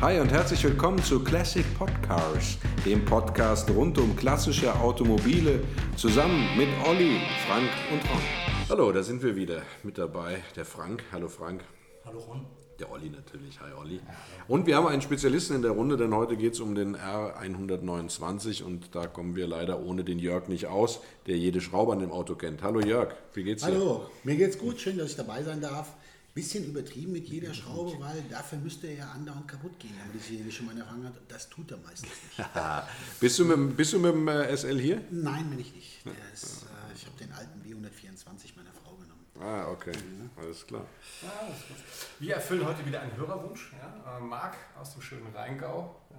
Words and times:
Hi 0.00 0.20
und 0.20 0.30
herzlich 0.32 0.62
willkommen 0.64 1.02
zu 1.02 1.22
Classic 1.22 1.64
Podcars, 1.78 2.58
dem 2.84 3.04
Podcast 3.04 3.70
rund 3.70 3.96
um 3.96 4.14
klassische 4.16 4.74
Automobile, 4.74 5.60
zusammen 5.96 6.46
mit 6.58 6.68
Olli, 6.86 7.20
Frank 7.46 7.70
und 7.90 8.02
Ron. 8.10 8.20
Hallo, 8.68 8.92
da 8.92 9.02
sind 9.02 9.22
wir 9.22 9.34
wieder 9.34 9.62
mit 9.82 9.96
dabei, 9.96 10.42
der 10.56 10.64
Frank. 10.64 11.02
Hallo 11.12 11.28
Frank. 11.28 11.64
Hallo 12.04 12.18
Ron. 12.18 12.44
Der 12.78 12.90
Olli 12.90 13.08
natürlich. 13.08 13.60
Hi 13.60 13.72
Olli. 13.80 14.00
Und 14.48 14.66
wir 14.66 14.76
haben 14.76 14.88
einen 14.88 15.00
Spezialisten 15.00 15.54
in 15.54 15.62
der 15.62 15.70
Runde, 15.70 15.96
denn 15.96 16.12
heute 16.12 16.36
geht 16.36 16.54
es 16.54 16.60
um 16.60 16.74
den 16.74 16.96
R129 16.96 18.64
und 18.64 18.94
da 18.94 19.06
kommen 19.06 19.36
wir 19.36 19.46
leider 19.46 19.80
ohne 19.80 20.02
den 20.02 20.18
Jörg 20.18 20.48
nicht 20.48 20.66
aus, 20.66 21.00
der 21.26 21.38
jede 21.38 21.60
Schraube 21.60 21.92
an 21.92 22.00
dem 22.00 22.10
Auto 22.10 22.34
kennt. 22.34 22.62
Hallo 22.62 22.80
Jörg, 22.80 23.14
wie 23.32 23.44
geht's 23.44 23.62
dir? 23.64 23.72
Hallo, 23.72 24.06
mir 24.24 24.34
geht's 24.36 24.58
gut, 24.58 24.80
schön, 24.80 24.98
dass 24.98 25.10
ich 25.10 25.16
dabei 25.16 25.42
sein 25.44 25.60
darf. 25.60 25.94
Bisschen 26.34 26.64
übertrieben 26.64 27.12
mit 27.12 27.28
jeder 27.28 27.54
Schraube, 27.54 27.98
weil 28.00 28.20
dafür 28.28 28.58
müsste 28.58 28.88
er 28.88 28.94
ja 28.94 29.10
andauernd 29.12 29.46
kaputt 29.46 29.78
gehen, 29.78 29.94
damit 29.98 30.16
ich 30.16 30.26
sie 30.26 30.42
nicht 30.42 30.56
schon 30.56 30.66
mal 30.66 30.76
erfangen 30.76 31.06
hat. 31.06 31.14
Das 31.28 31.48
tut 31.48 31.70
er 31.70 31.76
meistens 31.78 32.10
nicht. 32.10 32.50
bist, 33.20 33.38
du 33.38 33.44
mit, 33.44 33.76
bist 33.76 33.92
du 33.92 34.00
mit 34.00 34.12
dem 34.12 34.26
äh, 34.26 34.56
SL 34.56 34.80
hier? 34.80 35.00
Nein, 35.12 35.48
bin 35.48 35.60
ich 35.60 35.72
nicht. 35.72 36.04
Der 36.04 36.12
ist, 36.32 36.64
äh, 36.64 36.92
ich 36.92 37.06
habe 37.06 37.16
den 37.18 37.30
alten 37.30 37.60
W124 37.62 38.56
meiner 38.56 38.72
Frau 38.72 38.96
genommen. 38.96 39.24
Ah, 39.40 39.70
okay, 39.70 39.92
alles 40.36 40.66
klar. 40.66 40.84
Ja, 41.22 41.48
das 41.48 41.58
ist 41.58 41.68
gut. 41.68 41.76
Wir 42.18 42.34
erfüllen 42.34 42.66
heute 42.66 42.84
wieder 42.84 43.00
einen 43.00 43.16
Hörerwunsch. 43.16 43.72
Ja? 43.80 44.18
Äh, 44.18 44.20
Marc 44.20 44.56
aus 44.76 44.92
dem 44.92 45.02
schönen 45.02 45.28
Rheingau. 45.32 46.00
Ja? 46.10 46.16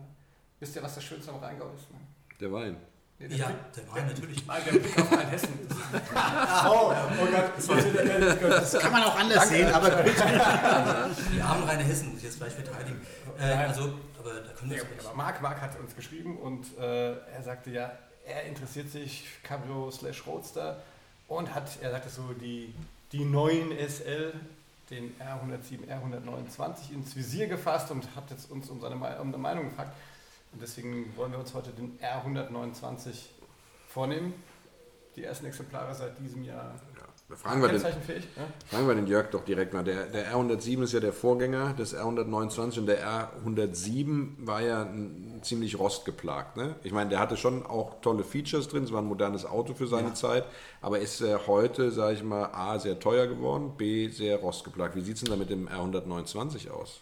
Wisst 0.62 0.78
ihr, 0.78 0.84
was 0.84 0.96
das 0.96 1.04
Schönste 1.04 1.32
am 1.32 1.40
Rheingau 1.40 1.74
ist? 1.74 1.92
Ne? 1.92 1.98
Der 2.40 2.54
Wein. 2.54 2.78
Nee, 3.18 3.36
Ja, 3.36 3.50
der 3.76 3.94
Wein 3.94 4.08
natürlich. 4.08 4.46
Nein, 4.46 4.62
der 4.72 4.72
Blick 4.80 5.00
auf 5.00 5.12
Rheinhessen. 5.12 5.50
oh, 6.68 6.92
oh 6.92 7.26
Gott, 7.32 7.52
das 7.56 7.68
war 7.70 7.78
Das 7.78 8.80
kann 8.80 8.92
man 8.92 9.04
auch 9.04 9.18
anders 9.18 9.48
sehen, 9.50 9.72
aber 9.72 9.90
bitte. 9.90 10.24
Die 11.34 11.42
armen 11.42 11.64
reine 11.64 11.84
Hessen 11.84 12.10
muss 12.10 12.18
ich 12.18 12.24
jetzt 12.26 12.38
gleich 12.38 12.54
verteidigen. 12.54 13.00
Äh, 13.40 13.54
also, 13.54 13.94
aber 14.20 14.34
da 14.34 14.52
können 14.54 14.72
wir 14.72 14.84
nicht. 14.84 15.06
aber 15.06 15.16
Marc, 15.16 15.42
Marc 15.42 15.62
hat 15.62 15.80
uns 15.80 15.96
geschrieben 15.96 16.38
und 16.38 16.78
äh, 16.78 17.12
er 17.14 17.44
sagte 17.44 17.70
ja, 17.70 17.92
er 18.26 18.44
interessiert 18.44 18.90
sich 18.92 19.26
Cabrio 19.44 19.92
slash 19.92 20.26
Roadster 20.28 20.82
und 21.28 21.54
hat, 21.54 21.70
er 21.82 21.92
sagte 21.92 22.10
so, 22.10 22.34
die, 22.34 22.74
die 23.12 23.24
neuen 23.24 23.72
SL, 23.72 24.34
den 24.90 25.16
R107, 25.20 25.88
R129 25.88 26.92
ins 26.94 27.16
Visier 27.16 27.48
gefasst 27.48 27.92
und 27.92 28.04
hat 28.16 28.30
jetzt 28.30 28.52
uns 28.52 28.70
um 28.70 28.82
seine 28.82 28.96
um 28.96 29.02
eine 29.30 29.38
Meinung 29.38 29.70
gefragt. 29.70 29.94
Und 30.56 30.62
deswegen 30.62 31.12
wollen 31.18 31.34
wir 31.34 31.40
uns 31.40 31.54
heute 31.54 31.72
den 31.72 32.00
R129 32.00 33.26
vornehmen. 33.90 34.34
Die 35.18 35.26
ersten 35.26 35.48
Exemplare 35.48 35.94
seit 35.94 36.18
diesem 36.18 36.46
Jahr 36.46 36.74
Da 37.28 37.36
fragen 37.36 37.62
wir, 37.62 37.68
den. 37.68 37.82
Ja? 37.82 37.92
fragen 38.66 38.88
wir 38.88 38.96
den 38.96 39.08
Jörg 39.08 39.32
doch 39.32 39.44
direkt 39.44 39.74
mal. 39.74 39.84
Der, 39.84 40.06
der 40.06 40.34
R107 40.34 40.84
ist 40.84 40.94
ja 40.94 41.02
der 41.02 41.12
Vorgänger 41.12 41.74
des 41.74 41.94
R129 41.94 42.80
und 42.80 42.86
der 42.86 43.06
R107 43.06 44.48
war 44.48 44.62
ja 44.62 44.84
ein, 44.84 45.42
ziemlich 45.42 45.78
rostgeplagt. 45.78 46.56
Ne? 46.56 46.76
Ich 46.84 46.94
meine, 46.94 47.10
der 47.10 47.20
hatte 47.20 47.36
schon 47.36 47.66
auch 47.66 48.00
tolle 48.00 48.24
Features 48.24 48.70
drin, 48.70 48.86
es 48.86 48.94
war 48.94 49.02
ein 49.02 49.08
modernes 49.08 49.46
Auto 49.46 49.74
für 49.74 49.88
seine 49.88 50.14
Zeit, 50.14 50.46
aber 50.82 51.00
ist 51.00 51.20
äh, 51.20 51.38
heute, 51.48 51.92
sage 51.92 52.14
ich 52.14 52.24
mal, 52.24 52.46
A, 52.54 52.80
sehr 52.80 52.98
teuer 52.98 53.28
geworden, 53.28 53.74
B, 53.76 54.08
sehr 54.08 54.38
rostgeplagt. 54.38 54.96
Wie 54.96 55.02
sieht 55.02 55.18
es 55.18 55.24
denn 55.24 55.32
da 55.32 55.36
mit 55.36 55.50
dem 55.50 55.68
R129 55.68 56.70
aus? 56.70 57.02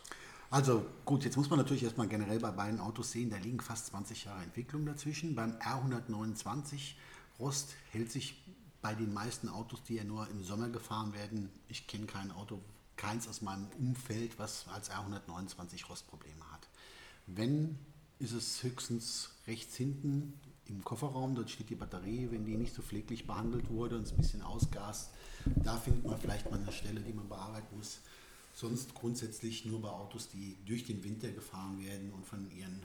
Also 0.54 0.86
gut, 1.04 1.24
jetzt 1.24 1.36
muss 1.36 1.50
man 1.50 1.58
natürlich 1.58 1.82
erstmal 1.82 2.08
generell 2.08 2.40
bei 2.40 2.52
beiden 2.52 2.80
Autos 2.80 3.10
sehen, 3.10 3.32
da 3.32 3.38
liegen 3.38 3.60
fast 3.60 3.88
20 3.88 4.26
Jahre 4.26 4.44
Entwicklung 4.44 4.86
dazwischen. 4.86 5.34
Beim 5.34 5.54
R129 5.54 6.94
Rost 7.40 7.74
hält 7.90 8.12
sich 8.12 8.36
bei 8.80 8.94
den 8.94 9.12
meisten 9.12 9.50
Autos, 9.50 9.82
die 9.82 9.96
ja 9.96 10.04
nur 10.04 10.30
im 10.30 10.44
Sommer 10.44 10.70
gefahren 10.70 11.12
werden, 11.16 11.50
ich 11.70 11.88
kenne 11.88 12.06
kein 12.06 12.30
Auto, 12.30 12.60
keins 12.98 13.28
aus 13.28 13.42
meinem 13.42 13.66
Umfeld, 13.80 14.38
was 14.38 14.68
als 14.68 14.92
R129 14.92 15.88
Rostprobleme 15.88 16.52
hat. 16.52 16.68
Wenn, 17.26 17.80
ist 18.20 18.34
es 18.34 18.62
höchstens 18.62 19.32
rechts 19.48 19.76
hinten 19.76 20.40
im 20.68 20.84
Kofferraum, 20.84 21.34
dort 21.34 21.50
steht 21.50 21.72
die 21.72 21.76
Batterie, 21.76 22.28
wenn 22.30 22.46
die 22.46 22.58
nicht 22.58 22.76
so 22.76 22.84
pfleglich 22.84 23.26
behandelt 23.26 23.72
wurde 23.72 23.96
und 23.96 24.04
es 24.04 24.12
ein 24.12 24.18
bisschen 24.18 24.44
ausgast, 24.44 25.10
da 25.64 25.78
findet 25.78 26.06
man 26.06 26.20
vielleicht 26.20 26.52
mal 26.52 26.60
eine 26.60 26.72
Stelle, 26.72 27.02
die 27.02 27.14
man 27.14 27.28
bearbeiten 27.28 27.76
muss. 27.76 28.02
Sonst 28.54 28.94
grundsätzlich 28.94 29.66
nur 29.66 29.82
bei 29.82 29.90
Autos, 29.90 30.30
die 30.30 30.58
durch 30.66 30.86
den 30.86 31.04
Winter 31.04 31.30
gefahren 31.30 31.84
werden 31.84 32.12
und 32.14 32.26
von 32.26 32.50
ihren 32.52 32.84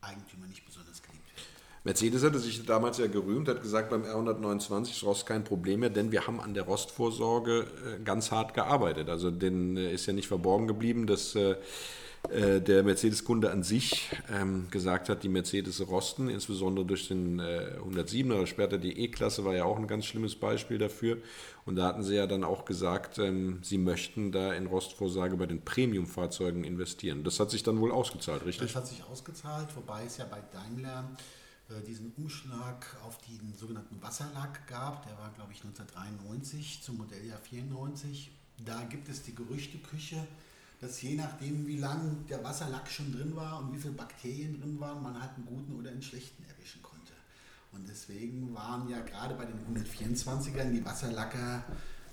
Eigentümern 0.00 0.48
nicht 0.48 0.64
besonders 0.64 1.02
geliebt 1.02 1.26
werden. 1.34 1.44
Mercedes 1.82 2.22
hatte 2.22 2.38
sich 2.38 2.64
damals 2.66 2.98
ja 2.98 3.06
gerühmt, 3.06 3.48
hat 3.48 3.62
gesagt, 3.62 3.88
beim 3.88 4.02
R129 4.02 4.90
ist 4.90 5.02
Rost 5.02 5.26
kein 5.26 5.44
Problem 5.44 5.80
mehr, 5.80 5.88
denn 5.88 6.12
wir 6.12 6.26
haben 6.26 6.38
an 6.38 6.52
der 6.52 6.64
Rostvorsorge 6.64 7.60
äh, 7.60 8.02
ganz 8.04 8.30
hart 8.30 8.52
gearbeitet. 8.52 9.08
Also 9.08 9.30
den 9.30 9.78
äh, 9.78 9.92
ist 9.92 10.04
ja 10.04 10.12
nicht 10.12 10.28
verborgen 10.28 10.66
geblieben, 10.66 11.06
dass 11.06 11.34
äh, 12.28 12.60
der 12.60 12.82
Mercedes-Kunde 12.82 13.50
an 13.50 13.62
sich 13.62 14.10
ähm, 14.30 14.68
gesagt 14.70 15.08
hat, 15.08 15.22
die 15.22 15.28
Mercedes 15.28 15.86
rosten, 15.88 16.28
insbesondere 16.28 16.84
durch 16.84 17.08
den 17.08 17.38
äh, 17.38 17.78
107er 17.80 18.34
oder 18.34 18.46
später 18.46 18.78
die 18.78 19.00
E-Klasse 19.00 19.44
war 19.44 19.54
ja 19.54 19.64
auch 19.64 19.78
ein 19.78 19.86
ganz 19.86 20.04
schlimmes 20.04 20.36
Beispiel 20.36 20.78
dafür. 20.78 21.18
Und 21.64 21.76
da 21.76 21.86
hatten 21.86 22.02
sie 22.02 22.14
ja 22.14 22.26
dann 22.26 22.44
auch 22.44 22.64
gesagt, 22.64 23.18
ähm, 23.18 23.60
sie 23.62 23.78
möchten 23.78 24.32
da 24.32 24.52
in 24.52 24.66
Rostvorsorge 24.66 25.36
bei 25.36 25.46
den 25.46 25.62
Premium-Fahrzeugen 25.62 26.62
investieren. 26.64 27.24
Das 27.24 27.40
hat 27.40 27.50
sich 27.50 27.62
dann 27.62 27.80
wohl 27.80 27.90
ausgezahlt, 27.90 28.44
richtig? 28.44 28.72
Das 28.72 28.76
hat 28.76 28.86
sich 28.86 29.02
ausgezahlt, 29.04 29.68
wobei 29.74 30.04
es 30.04 30.18
ja 30.18 30.26
bei 30.26 30.40
Daimler 30.52 31.10
äh, 31.70 31.82
diesen 31.86 32.12
Umschlag 32.16 32.96
auf 33.06 33.18
den 33.18 33.54
sogenannten 33.56 34.00
Wasserlack 34.02 34.66
gab. 34.66 35.06
Der 35.06 35.16
war, 35.18 35.32
glaube 35.34 35.52
ich, 35.52 35.62
1993 35.64 36.82
zum 36.82 36.98
Modelljahr 36.98 37.38
94. 37.38 38.30
Da 38.64 38.82
gibt 38.84 39.08
es 39.08 39.22
die 39.22 39.34
Gerüchteküche, 39.34 40.26
dass 40.80 41.02
je 41.02 41.14
nachdem, 41.14 41.66
wie 41.66 41.76
lang 41.76 42.26
der 42.28 42.42
Wasserlack 42.42 42.88
schon 42.90 43.12
drin 43.12 43.36
war 43.36 43.58
und 43.60 43.72
wie 43.72 43.78
viele 43.78 43.92
Bakterien 43.92 44.60
drin 44.60 44.80
waren, 44.80 45.02
man 45.02 45.20
halt 45.20 45.32
einen 45.36 45.46
guten 45.46 45.78
oder 45.78 45.90
einen 45.90 46.02
schlechten 46.02 46.42
erwischen 46.48 46.82
konnte. 46.82 47.12
Und 47.72 47.86
deswegen 47.88 48.54
waren 48.54 48.88
ja 48.88 49.00
gerade 49.00 49.34
bei 49.34 49.44
den 49.44 49.58
124ern 49.76 50.70
die 50.70 50.84
Wasserlacker 50.84 51.64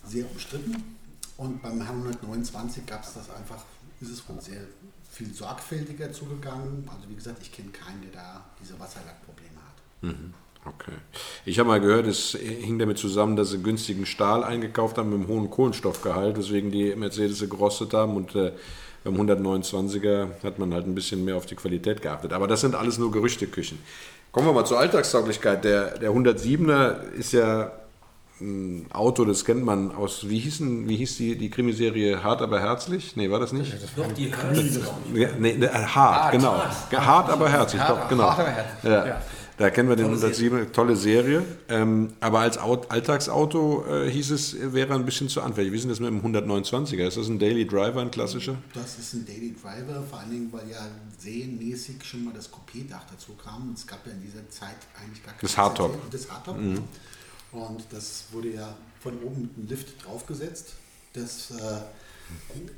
sehr 0.03 0.29
umstritten. 0.29 0.97
Und 1.37 1.61
beim 1.61 1.81
H129 1.81 2.85
gab 2.85 3.03
es 3.03 3.13
das 3.13 3.29
einfach, 3.29 3.63
ist 4.01 4.09
es 4.09 4.27
wohl 4.27 4.41
sehr 4.41 4.61
viel 5.09 5.33
sorgfältiger 5.33 6.11
zugegangen. 6.11 6.87
Also 6.89 7.09
wie 7.09 7.15
gesagt, 7.15 7.41
ich 7.41 7.51
kenne 7.51 7.69
keinen, 7.69 8.01
der 8.01 8.11
da 8.11 8.45
diese 8.61 8.77
Wasserlackprobleme 8.79 9.57
hat. 9.57 10.13
Okay. 10.67 10.97
Ich 11.45 11.59
habe 11.59 11.69
mal 11.69 11.79
gehört, 11.79 12.07
es 12.07 12.31
hing 12.39 12.77
damit 12.79 12.97
zusammen, 12.97 13.35
dass 13.35 13.51
sie 13.51 13.61
günstigen 13.61 14.05
Stahl 14.05 14.43
eingekauft 14.43 14.97
haben 14.97 15.09
mit 15.09 15.19
einem 15.19 15.27
hohen 15.27 15.49
Kohlenstoffgehalt, 15.49 16.37
weswegen 16.37 16.71
die 16.71 16.95
Mercedes 16.95 17.39
gerostet 17.49 17.93
haben 17.93 18.15
und 18.15 18.35
äh, 18.35 18.51
beim 19.03 19.15
129er 19.15 20.27
hat 20.43 20.59
man 20.59 20.73
halt 20.73 20.85
ein 20.85 20.95
bisschen 20.95 21.23
mehr 21.23 21.37
auf 21.37 21.45
die 21.45 21.55
Qualität 21.55 22.01
geachtet. 22.01 22.33
Aber 22.33 22.47
das 22.47 22.61
sind 22.61 22.75
alles 22.75 22.97
nur 22.97 23.11
Gerüchteküchen. 23.11 23.79
Kommen 24.31 24.47
wir 24.47 24.53
mal 24.53 24.65
zur 24.65 24.79
Alltagstauglichkeit. 24.79 25.63
Der, 25.63 25.97
der 25.97 26.11
107er 26.11 27.11
ist 27.13 27.31
ja 27.31 27.71
ein 28.39 28.85
Auto, 28.91 29.25
das 29.25 29.45
kennt 29.45 29.63
man 29.63 29.95
aus, 29.95 30.29
wie, 30.29 30.37
hießen, 30.39 30.87
wie 30.87 30.97
hieß 30.97 31.17
die, 31.17 31.37
die 31.37 31.49
Krimiserie 31.49 32.23
Hart 32.23 32.41
aber 32.41 32.59
herzlich? 32.59 33.15
Nee, 33.15 33.31
war 33.31 33.39
das 33.39 33.51
nicht? 33.51 33.73
Doch, 33.95 34.11
die. 34.11 34.31
Ja, 35.15 35.29
nee, 35.39 35.55
nee, 35.57 35.65
äh, 35.65 35.69
hart, 35.69 36.33
genau. 36.33 36.61
Hart, 36.91 37.29
aber 37.29 37.49
herzlich, 37.49 37.81
doch, 37.81 38.07
genau. 38.07 38.25
hart, 38.25 38.39
aber 38.39 38.49
herzlich, 38.49 38.91
Ja. 38.91 39.05
ja. 39.07 39.21
Da 39.57 39.71
kennen 39.71 39.89
wir 39.89 39.95
den 39.95 40.05
Tolle 40.05 40.17
107, 40.17 40.71
tolle 40.71 40.95
Serie. 40.95 41.43
Ähm, 41.67 42.13
aber 42.19 42.39
als 42.39 42.59
Aut 42.59 42.91
Alltagsauto 42.91 43.85
äh, 43.87 44.09
hieß 44.11 44.29
es, 44.29 44.55
wäre 44.73 44.93
ein 44.93 45.03
bisschen 45.03 45.29
zu 45.29 45.41
anfällig. 45.41 45.71
Wie 45.71 45.77
ist 45.77 45.81
denn 45.81 45.89
das 45.89 45.99
mit 45.99 46.09
dem 46.09 46.21
129er? 46.21 47.07
Ist 47.07 47.17
das 47.17 47.27
ein 47.27 47.39
Daily 47.39 47.65
Driver, 47.65 48.01
ein 48.01 48.11
klassischer? 48.11 48.55
Das 48.75 48.99
ist 48.99 49.13
ein 49.13 49.25
Daily 49.25 49.55
Driver, 49.59 50.03
vor 50.03 50.19
allen 50.19 50.29
Dingen, 50.29 50.53
weil 50.53 50.69
ja 50.69 50.87
serienmäßig 51.17 52.03
schon 52.03 52.25
mal 52.25 52.33
das 52.35 52.51
Coupé-Dach 52.51 53.05
dazu 53.11 53.31
kam. 53.43 53.73
Es 53.75 53.87
gab 53.87 54.05
ja 54.05 54.11
in 54.13 54.21
dieser 54.21 54.47
Zeit 54.49 54.77
eigentlich 55.01 55.23
gar 55.23 55.33
kein 55.33 55.41
Das 55.41 55.57
Hardtop. 55.57 56.11
Das 56.11 56.29
Hardtop. 56.29 56.57
genau. 56.57 56.81
Und 57.51 57.83
das 57.89 58.25
wurde 58.31 58.49
ja 58.53 58.75
von 58.99 59.13
oben 59.23 59.41
mit 59.41 59.57
einem 59.57 59.67
Lift 59.67 60.05
draufgesetzt. 60.05 60.73
Das, 61.13 61.49
äh, 61.51 61.79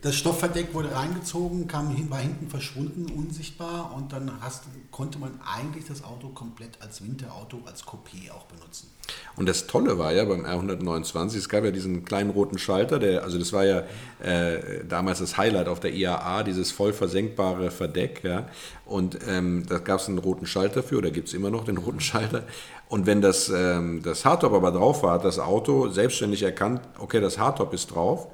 das 0.01 0.15
Stoffverdeck 0.15 0.73
wurde 0.73 0.93
reingezogen, 0.93 1.67
kam 1.67 1.89
hin, 1.89 2.09
war 2.09 2.19
hinten 2.19 2.49
verschwunden, 2.49 3.11
unsichtbar 3.11 3.93
und 3.95 4.13
dann 4.13 4.31
hast, 4.41 4.63
konnte 4.91 5.19
man 5.19 5.39
eigentlich 5.41 5.85
das 5.87 6.03
Auto 6.03 6.29
komplett 6.29 6.81
als 6.81 7.03
Winterauto, 7.03 7.59
als 7.65 7.83
Coupé 7.83 8.31
auch 8.31 8.45
benutzen. 8.45 8.87
Und 9.35 9.49
das 9.49 9.67
Tolle 9.67 9.97
war 9.97 10.13
ja 10.13 10.25
beim 10.25 10.45
R129, 10.45 11.37
es 11.37 11.49
gab 11.49 11.63
ja 11.63 11.71
diesen 11.71 12.05
kleinen 12.05 12.29
roten 12.29 12.57
Schalter, 12.57 12.99
der, 12.99 13.23
also 13.23 13.39
das 13.39 13.53
war 13.53 13.65
ja 13.65 13.83
äh, 14.21 14.85
damals 14.87 15.19
das 15.19 15.37
Highlight 15.37 15.67
auf 15.67 15.79
der 15.79 15.93
IAA, 15.93 16.43
dieses 16.43 16.71
voll 16.71 16.93
versenkbare 16.93 17.71
Verdeck, 17.71 18.23
ja. 18.23 18.47
Und 18.85 19.19
ähm, 19.27 19.65
da 19.67 19.79
gab 19.79 19.99
es 19.99 20.07
einen 20.07 20.17
roten 20.17 20.45
Schalter 20.45 20.83
für, 20.83 20.97
oder 20.97 21.11
gibt 21.11 21.27
es 21.27 21.33
immer 21.33 21.49
noch 21.49 21.63
den 21.63 21.77
roten 21.77 21.99
Schalter. 21.99 22.43
Und 22.87 23.05
wenn 23.05 23.21
das, 23.21 23.49
ähm, 23.49 24.01
das 24.03 24.25
Hardtop 24.25 24.53
aber 24.53 24.71
drauf 24.71 25.03
war, 25.03 25.13
hat 25.13 25.25
das 25.25 25.39
Auto 25.39 25.89
selbstständig 25.89 26.41
erkannt, 26.43 26.81
okay, 26.97 27.21
das 27.21 27.37
Hardtop 27.37 27.73
ist 27.73 27.87
drauf. 27.87 28.27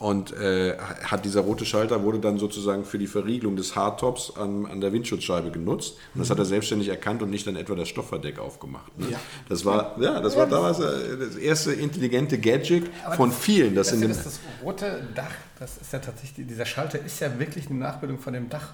Und 0.00 0.32
äh, 0.32 0.78
hat 0.78 1.26
dieser 1.26 1.42
rote 1.42 1.66
Schalter 1.66 2.02
wurde 2.02 2.20
dann 2.20 2.38
sozusagen 2.38 2.86
für 2.86 2.96
die 2.96 3.06
Verriegelung 3.06 3.54
des 3.54 3.76
Hardtops 3.76 4.34
an, 4.34 4.64
an 4.64 4.80
der 4.80 4.94
Windschutzscheibe 4.94 5.50
genutzt. 5.50 5.98
Und 6.14 6.20
das 6.20 6.30
hat 6.30 6.38
er 6.38 6.46
selbstständig 6.46 6.88
erkannt 6.88 7.22
und 7.22 7.28
nicht 7.28 7.46
dann 7.46 7.54
etwa 7.54 7.74
das 7.74 7.90
Stoffverdeck 7.90 8.38
aufgemacht. 8.38 8.98
Ne? 8.98 9.10
Ja. 9.10 9.20
Das 9.50 9.66
war, 9.66 10.00
ja, 10.00 10.20
das 10.20 10.36
war 10.36 10.46
damals 10.46 10.80
äh, 10.80 11.18
das 11.18 11.36
erste 11.36 11.74
intelligente 11.74 12.38
Gadget 12.38 12.90
von 13.14 13.30
vielen. 13.30 13.74
Das 13.74 13.90
Das, 13.90 14.00
in 14.00 14.10
ist 14.10 14.16
ja 14.16 14.22
dem, 14.22 14.24
das, 14.24 14.40
das 14.40 14.64
rote 14.64 15.08
Dach, 15.14 15.34
das 15.58 15.76
ist 15.76 15.92
ja 15.92 15.98
tatsächlich, 15.98 16.46
dieser 16.46 16.64
Schalter 16.64 16.98
ist 17.04 17.20
ja 17.20 17.38
wirklich 17.38 17.68
eine 17.68 17.78
Nachbildung 17.78 18.18
von 18.18 18.32
dem 18.32 18.48
Dach 18.48 18.72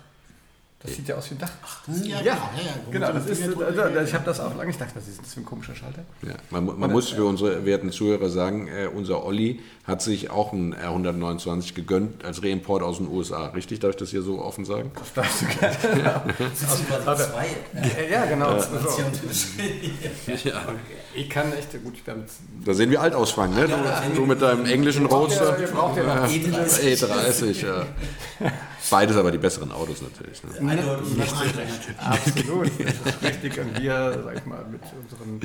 Das 0.81 0.95
sieht 0.95 1.09
ja 1.09 1.17
aus 1.17 1.31
wie 1.31 1.35
ein 1.35 1.39
Dach. 1.39 1.51
Ja, 1.89 2.05
ja, 2.05 2.19
genau, 2.21 2.25
ja, 2.25 2.35
ja, 2.35 2.75
wo 2.85 2.91
genau. 2.91 3.07
man 3.07 3.27
Das 3.27 3.39
ist, 3.39 3.43
also, 3.43 4.01
ich 4.01 4.15
habe 4.15 4.25
das 4.27 4.41
auch 4.41 4.55
lange, 4.57 4.71
ich 4.71 4.77
dachte, 4.77 4.93
das 4.95 5.09
ist 5.09 5.23
das 5.23 5.33
für 5.33 5.41
ein 5.41 5.47
komischer 5.47 5.75
Schalter. 5.75 6.05
Ja, 6.23 6.35
man, 6.51 6.79
man 6.79 6.93
muss 6.93 7.09
für 7.09 7.25
unsere 7.25 7.65
werten 7.65 7.91
Zuhörer 7.91 8.29
sagen, 8.29 8.69
äh, 8.69 8.89
unser 8.95 9.25
Olli 9.25 9.61
hat 9.85 10.03
sich 10.03 10.31
auch 10.31 10.53
einen 10.53 10.75
R129 10.75 11.75
gegönnt 11.75 12.25
als 12.25 12.43
Reimport 12.43 12.83
aus 12.83 12.99
den 12.99 13.09
USA. 13.09 13.47
Richtig? 13.49 13.81
Darf 13.81 13.93
ich 13.93 13.97
das 13.97 14.11
hier 14.11 14.21
so 14.23 14.43
offen 14.43 14.67
sagen? 14.67 14.93
Das 14.99 15.15
darfst 15.15 15.43
du 15.43 15.47
gerne. 15.47 15.77
Das 16.39 16.77
sind 16.77 16.89
quasi 16.89 17.25
zwei. 17.25 17.47
Ja, 17.73 18.09
ja, 18.11 18.27
genau. 18.27 18.59
So. 18.61 18.67
Ja. 20.45 20.63
Ich 21.17 21.31
kann 21.31 21.53
echt 21.53 21.73
gut 21.83 21.95
damit. 22.05 22.29
Da 22.65 22.75
sehen 22.75 22.91
wir 22.91 23.01
alt 23.01 23.15
aus, 23.15 23.31
Frank, 23.31 23.55
ne? 23.55 23.67
Du, 23.67 24.15
du 24.15 24.27
mit 24.27 24.43
deinem 24.43 24.67
englischen 24.67 25.07
Roadster. 25.07 25.59
Ihr 25.59 25.69
braucht 25.69 25.97
ja 25.97 26.03
noch 26.03 26.29
E30, 26.29 27.67
ja. 27.67 27.87
Beides 28.91 29.17
aber 29.17 29.31
die 29.31 29.39
besseren 29.39 29.73
Autos 29.73 30.03
natürlich. 30.03 30.43
Ne? 30.45 30.71
Eindeutig. 30.71 31.19
Absolut, 31.99 32.71
das 32.79 33.15
ist 33.15 33.23
richtig. 33.23 33.59
Und 33.59 33.81
wir, 33.81 34.21
sag 34.25 34.37
ich 34.37 34.47
mal, 34.47 34.65
mit 34.71 34.83
unseren 35.03 35.41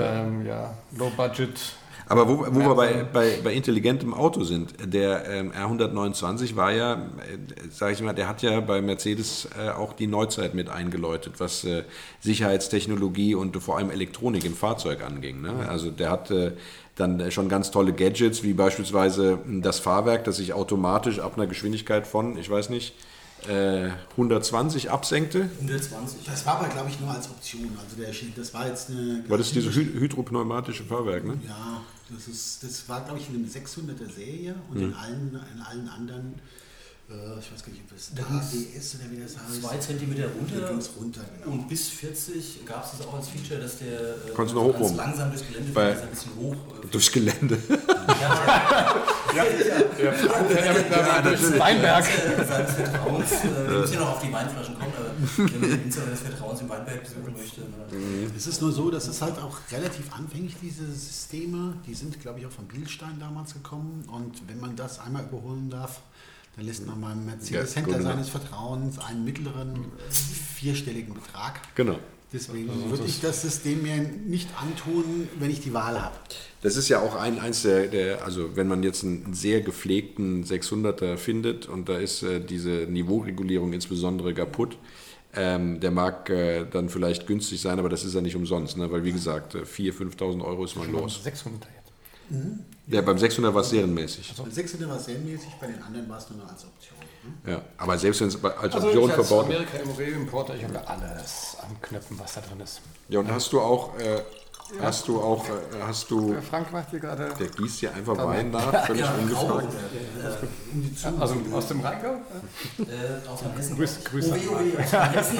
ähm, 0.00 0.46
ja, 0.46 0.74
Low-Budget. 0.96 1.58
Aber 2.12 2.28
wo, 2.28 2.46
wo 2.50 2.60
wir 2.60 2.74
bei, 2.74 3.04
bei, 3.04 3.38
bei 3.42 3.52
intelligentem 3.54 4.12
Auto 4.12 4.44
sind, 4.44 4.74
der 4.84 5.26
ähm, 5.28 5.52
R129 5.52 6.56
war 6.56 6.70
ja, 6.70 6.94
äh, 6.94 6.98
sage 7.70 7.94
ich 7.94 8.02
mal, 8.02 8.12
der 8.12 8.28
hat 8.28 8.42
ja 8.42 8.60
bei 8.60 8.82
Mercedes 8.82 9.48
äh, 9.58 9.70
auch 9.70 9.94
die 9.94 10.06
Neuzeit 10.06 10.54
mit 10.54 10.68
eingeläutet, 10.68 11.34
was 11.38 11.64
äh, 11.64 11.84
Sicherheitstechnologie 12.20 13.34
und 13.34 13.56
vor 13.62 13.78
allem 13.78 13.90
Elektronik 13.90 14.44
im 14.44 14.54
Fahrzeug 14.54 15.02
anging. 15.02 15.40
Ne? 15.40 15.66
Also 15.68 15.90
der 15.90 16.10
hatte 16.10 16.58
dann 16.96 17.30
schon 17.30 17.48
ganz 17.48 17.70
tolle 17.70 17.94
Gadgets, 17.94 18.42
wie 18.42 18.52
beispielsweise 18.52 19.38
das 19.46 19.78
Fahrwerk, 19.78 20.24
das 20.24 20.36
sich 20.36 20.52
automatisch 20.52 21.18
ab 21.18 21.32
einer 21.36 21.46
Geschwindigkeit 21.46 22.06
von, 22.06 22.36
ich 22.36 22.50
weiß 22.50 22.68
nicht, 22.68 22.94
äh, 23.48 23.90
120 24.12 24.90
absenkte. 24.90 25.48
120. 25.60 26.24
Das 26.24 26.46
war 26.46 26.60
aber, 26.60 26.68
glaube 26.68 26.90
ich, 26.90 27.00
nur 27.00 27.10
als 27.10 27.28
Option. 27.28 27.76
Also 27.82 27.96
der, 27.96 28.14
das 28.36 28.54
war 28.54 28.68
jetzt 28.68 28.90
eine. 28.90 29.24
War 29.28 29.38
das 29.38 29.50
dieses 29.52 29.74
hy 29.74 29.84
hydropneumatische 29.84 30.84
Fahrwerk, 30.84 31.24
ne? 31.24 31.38
Ja, 31.46 31.80
das, 32.14 32.28
ist, 32.28 32.62
das 32.62 32.88
war, 32.88 33.04
glaube 33.04 33.18
ich, 33.20 33.28
in 33.28 33.36
einem 33.36 33.46
600er 33.46 34.10
Serie 34.10 34.54
und 34.70 34.80
in, 34.80 34.94
allen, 34.94 35.40
in 35.54 35.60
allen 35.60 35.88
anderen, 35.88 36.34
ich 37.40 37.52
weiß 37.52 37.64
gar 37.64 37.72
nicht, 37.72 37.82
ob 37.84 37.90
das 37.96 38.10
ABS 38.12 38.94
oder 38.96 39.10
wie 39.10 39.20
das 39.22 39.36
heißt. 39.36 39.62
Zwei 39.62 39.76
Zentimeter 39.78 40.28
runter. 40.28 40.68
ging 40.68 40.78
es 40.78 40.90
runter, 40.98 41.20
genau. 41.38 41.52
Und 41.56 41.68
bis 41.68 41.88
40 41.88 42.64
gab 42.64 42.84
es 42.84 42.98
das 42.98 43.06
auch 43.06 43.14
als 43.14 43.28
Feature, 43.28 43.60
dass 43.60 43.78
der 43.78 44.00
äh, 44.00 44.30
Konntest 44.34 44.56
du 44.56 44.62
noch 44.62 44.78
ganz 44.78 44.94
langsam 44.96 45.30
durchs 45.30 45.46
Gelände 45.46 45.72
Bei- 45.72 46.00
ein 46.00 46.08
bisschen 46.10 46.34
hoch. 46.36 46.54
Äh, 46.54 46.86
Durchs 46.92 47.10
Gelände. 47.12 47.58
Ja, 49.34 49.44
ja, 50.02 51.22
durch 51.22 51.58
Weinberg. 51.58 52.04
Seines 52.48 52.72
Vertrauens. 52.72 53.32
Äh, 53.32 53.44
wir 53.70 53.78
müssen 53.80 53.94
ja 53.94 54.00
noch 54.00 54.08
auf 54.10 54.22
die 54.22 54.32
Weinflaschen 54.32 54.78
kommen, 54.78 54.92
aber 54.96 55.10
wenn 55.36 55.44
man 55.44 55.62
den 55.62 55.84
Winzer 55.84 56.06
des 56.06 56.20
Vertrauens 56.20 56.60
im 56.60 56.68
Weinberg 56.68 57.02
besuchen 57.02 57.32
möchte. 57.36 57.60
ne, 57.62 58.30
Es 58.36 58.46
ist 58.46 58.60
nur 58.60 58.72
so, 58.72 58.90
dass 58.90 59.08
es 59.08 59.22
halt 59.22 59.38
auch 59.38 59.56
relativ 59.70 60.12
anfänglich, 60.12 60.56
diese 60.60 60.84
Systeme, 60.92 61.74
die 61.86 61.94
sind, 61.94 62.20
glaube 62.20 62.40
ich, 62.40 62.46
auch 62.46 62.50
von 62.50 62.66
Bielstein 62.66 63.18
damals 63.20 63.54
gekommen. 63.54 64.04
Und 64.12 64.46
wenn 64.48 64.60
man 64.60 64.76
das 64.76 64.98
einmal 65.00 65.22
überholen 65.24 65.70
darf, 65.70 66.00
dann 66.56 66.66
lässt 66.66 66.86
man 66.86 67.00
beim 67.00 67.24
Mercedes-Händler 67.24 67.92
Ja, 67.92 67.98
gut, 67.98 68.06
seines 68.06 68.28
Vertrauens 68.28 68.98
einen 68.98 69.24
mittleren 69.24 69.76
äh, 69.76 70.12
vierstelligen 70.12 71.14
Betrag. 71.14 71.60
Genau. 71.74 71.98
Deswegen 72.32 72.90
würde 72.90 73.04
ich 73.04 73.20
das 73.20 73.42
System 73.42 73.82
mir 73.82 73.98
nicht 73.98 74.48
antun, 74.58 75.28
wenn 75.38 75.50
ich 75.50 75.60
die 75.60 75.74
Wahl 75.74 76.00
habe. 76.00 76.16
Das 76.62 76.76
ist 76.76 76.88
ja 76.88 77.00
auch 77.00 77.14
ein, 77.14 77.38
eins 77.38 77.62
der, 77.62 77.88
der, 77.88 78.24
also 78.24 78.56
wenn 78.56 78.68
man 78.68 78.82
jetzt 78.82 79.04
einen 79.04 79.34
sehr 79.34 79.60
gepflegten 79.60 80.44
600er 80.44 81.18
findet 81.18 81.68
und 81.68 81.88
da 81.90 81.98
ist 81.98 82.22
äh, 82.22 82.40
diese 82.40 82.86
Niveauregulierung 82.88 83.74
insbesondere 83.74 84.32
kaputt, 84.32 84.78
ähm, 85.34 85.80
der 85.80 85.90
mag 85.90 86.30
äh, 86.30 86.64
dann 86.64 86.88
vielleicht 86.88 87.26
günstig 87.26 87.60
sein, 87.60 87.78
aber 87.78 87.88
das 87.88 88.04
ist 88.04 88.14
ja 88.14 88.20
nicht 88.20 88.36
umsonst, 88.36 88.76
ne? 88.78 88.90
weil 88.90 89.04
wie 89.04 89.12
gesagt, 89.12 89.54
äh, 89.54 89.62
4.000, 89.62 90.16
5.000 90.16 90.44
Euro 90.44 90.64
ist 90.64 90.76
man 90.76 90.90
los. 90.90 91.22
600 91.22 91.62
jetzt. 91.64 91.92
Ja, 92.88 93.00
beim 93.00 93.16
600 93.18 93.54
war 93.54 93.60
es 93.62 93.70
serienmäßig. 93.70 94.34
Bei 94.36 94.50
600 94.50 94.88
war 94.90 94.96
es 94.96 95.04
serienmäßig, 95.04 95.50
bei 95.60 95.66
den 95.68 95.82
anderen 95.82 96.08
war 96.08 96.18
es 96.18 96.28
nur 96.30 96.40
noch 96.44 96.50
als 96.50 96.64
Option. 96.64 96.98
ne? 97.44 97.52
Ja, 97.52 97.62
aber 97.78 97.96
selbst 97.98 98.20
wenn 98.20 98.28
es 98.28 98.44
als 98.44 98.74
Also 98.74 98.86
Option 98.88 99.10
ich 99.10 99.16
als 99.16 99.28
verbaut. 99.28 99.44
Amerika 99.46 99.78
Importer, 100.16 100.54
ich 100.56 100.64
habe 100.64 100.74
ja 100.74 100.80
alles 100.84 101.56
am 101.62 101.80
Knöpfen, 101.80 102.18
was 102.18 102.34
da 102.34 102.40
drin 102.40 102.60
ist. 102.60 102.80
Ja, 103.08 103.20
und 103.20 103.30
hast 103.30 103.52
du 103.52 103.60
auch, 103.60 103.96
äh, 103.98 104.22
hast 104.80 105.06
du 105.06 105.20
auch, 105.20 105.44
äh, 105.48 105.52
hast 105.86 106.10
du, 106.10 106.32
Der 106.32 106.42
Frank 106.42 106.72
macht 106.72 106.90
hier 106.90 106.98
gerade, 106.98 107.28
der 107.38 107.46
gießt 107.46 107.78
hier 107.80 107.94
einfach 107.94 108.16
Wein 108.18 108.50
nach, 108.50 108.86
völlig 108.86 109.04
ungefragt. 109.20 109.68
also 111.20 111.36
aus 111.52 111.68
dem 111.68 111.80
Rheingau? 111.80 112.14
Äh, 112.78 113.28
aus 113.28 113.40
dem 113.42 113.52
Hessen. 113.52 113.76
Grüß- 113.78 114.04
Grüße. 114.04 114.30
Oh, 114.32 114.34
weh, 114.34 114.48
oh, 114.50 114.58
weh, 114.78 114.82
aus 114.82 114.90
dem 114.90 115.00
Hessen. 115.12 115.38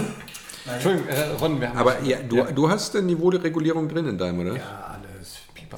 Nein, 0.65 0.75
Entschuldigung, 0.77 1.09
äh, 1.09 1.23
Ron, 1.41 1.61
wir 1.61 1.69
haben 1.71 1.79
Aber 1.79 2.00
ja, 2.03 2.19
du, 2.23 2.44
du 2.55 2.71
hast 2.71 2.94
eine 2.94 3.06
Niveauregulierung 3.06 3.89
drin 3.89 4.06
in 4.06 4.17
deinem, 4.17 4.39
oder? 4.41 4.56
ja. 4.56 4.92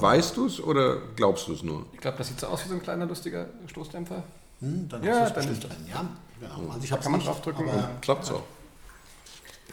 Weißt 0.01 0.37
du 0.37 0.47
es 0.47 0.61
oder 0.61 0.97
glaubst 1.15 1.47
du 1.47 1.53
es 1.53 1.63
nur? 1.63 1.85
Ich 1.93 1.99
glaube, 1.99 2.17
das 2.17 2.27
sieht 2.27 2.39
so 2.39 2.47
aus 2.47 2.63
wie 2.65 2.69
so 2.69 2.75
ein 2.75 2.81
kleiner, 2.81 3.05
lustiger 3.05 3.47
Stoßdämpfer. 3.67 4.23
Hm, 4.59 4.87
dann 4.89 5.03
Ja, 5.03 5.21
hast 5.21 5.35
du 5.35 5.39
es 5.39 5.45
dann 5.45 5.49
bestimmt 5.53 5.73
ist 5.73 5.85
drin. 5.85 5.87
Ja, 5.91 6.05
genau. 6.39 6.71
Also 6.71 6.83
ich 6.83 6.89
Kann 6.89 7.11
man 7.11 7.21
draufdrücken 7.21 7.69
aber 7.69 7.89
Klappt's 8.01 8.31
auch. 8.31 8.43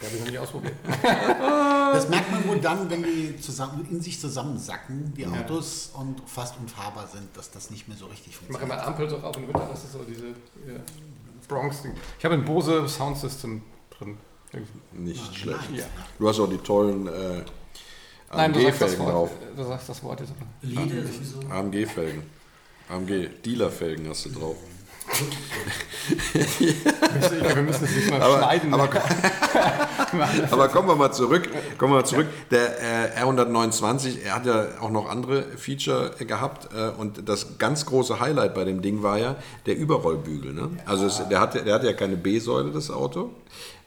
Ja, 0.01 0.11
wir 0.11 0.19
haben 0.21 0.31
die 0.31 0.37
ausprobiert. 0.39 0.73
Das 1.93 2.09
merkt 2.09 2.31
man 2.31 2.47
wohl 2.47 2.59
dann, 2.59 2.89
wenn 2.89 3.03
die 3.03 3.39
zusammen, 3.39 3.87
in 3.91 4.01
sich 4.01 4.19
zusammensacken, 4.19 5.13
die 5.13 5.27
Autos, 5.27 5.91
und 5.93 6.27
fast 6.27 6.57
unfahrbar 6.59 7.05
sind, 7.07 7.37
dass 7.37 7.51
das 7.51 7.69
nicht 7.69 7.87
mehr 7.87 7.95
so 7.95 8.07
richtig 8.07 8.33
Ich 8.33 8.49
mache 8.49 8.61
funktioniert. 8.65 8.79
immer 8.79 8.87
Ampel 8.87 9.09
so 9.11 9.17
rauf 9.17 9.37
und 9.37 9.43
runter, 9.43 9.67
das 9.69 9.83
ist 9.83 9.93
so 9.93 9.99
diese 9.99 10.29
ja, 10.29 10.79
Bronx-Ding. 11.47 11.93
Ich 12.17 12.25
habe 12.25 12.33
ein 12.33 12.43
Bose 12.45 12.87
Soundsystem 12.89 13.61
drin. 13.95 14.17
Nicht 14.91 15.35
schlecht. 15.35 15.69
Ja. 15.71 15.85
Du 16.17 16.27
hast 16.27 16.39
auch 16.39 16.49
die 16.49 16.57
tollen 16.57 17.05
äh, 17.07 17.11
Nein, 17.11 17.43
du 17.43 17.43
sagst, 17.43 17.45
das 18.22 18.22
AMG-Felgen 18.35 19.05
drauf. 19.05 19.29
du 19.55 19.63
sagst 19.63 19.89
das 19.89 20.03
Wort 20.03 20.19
jetzt. 20.19 20.31
aber- 20.31 20.47
Leder 20.85 21.07
sowieso. 21.07 21.39
AMG-Felgen. 21.49 22.23
AMG, 22.89 23.29
Dealer-Felgen 23.45 24.09
hast 24.09 24.25
du 24.25 24.29
drauf. 24.31 24.55
Ja, 26.33 27.55
wir 27.55 27.61
müssen 27.63 27.85
es 27.85 27.95
nicht 27.95 28.09
mal 28.09 28.21
Aber- 28.21 28.37
schneiden. 28.39 28.73
aber- 28.73 28.89
Aber 30.51 30.67
kommen 30.69 30.87
wir 30.87 30.95
mal 30.95 31.11
zurück. 31.11 31.49
Kommen 31.77 31.93
wir 31.93 31.99
mal 31.99 32.05
zurück. 32.05 32.27
Der 32.51 33.15
äh, 33.17 33.23
R129, 33.23 34.21
er 34.23 34.35
hat 34.35 34.45
ja 34.45 34.67
auch 34.79 34.91
noch 34.91 35.09
andere 35.09 35.43
Feature 35.57 36.11
gehabt 36.25 36.69
äh, 36.73 36.89
und 36.99 37.27
das 37.27 37.57
ganz 37.57 37.85
große 37.85 38.19
Highlight 38.19 38.53
bei 38.53 38.63
dem 38.63 38.81
Ding 38.81 39.01
war 39.03 39.17
ja 39.17 39.35
der 39.65 39.75
Überrollbügel. 39.77 40.53
Ne? 40.53 40.69
Also 40.85 41.05
es, 41.07 41.21
der, 41.29 41.39
hatte, 41.39 41.63
der 41.63 41.73
hatte 41.75 41.87
ja 41.87 41.93
keine 41.93 42.15
B-Säule, 42.15 42.71
das 42.71 42.91
Auto. 42.91 43.31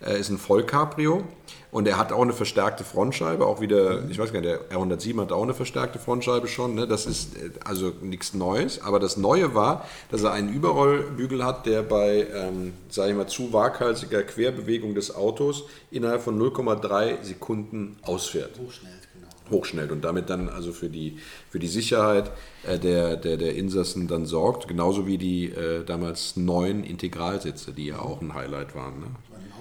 Äh, 0.05 0.21
ist 0.21 0.29
ein 0.29 0.39
Vollcabrio 0.39 1.25
und 1.71 1.89
er 1.89 1.97
hat 1.97 2.13
auch 2.13 2.23
eine 2.23 2.35
verstärkte 2.35 2.85
Frontscheibe, 2.85 3.47
auch 3.47 3.63
wieder, 3.63 4.09
ich 4.11 4.19
weiß 4.19 4.33
gar 4.33 4.41
nicht, 4.41 4.51
der 4.51 4.71
R107 4.71 5.21
hat 5.21 5.33
auch 5.33 5.43
eine 5.43 5.55
verstärkte 5.55 5.99
Frontscheibe 5.99 6.49
schon. 6.49 6.75
Ne? 6.75 6.87
Das 6.87 7.07
ist 7.07 7.37
äh, 7.37 7.51
also 7.65 7.93
nichts 8.03 8.35
Neues, 8.35 8.83
aber 8.83 9.01
das 9.01 9.17
Neue 9.17 9.55
war, 9.55 9.87
dass 10.11 10.23
er 10.23 10.33
einen 10.33 10.53
Überrollbügel 10.53 11.45
hat, 11.45 11.65
der 11.65 11.83
bei, 11.83 12.27
ähm, 12.35 12.75
sage 12.91 13.13
ich 13.13 13.17
mal, 13.17 13.27
zu 13.27 13.55
waghalsiger 13.55 14.23
Querbewegung 14.23 14.95
des 14.95 15.15
Autos 15.15 15.65
innerhalb 15.91 16.23
von 16.23 16.39
0,3 16.39 17.23
Sekunden 17.23 17.97
ausfährt 18.03 18.59
Hochschnell, 18.59 18.93
genau. 19.15 19.57
hochschnellt 19.59 19.93
und 19.93 20.05
damit 20.05 20.29
dann 20.29 20.51
also 20.51 20.73
für 20.73 20.91
die, 20.91 21.19
für 21.49 21.59
die 21.59 21.69
Sicherheit 21.69 22.31
äh, 22.67 22.79
der, 22.79 23.17
der, 23.17 23.39
der 23.39 23.55
Insassen 23.55 24.09
dann 24.09 24.27
sorgt, 24.27 24.69
genauso 24.69 25.07
wie 25.07 25.17
die 25.17 25.47
äh, 25.47 25.85
damals 25.85 26.37
neuen 26.37 26.85
Integralsitze, 26.85 27.73
die 27.73 27.87
ja 27.87 27.99
auch 27.99 28.21
ein 28.21 28.35
Highlight 28.35 28.75
waren. 28.75 29.01
Ne? 29.01 29.07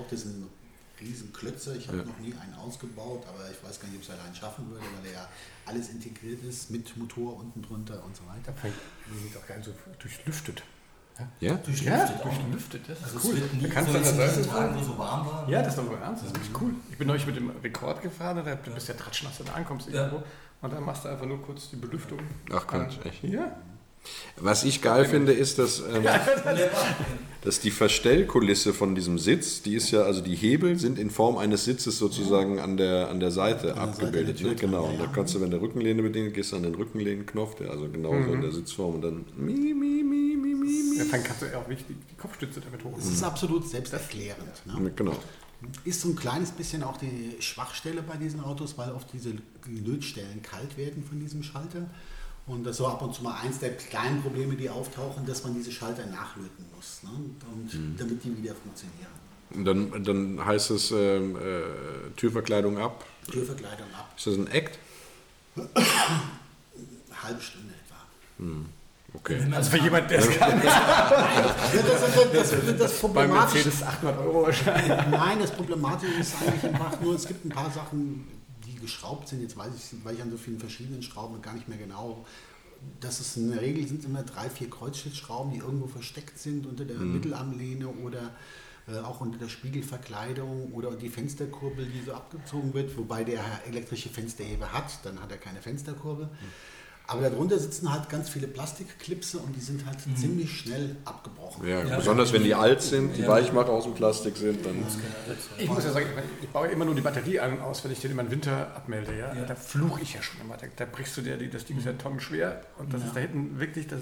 Auch 0.05 0.09
das 0.09 0.21
sind 0.21 0.47
riesen 1.01 1.33
Klötze. 1.33 1.75
Ich 1.77 1.87
habe 1.87 1.97
noch 1.97 2.17
nie 2.19 2.33
einen 2.33 2.53
ausgebaut, 2.55 3.25
aber 3.27 3.49
ich 3.51 3.61
weiß 3.67 3.79
gar 3.79 3.87
nicht, 3.89 3.97
ob 3.97 4.03
es 4.03 4.09
allein 4.09 4.33
schaffen 4.33 4.69
würde, 4.69 4.85
weil 4.97 5.11
er 5.11 5.13
ja 5.21 5.27
alles 5.65 5.89
integriert 5.89 6.41
ist 6.43 6.69
mit 6.71 6.95
Motor 6.97 7.37
unten 7.37 7.61
drunter 7.61 8.01
und 8.05 8.15
so 8.15 8.23
weiter. 8.27 8.53
Die 8.63 9.17
sind 9.19 9.35
auch 9.37 9.45
gar 9.47 9.57
nicht 9.57 9.65
so 9.65 9.73
durchlüftet. 9.99 10.63
Ja? 11.39 11.55
Durchlüftet 11.55 12.17
auch. 12.17 12.23
durchlüftet, 12.23 12.89
das 12.89 13.03
Also 13.03 13.17
ist 13.17 13.23
es 13.25 13.31
cool. 13.31 13.49
Da 13.61 13.67
kannst 13.69 13.91
so 13.91 13.97
du 13.99 14.05
an 14.09 14.17
der 14.17 14.29
Seite 14.29 14.75
wo 14.75 14.83
so 14.83 14.97
warm 14.97 15.25
war. 15.27 15.49
Ja, 15.49 15.59
das 15.61 15.69
ist 15.73 15.77
doch 15.77 15.89
wohl 15.89 15.97
ernst, 15.97 16.23
das 16.23 16.31
ist 16.31 16.37
richtig 16.39 16.61
cool. 16.61 16.73
Ich 16.91 16.97
bin 16.97 17.07
neulich 17.07 17.25
mit 17.25 17.35
dem 17.37 17.49
Rekord 17.49 18.01
gefahren, 18.01 18.41
da 18.43 18.55
du 18.55 18.71
bist 18.71 18.87
ja 18.89 18.93
tratschnass, 18.95 19.39
wenn 19.39 19.45
du 19.47 19.53
ankommst 19.53 19.87
Ja. 19.89 20.03
irgendwo. 20.05 20.23
Und 20.61 20.73
dann 20.73 20.83
machst 20.83 21.05
du 21.05 21.09
einfach 21.09 21.25
nur 21.25 21.41
kurz 21.41 21.69
die 21.69 21.75
Belüftung. 21.77 22.19
Ach 22.53 22.65
Quatsch, 22.67 22.97
an. 22.99 23.05
echt? 23.05 23.23
Ja. 23.23 23.55
Was 24.37 24.63
ich 24.63 24.81
geil 24.81 25.05
finde, 25.05 25.31
ist, 25.31 25.59
dass, 25.59 25.79
ähm, 25.79 26.05
dass 27.41 27.59
die 27.59 27.71
Verstellkulisse 27.71 28.73
von 28.73 28.95
diesem 28.95 29.17
Sitz, 29.17 29.61
die 29.61 29.75
ist 29.75 29.91
ja, 29.91 30.01
also 30.01 30.21
die 30.21 30.35
Hebel 30.35 30.77
sind 30.77 30.99
in 30.99 31.09
Form 31.09 31.37
eines 31.37 31.65
Sitzes 31.65 31.97
sozusagen 31.97 32.59
an 32.59 32.75
der, 32.75 33.09
an 33.09 33.19
der 33.19 33.31
Seite 33.31 33.67
der 33.67 33.77
abgebildet. 33.77 34.37
Seite 34.37 34.49
ne? 34.49 34.55
Genau, 34.55 34.85
und 34.85 34.99
da 34.99 35.07
kannst 35.07 35.35
du, 35.35 35.41
wenn 35.41 35.51
der 35.51 35.61
Rückenlehne 35.61 36.01
bedient, 36.01 36.33
gehst 36.33 36.51
du 36.51 36.57
an 36.57 36.63
den 36.63 36.75
Rückenlehnenknopf, 36.75 37.55
der 37.55 37.69
also 37.69 37.87
genauso 37.87 38.33
in 38.33 38.41
der 38.41 38.51
Sitzform 38.51 38.95
und 38.95 39.01
dann 39.01 39.25
mi, 39.37 39.53
mi, 39.53 39.73
mi, 39.73 40.03
mi, 40.03 40.35
mi, 40.35 40.55
mi. 40.55 40.97
Ja, 40.97 41.05
dann 41.09 41.23
kannst 41.23 41.41
du 41.41 41.45
ja 41.45 41.59
auch 41.59 41.69
wichtig 41.69 41.95
die 42.09 42.15
Kopfstütze 42.15 42.59
damit 42.61 42.83
hoch. 42.83 42.97
Es 42.99 43.07
ist 43.07 43.23
absolut 43.23 43.69
selbsterklärend. 43.69 44.65
Ne? 44.65 44.91
Genau. 44.95 45.15
Ist 45.83 46.01
so 46.01 46.09
ein 46.09 46.15
kleines 46.15 46.51
bisschen 46.51 46.83
auch 46.83 46.97
die 46.97 47.37
Schwachstelle 47.39 48.01
bei 48.01 48.17
diesen 48.17 48.41
Autos, 48.41 48.77
weil 48.77 48.91
oft 48.91 49.07
diese 49.13 49.33
Lötstellen 49.67 50.41
kalt 50.41 50.77
werden 50.77 51.03
von 51.03 51.19
diesem 51.19 51.41
Schalter. 51.41 51.89
Und 52.47 52.63
das 52.63 52.71
ist 52.71 52.77
so 52.77 52.87
ab 52.87 53.01
und 53.01 53.13
zu 53.13 53.23
mal 53.23 53.39
eins 53.41 53.57
der 53.59 53.75
kleinen 53.75 54.21
Probleme, 54.21 54.55
die 54.55 54.69
auftauchen, 54.69 55.25
dass 55.25 55.43
man 55.43 55.55
diese 55.55 55.71
Schalter 55.71 56.05
nachlöten 56.05 56.65
muss, 56.75 57.01
ne? 57.01 57.09
und 57.09 57.99
damit 57.99 58.23
die 58.23 58.37
wieder 58.37 58.53
funktionieren. 58.53 59.09
Und 59.51 59.65
dann, 59.65 60.03
dann 60.03 60.45
heißt 60.45 60.71
es 60.71 60.91
ähm, 60.91 61.35
äh, 61.37 62.11
Türverkleidung 62.15 62.77
ab. 62.77 63.05
Türverkleidung 63.31 63.87
ab. 63.93 64.11
Ist 64.15 64.27
das 64.27 64.35
ein 64.35 64.47
Act? 64.47 64.77
Halbe 65.55 67.41
Stunde 67.41 67.73
etwa. 67.73 68.55
Okay. 69.13 69.41
Also 69.51 69.71
für 69.71 69.77
jemand, 69.77 70.11
der 70.11 70.19
es 70.19 70.29
kann, 70.37 70.61
das, 70.61 71.73
ist, 71.73 72.33
das, 72.33 72.77
das, 72.77 72.99
Problematische 72.99 73.69
Mercedes 73.69 73.83
800 73.83 74.19
Euro 74.19 74.43
wahrscheinlich. 74.43 75.07
Nein, 75.09 75.39
das 75.39 75.51
Problematische 75.51 76.19
ist 76.19 76.35
eigentlich 76.41 76.63
einfach 76.65 76.99
nur, 76.99 77.15
es 77.15 77.25
gibt 77.25 77.45
ein 77.45 77.49
paar 77.49 77.71
Sachen, 77.71 78.27
geschraubt 78.85 79.27
sind. 79.27 79.41
Jetzt 79.41 79.57
weiß 79.57 79.73
ich, 79.75 80.05
weil 80.05 80.15
ich 80.15 80.21
an 80.21 80.31
so 80.31 80.37
vielen 80.37 80.59
verschiedenen 80.59 81.03
Schrauben 81.03 81.41
gar 81.41 81.53
nicht 81.53 81.67
mehr 81.67 81.77
genau. 81.77 82.25
Das 82.99 83.19
ist 83.19 83.37
in 83.37 83.51
der 83.51 83.61
Regel 83.61 83.87
sind 83.87 84.05
immer 84.05 84.23
drei, 84.23 84.49
vier 84.49 84.69
Kreuzschlitzschrauben, 84.69 85.53
die 85.53 85.59
irgendwo 85.59 85.87
versteckt 85.87 86.37
sind 86.37 86.65
unter 86.65 86.85
der 86.85 86.97
Mittelarmlehne 86.97 87.87
oder 87.87 88.31
äh, 88.87 88.99
auch 88.99 89.21
unter 89.21 89.39
der 89.39 89.49
Spiegelverkleidung 89.49 90.71
oder 90.73 90.91
die 90.95 91.09
Fensterkurbel, 91.09 91.87
die 91.87 92.03
so 92.05 92.13
abgezogen 92.13 92.73
wird, 92.73 92.95
wobei 92.97 93.23
der 93.23 93.43
elektrische 93.67 94.09
Fensterheber 94.09 94.71
hat, 94.71 95.03
dann 95.03 95.19
hat 95.21 95.31
er 95.31 95.37
keine 95.37 95.61
Fensterkurbel. 95.61 96.29
Aber 97.07 97.21
darunter 97.29 97.59
sitzen 97.59 97.91
halt 97.93 98.09
ganz 98.09 98.29
viele 98.29 98.47
Plastikklipse 98.47 99.37
und 99.37 99.55
die 99.55 99.59
sind 99.59 99.85
halt 99.85 99.97
ziemlich 100.17 100.59
schnell 100.59 100.95
abgebrochen. 101.05 101.67
Ja, 101.67 101.83
Ja. 101.83 101.97
besonders 101.97 102.33
wenn 102.33 102.43
die 102.43 102.55
alt 102.55 102.81
sind, 102.81 103.15
die 103.15 103.21
Ja. 103.21 103.27
Weichmacher 103.27 103.69
aus 103.69 103.83
dem 103.83 103.93
Plastik 103.93 104.35
sind, 104.37 104.65
dann. 104.65 104.83
Ich 105.59 105.69
muss 105.69 105.83
ja 105.83 105.91
sagen, 105.91 106.07
ich 106.41 106.49
baue 106.49 106.67
immer 106.67 106.83
nur 106.85 106.95
die 106.95 107.01
Batterie 107.01 107.39
an 107.39 107.53
und 107.53 107.61
aus, 107.61 107.83
wenn 107.83 107.91
ich 107.91 107.99
den 107.99 108.11
immer 108.11 108.23
im 108.23 108.31
Winter 108.31 108.71
abmelde. 108.75 109.15
Ja? 109.17 109.35
Ja. 109.35 109.45
Da 109.45 109.53
fluche 109.55 110.01
ich 110.01 110.15
ja 110.15 110.21
schon 110.23 110.41
immer. 110.41 110.57
Da, 110.57 110.65
da 110.75 110.85
brichst 110.91 111.15
du 111.17 111.21
dir, 111.21 111.37
die, 111.37 111.47
das 111.49 111.65
Ding 111.65 111.77
ist 111.77 111.85
ja 111.85 111.93
tonnenschwer 111.93 112.61
und 112.79 112.91
das 112.91 113.03
ist 113.03 113.15
da 113.15 113.19
hinten 113.19 113.59
wirklich, 113.59 113.85
das, 113.87 113.99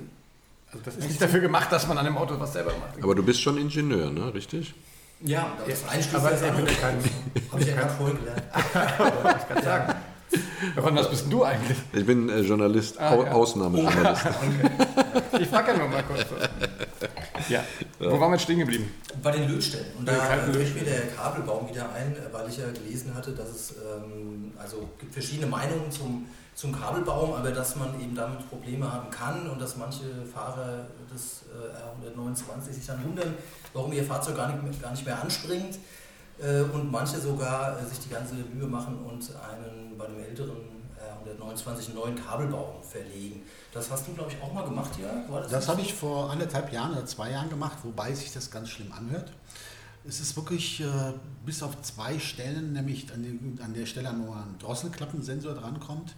also 0.72 0.80
das 0.86 0.96
ist 0.96 1.08
nicht 1.10 1.22
dafür 1.22 1.42
gemacht, 1.42 1.72
dass 1.74 1.86
man 1.88 1.98
an 1.98 2.06
dem 2.06 2.18
Auto 2.18 2.40
was 2.40 2.54
selber 2.54 2.72
macht. 2.80 3.04
Aber 3.04 3.16
du 3.16 3.24
bist 3.24 3.42
schon 3.42 3.58
Ingenieur, 3.58 4.12
ne? 4.12 4.34
Richtig? 4.34 4.74
Ja, 5.20 5.58
das 5.68 5.88
eine 5.90 6.02
schließt 6.04 6.16
aber 6.16 6.34
ich 6.34 6.40
bin 6.42 6.66
ja 6.68 6.74
kein, 6.82 6.98
Habe 7.52 7.62
ich 7.62 7.68
ja 7.68 7.76
gerade 7.76 8.14
gelernt. 8.14 8.44
ich 9.42 9.48
kann 9.56 9.64
sagen. 9.64 9.94
Ron, 10.78 10.96
was 10.96 11.10
bist 11.10 11.24
denn 11.24 11.32
du 11.32 11.44
eigentlich? 11.44 11.78
Ich 11.94 12.06
bin 12.06 12.30
äh, 12.30 12.40
Journalist, 12.42 13.00
Ah, 13.00 13.12
Au 13.12 13.24
ja. 13.24 13.32
Ausnahmejournalist. 13.32 14.26
Ich 15.40 15.48
frage 15.48 15.72
ja 15.72 15.78
nur 15.78 15.88
mal 15.90 16.04
kurz. 16.04 16.26
Ja, 17.50 17.64
wo 18.00 18.12
waren 18.20 18.32
wir 18.32 18.36
jetzt 18.36 18.44
stehen 18.44 18.60
geblieben? 18.60 18.90
Bei 19.22 19.32
den 19.32 19.50
Lötstellen. 19.50 19.88
Und 19.98 20.08
da 20.08 20.16
kalten 20.16 20.54
fällt 20.54 20.76
mir 20.76 20.84
der 20.84 21.08
Kabelbaum 21.08 21.68
wieder 21.70 21.92
ein, 21.94 22.16
weil 22.32 22.50
ich 22.50 22.58
ja 22.58 22.72
gelesen 22.72 23.14
hatte, 23.14 23.32
dass 23.32 23.50
es 23.50 23.72
ähm, 23.72 24.52
also 24.58 24.90
gibt 25.00 25.14
verschiedene 25.14 25.48
Meinungen 25.48 25.92
zum, 25.92 26.28
zum 26.56 26.72
Kabelbaum, 26.72 27.34
aber 27.34 27.52
dass 27.52 27.76
man 27.76 28.00
eben 28.00 28.16
damit 28.16 28.48
Probleme 28.50 28.92
haben 28.92 29.10
kann 29.10 29.50
und 29.50 29.62
dass 29.62 29.76
manche 29.76 30.04
Fahrer 30.34 30.86
des 31.14 31.44
äh, 31.52 32.18
R129 32.18 32.72
sich 32.74 32.86
dann 32.86 33.04
wundern, 33.04 33.34
warum 33.74 33.92
ihr 33.92 34.04
Fahrzeug 34.04 34.38
gar 34.38 34.48
nicht 34.48 34.64
mehr, 34.64 34.72
gar 34.82 34.92
nicht 34.92 35.06
mehr 35.06 35.22
anspringt 35.22 35.76
äh, 35.76 35.80
und 36.74 36.92
manche 36.92 37.20
sogar 37.20 37.80
äh, 37.80 37.86
sich 37.86 38.00
die 38.00 38.10
ganze 38.10 38.36
Mühe 38.36 38.68
machen 38.68 38.98
und 39.06 39.24
einen 39.36 39.98
bei 39.98 40.06
einem 40.06 40.20
älteren 40.20 40.58
R129 40.98 41.88
einen 41.88 41.96
neuen 41.96 42.16
Kabelbaum 42.16 42.84
verlegen. 42.84 43.44
Das 43.72 43.90
hast 43.90 44.08
du, 44.08 44.14
glaube 44.14 44.32
ich, 44.32 44.42
auch 44.42 44.54
mal 44.54 44.64
gemacht, 44.64 44.92
Jörg? 45.00 45.30
War 45.30 45.42
Das 45.42 45.52
nicht 45.52 45.68
habe 45.68 45.82
ich 45.82 45.94
vor 45.94 46.32
anderthalb 46.32 46.72
Jahren 46.72 46.94
oder 46.94 47.06
zwei 47.06 47.32
Jahren 47.32 47.50
gemacht, 47.50 47.78
wobei 47.84 48.14
sich 48.14 48.32
das 48.34 48.52
ganz 48.52 48.70
schlimm 48.70 48.92
anhört. 48.92 49.32
Es 50.06 50.20
ist 50.20 50.36
wirklich 50.36 50.82
äh, 50.82 51.14
bis 51.46 51.64
auf 51.64 51.82
zwei 51.82 52.20
Stellen, 52.20 52.74
nämlich 52.74 53.12
an, 53.14 53.24
den, 53.24 53.60
an 53.64 53.74
der 53.74 53.86
Stelle, 53.86 54.14
wo 54.26 54.34
ein 54.34 54.58
Drosselklappensensor 54.60 55.54
drankommt, 55.54 56.12
äh, 56.12 56.14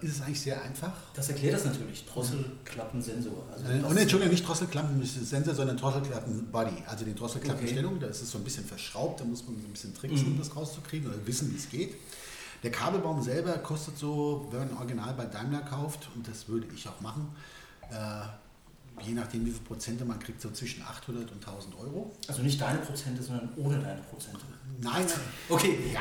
ist 0.00 0.16
es 0.16 0.22
eigentlich 0.22 0.40
sehr 0.40 0.62
einfach. 0.62 0.92
Das 1.14 1.28
erklärt 1.28 1.54
das 1.54 1.64
natürlich. 1.64 2.06
Drosselklappensensor. 2.06 3.44
Also 3.52 3.64
Äh, 3.66 3.80
das- 3.80 3.90
und 3.90 3.96
Entschuldigung, 3.96 4.32
nicht 4.32 4.46
Drosselklappensensor, 4.46 5.54
sondern 5.54 5.76
Drosselklappenbody. 5.76 6.84
Also 6.86 7.04
die 7.04 7.14
Drosselklappenstellung, 7.14 7.98
da 8.00 8.06
ist 8.06 8.22
es 8.22 8.30
so 8.30 8.38
ein 8.38 8.44
bisschen 8.44 8.64
verschraubt, 8.64 9.20
da 9.20 9.24
muss 9.24 9.44
man 9.44 9.56
so 9.60 9.66
ein 9.66 9.72
bisschen 9.72 9.94
tricksen, 9.94 10.26
um 10.28 10.38
das 10.38 10.54
rauszukriegen 10.54 11.08
oder 11.08 11.26
wissen, 11.26 11.52
wie 11.52 11.56
es 11.56 11.68
geht. 11.68 11.94
Der 12.62 12.70
Kabelbaum 12.72 13.22
selber 13.22 13.52
kostet 13.58 13.98
so, 13.98 14.48
wenn 14.50 14.60
man 14.60 14.70
ein 14.70 14.76
Original 14.78 15.14
bei 15.14 15.26
Daimler 15.26 15.60
kauft, 15.60 16.08
und 16.14 16.26
das 16.26 16.48
würde 16.48 16.66
ich 16.74 16.88
auch 16.88 17.00
machen, 17.00 17.28
äh, 17.90 17.94
je 19.06 19.12
nachdem 19.14 19.44
wie 19.46 19.50
viele 19.50 19.64
Prozente 19.64 20.04
man 20.04 20.18
kriegt, 20.18 20.40
so 20.40 20.50
zwischen 20.50 20.82
800 20.82 21.30
und 21.32 21.46
1000 21.46 21.74
Euro. 21.78 22.12
Also 22.26 22.42
nicht 22.42 22.60
deine 22.60 22.78
Prozente, 22.78 23.22
sondern 23.22 23.48
ohne 23.56 23.78
deine 23.78 24.00
Prozente. 24.10 24.40
Nein, 24.80 25.04
Okay, 25.48 25.76
ja, 25.92 26.00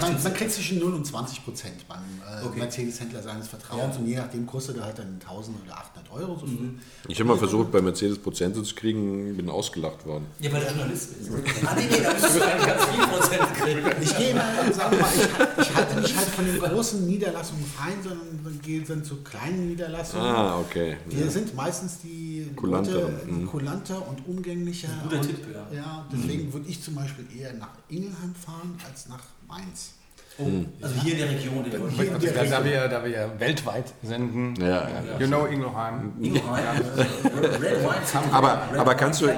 man, 0.00 0.22
man 0.22 0.32
kriegt 0.34 0.50
zwischen 0.50 0.78
0 0.78 0.94
und 0.94 1.04
20 1.06 1.44
Prozent 1.44 1.86
beim 1.86 1.98
äh, 2.26 2.46
Okay. 2.46 2.58
Mercedes-Händler 2.60 3.22
seines 3.22 3.48
Vertrauens 3.48 3.82
Ja. 3.96 3.98
Mhm. 4.00 4.04
und 4.04 4.06
je 4.10 4.16
nachdem 4.16 4.46
kostet 4.46 4.78
er 4.78 4.84
halt 4.84 4.98
dann 4.98 5.18
1000 5.20 5.58
oder 5.62 5.76
800 5.76 6.10
Euro. 6.12 6.38
So 6.38 6.46
viel. 6.46 6.74
Ich 7.08 7.18
habe 7.20 7.28
mal 7.28 7.36
versucht, 7.36 7.70
bei 7.70 7.82
Mercedes 7.82 8.18
Prozente 8.18 8.62
zu 8.62 8.74
kriegen, 8.74 9.36
bin 9.36 9.50
ausgelacht 9.50 10.06
worden. 10.06 10.26
Ja, 10.40 10.50
weil 10.52 10.60
der 10.62 10.70
Journalist 10.70 11.10
ist. 11.20 11.30
ah, 11.66 11.74
nee, 11.76 11.82
nee, 11.90 12.00
da 12.02 12.12
müsstest 12.14 12.36
du 12.36 12.42
eigentlich 12.46 12.66
ganz 12.66 12.84
viel 12.86 13.06
Prozent 13.06 13.54
kriegen. 13.56 14.02
Ich 14.02 14.16
gehe 14.16 14.34
mal, 14.34 14.72
sagen 14.72 14.92
wir 14.96 15.00
mal, 15.02 15.10
ich, 15.14 15.66
ich 15.68 15.74
halte 15.74 16.00
mich 16.00 16.16
halt 16.16 16.28
von 16.28 16.46
den 16.46 16.58
großen 16.60 17.06
Niederlassungen 17.06 17.66
fein, 17.66 18.02
sondern 18.02 18.60
gehe 18.62 18.80
dann 18.82 19.04
zu 19.04 19.16
kleinen 19.16 19.68
Niederlassungen. 19.68 20.24
Ah, 20.26 20.58
okay. 20.60 20.96
Die 21.12 21.28
sind 21.28 21.54
meistens 21.54 21.98
die 21.98 22.33
Kulanter, 22.56 22.92
Leute, 22.92 23.26
mhm. 23.26 23.46
kulanter 23.46 24.08
und 24.08 24.26
umgänglicher. 24.26 24.88
Ein 24.88 25.02
guter 25.08 25.20
und, 25.20 25.26
Tipp, 25.26 25.46
ja. 25.52 25.76
ja. 25.76 26.06
Deswegen 26.12 26.52
würde 26.52 26.68
ich 26.68 26.82
zum 26.82 26.94
Beispiel 26.94 27.26
eher 27.38 27.52
nach 27.54 27.70
Ingelheim 27.88 28.34
fahren 28.34 28.78
als 28.86 29.08
nach 29.08 29.22
Mainz. 29.48 29.94
Oh, 30.36 30.48
also 30.82 31.00
hier 31.00 31.12
in 31.12 31.18
der 31.18 31.30
Region. 31.30 31.64
Den 31.64 31.80
wollen 31.80 31.92
Hier 31.92 32.12
in 32.12 32.20
der 32.20 32.32
Da, 32.32 32.44
da, 32.44 32.64
wir, 32.64 32.88
da 32.88 33.04
wir 33.04 33.10
ja 33.10 33.40
weltweit 33.40 33.94
senden, 34.02 34.56
Ja, 34.56 34.88
ja. 34.88 35.18
you 35.20 35.28
know 35.28 35.46
Ingelheim. 35.46 36.12
Ingelheim, 36.20 36.82
äh. 36.96 37.04
Aber, 38.32 38.62
aber 38.76 38.94
kannst, 38.96 39.20
du, 39.20 39.28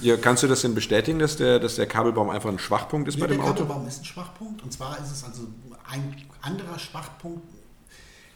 ja, 0.00 0.16
kannst 0.16 0.42
du 0.42 0.46
das 0.46 0.62
denn 0.62 0.74
bestätigen, 0.74 1.18
dass 1.18 1.36
der, 1.36 1.58
dass 1.58 1.76
der 1.76 1.86
Kabelbaum 1.86 2.30
einfach 2.30 2.48
ein 2.48 2.58
Schwachpunkt 2.58 3.06
ist 3.06 3.18
Ja, 3.18 3.26
bei 3.26 3.26
dem 3.26 3.36
der 3.36 3.50
Auto? 3.50 3.64
Kabelbaum 3.64 3.86
ist 3.86 4.00
ein 4.00 4.04
Schwachpunkt 4.06 4.62
und 4.62 4.72
zwar 4.72 4.98
ist 4.98 5.12
es 5.12 5.24
also 5.24 5.42
ein 5.90 6.16
anderer 6.40 6.78
Schwachpunkt. 6.78 7.42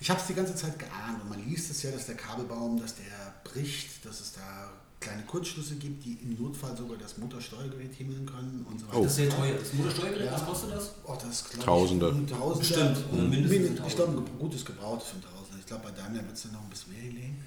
Ich 0.01 0.09
habe 0.11 0.19
es 0.21 0.27
die 0.27 0.35
ganze 0.35 0.55
Zeit 0.55 0.79
geahnt 0.79 1.23
und 1.23 1.29
man 1.29 1.45
liest 1.47 1.71
es 1.71 1.83
ja, 1.83 1.91
dass 1.91 2.07
der 2.07 2.17
Kabelbaum, 2.17 2.81
dass 2.81 2.95
der 2.95 3.05
bricht, 3.45 4.05
dass 4.05 4.21
es 4.21 4.33
da 4.33 4.71
kleine 4.99 5.23
Kurzschlüsse 5.25 5.77
gibt, 5.77 6.05
die 6.05 6.15
im 6.23 6.43
Notfall 6.43 6.77
sogar 6.77 6.97
das 6.99 7.17
Motorsteuergerät 7.19 7.95
himmeln 7.95 8.27
können 8.27 8.67
und 8.69 8.79
so 8.81 8.87
weiter. 8.89 8.99
Oh. 8.99 9.03
Das 9.03 9.13
ist 9.13 9.17
sehr 9.17 9.31
teuer. 9.31 9.55
Das 9.59 9.73
Motorsteuergerät, 9.75 10.27
Ja. 10.27 10.33
was 10.33 10.47
kostet 10.47 10.71
das? 10.73 10.91
Oh, 11.05 11.17
das 11.23 11.45
Tausende. 11.59 12.09
Ich, 12.09 12.15
ein 12.17 12.27
Tausender. 12.27 12.59
Bestimmt, 12.59 12.97
oder 13.13 13.23
mindestens 13.23 13.81
Ich 13.87 13.97
glaube, 13.97 14.19
ein 14.19 14.39
gutes 14.39 14.65
Gebrauchtes 14.65 15.09
für 15.09 15.17
ein 15.17 15.23
Tausender. 15.23 15.59
Ich 15.59 15.67
glaube, 15.67 15.83
bei 15.85 15.91
Daimler 15.91 16.23
wird 16.25 16.33
es 16.37 16.43
dann 16.43 16.53
noch 16.53 16.63
ein 16.65 16.71
bisschen 16.71 16.93
mehr 16.93 17.03
hinlegen. 17.03 17.45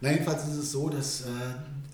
Na, 0.00 0.10
jedenfalls 0.10 0.48
ist 0.48 0.56
es 0.56 0.72
so, 0.72 0.88
dass 0.88 1.22
äh, 1.22 1.24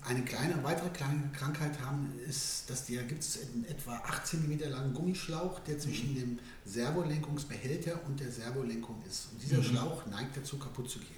eine 0.05 0.23
kleine, 0.23 0.63
weitere 0.63 0.89
kleine 0.89 1.29
Krankheit 1.33 1.79
haben, 1.81 2.13
ist, 2.27 2.69
dass 2.69 2.85
da 2.85 3.01
gibt 3.01 3.23
es 3.23 3.39
einen 3.41 3.65
etwa 3.65 3.95
8 3.95 4.25
cm 4.25 4.59
langen 4.69 4.93
Gummischlauch, 4.93 5.59
der 5.59 5.79
zwischen 5.79 6.15
dem 6.15 6.39
Servolenkungsbehälter 6.65 7.99
und 8.05 8.19
der 8.19 8.31
Servolenkung 8.31 9.01
ist. 9.07 9.29
Und 9.31 9.41
dieser 9.41 9.63
Schlauch 9.63 10.05
neigt 10.05 10.37
dazu, 10.37 10.57
kaputt 10.57 10.89
zu 10.89 10.99
gehen. 10.99 11.17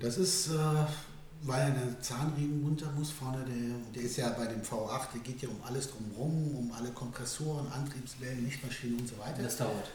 Das 0.00 0.18
ist, 0.18 0.48
äh, 0.48 0.52
weil 1.42 1.72
der 1.72 2.00
Zahnriemen 2.00 2.64
runter 2.64 2.90
muss 2.92 3.10
vorne, 3.10 3.44
der, 3.44 3.92
der 3.94 4.02
ist 4.02 4.16
ja 4.16 4.30
bei 4.30 4.46
dem 4.46 4.62
V8, 4.62 5.12
der 5.14 5.20
geht 5.20 5.42
ja 5.42 5.48
um 5.48 5.62
alles 5.64 5.90
drumherum, 5.90 6.56
um 6.56 6.72
alle 6.72 6.90
Kompressoren, 6.90 7.70
Antriebswellen, 7.70 8.44
Lichtmaschinen 8.44 9.00
und 9.00 9.08
so 9.08 9.18
weiter. 9.18 9.42
Das 9.42 9.58
dauert. 9.58 9.90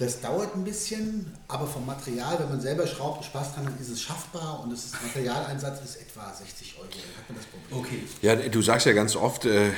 Das 0.00 0.18
dauert 0.22 0.56
ein 0.56 0.64
bisschen, 0.64 1.30
aber 1.46 1.66
vom 1.66 1.84
Material, 1.84 2.38
wenn 2.38 2.48
man 2.48 2.60
selber 2.62 2.86
schraubt 2.86 3.18
und 3.18 3.24
Spaß 3.24 3.54
dran 3.54 3.66
hat, 3.66 3.78
ist 3.78 3.90
es 3.90 4.00
schaffbar 4.00 4.62
und 4.64 4.72
das 4.72 4.92
Materialeinsatz 4.92 5.84
ist 5.84 5.96
etwa 6.00 6.32
60 6.32 6.76
Euro. 6.78 6.88
Dann 6.88 6.98
hat 7.18 7.28
man 7.28 7.36
das 7.36 7.44
Problem. 7.44 7.78
Okay. 7.78 8.02
Ja, 8.22 8.34
du 8.34 8.62
sagst 8.62 8.86
ja 8.86 8.94
ganz 8.94 9.14
oft, 9.14 9.44
äh, 9.44 9.72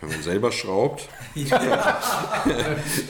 wenn 0.00 0.10
man 0.10 0.22
selber 0.22 0.52
schraubt. 0.52 1.08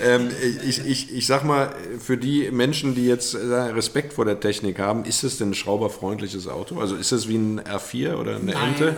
ähm, 0.03 0.31
ich, 0.65 0.87
ich, 0.87 1.15
ich 1.15 1.27
sag 1.27 1.45
mal, 1.45 1.75
für 1.99 2.17
die 2.17 2.51
Menschen, 2.51 2.95
die 2.95 3.05
jetzt 3.05 3.35
äh, 3.35 3.39
Respekt 3.39 4.15
vor 4.15 4.25
der 4.25 4.41
Technik 4.41 4.79
haben, 4.79 5.05
ist 5.05 5.25
es 5.25 5.37
denn 5.37 5.51
ein 5.51 5.55
schrauberfreundliches 5.55 6.49
Auto? 6.49 6.81
Also 6.81 6.97
ist 6.97 7.13
es 7.13 7.29
wie 7.29 7.37
ein 7.37 7.61
R4 7.61 8.15
oder 8.15 8.37
eine 8.37 8.55
Ente? 8.55 8.97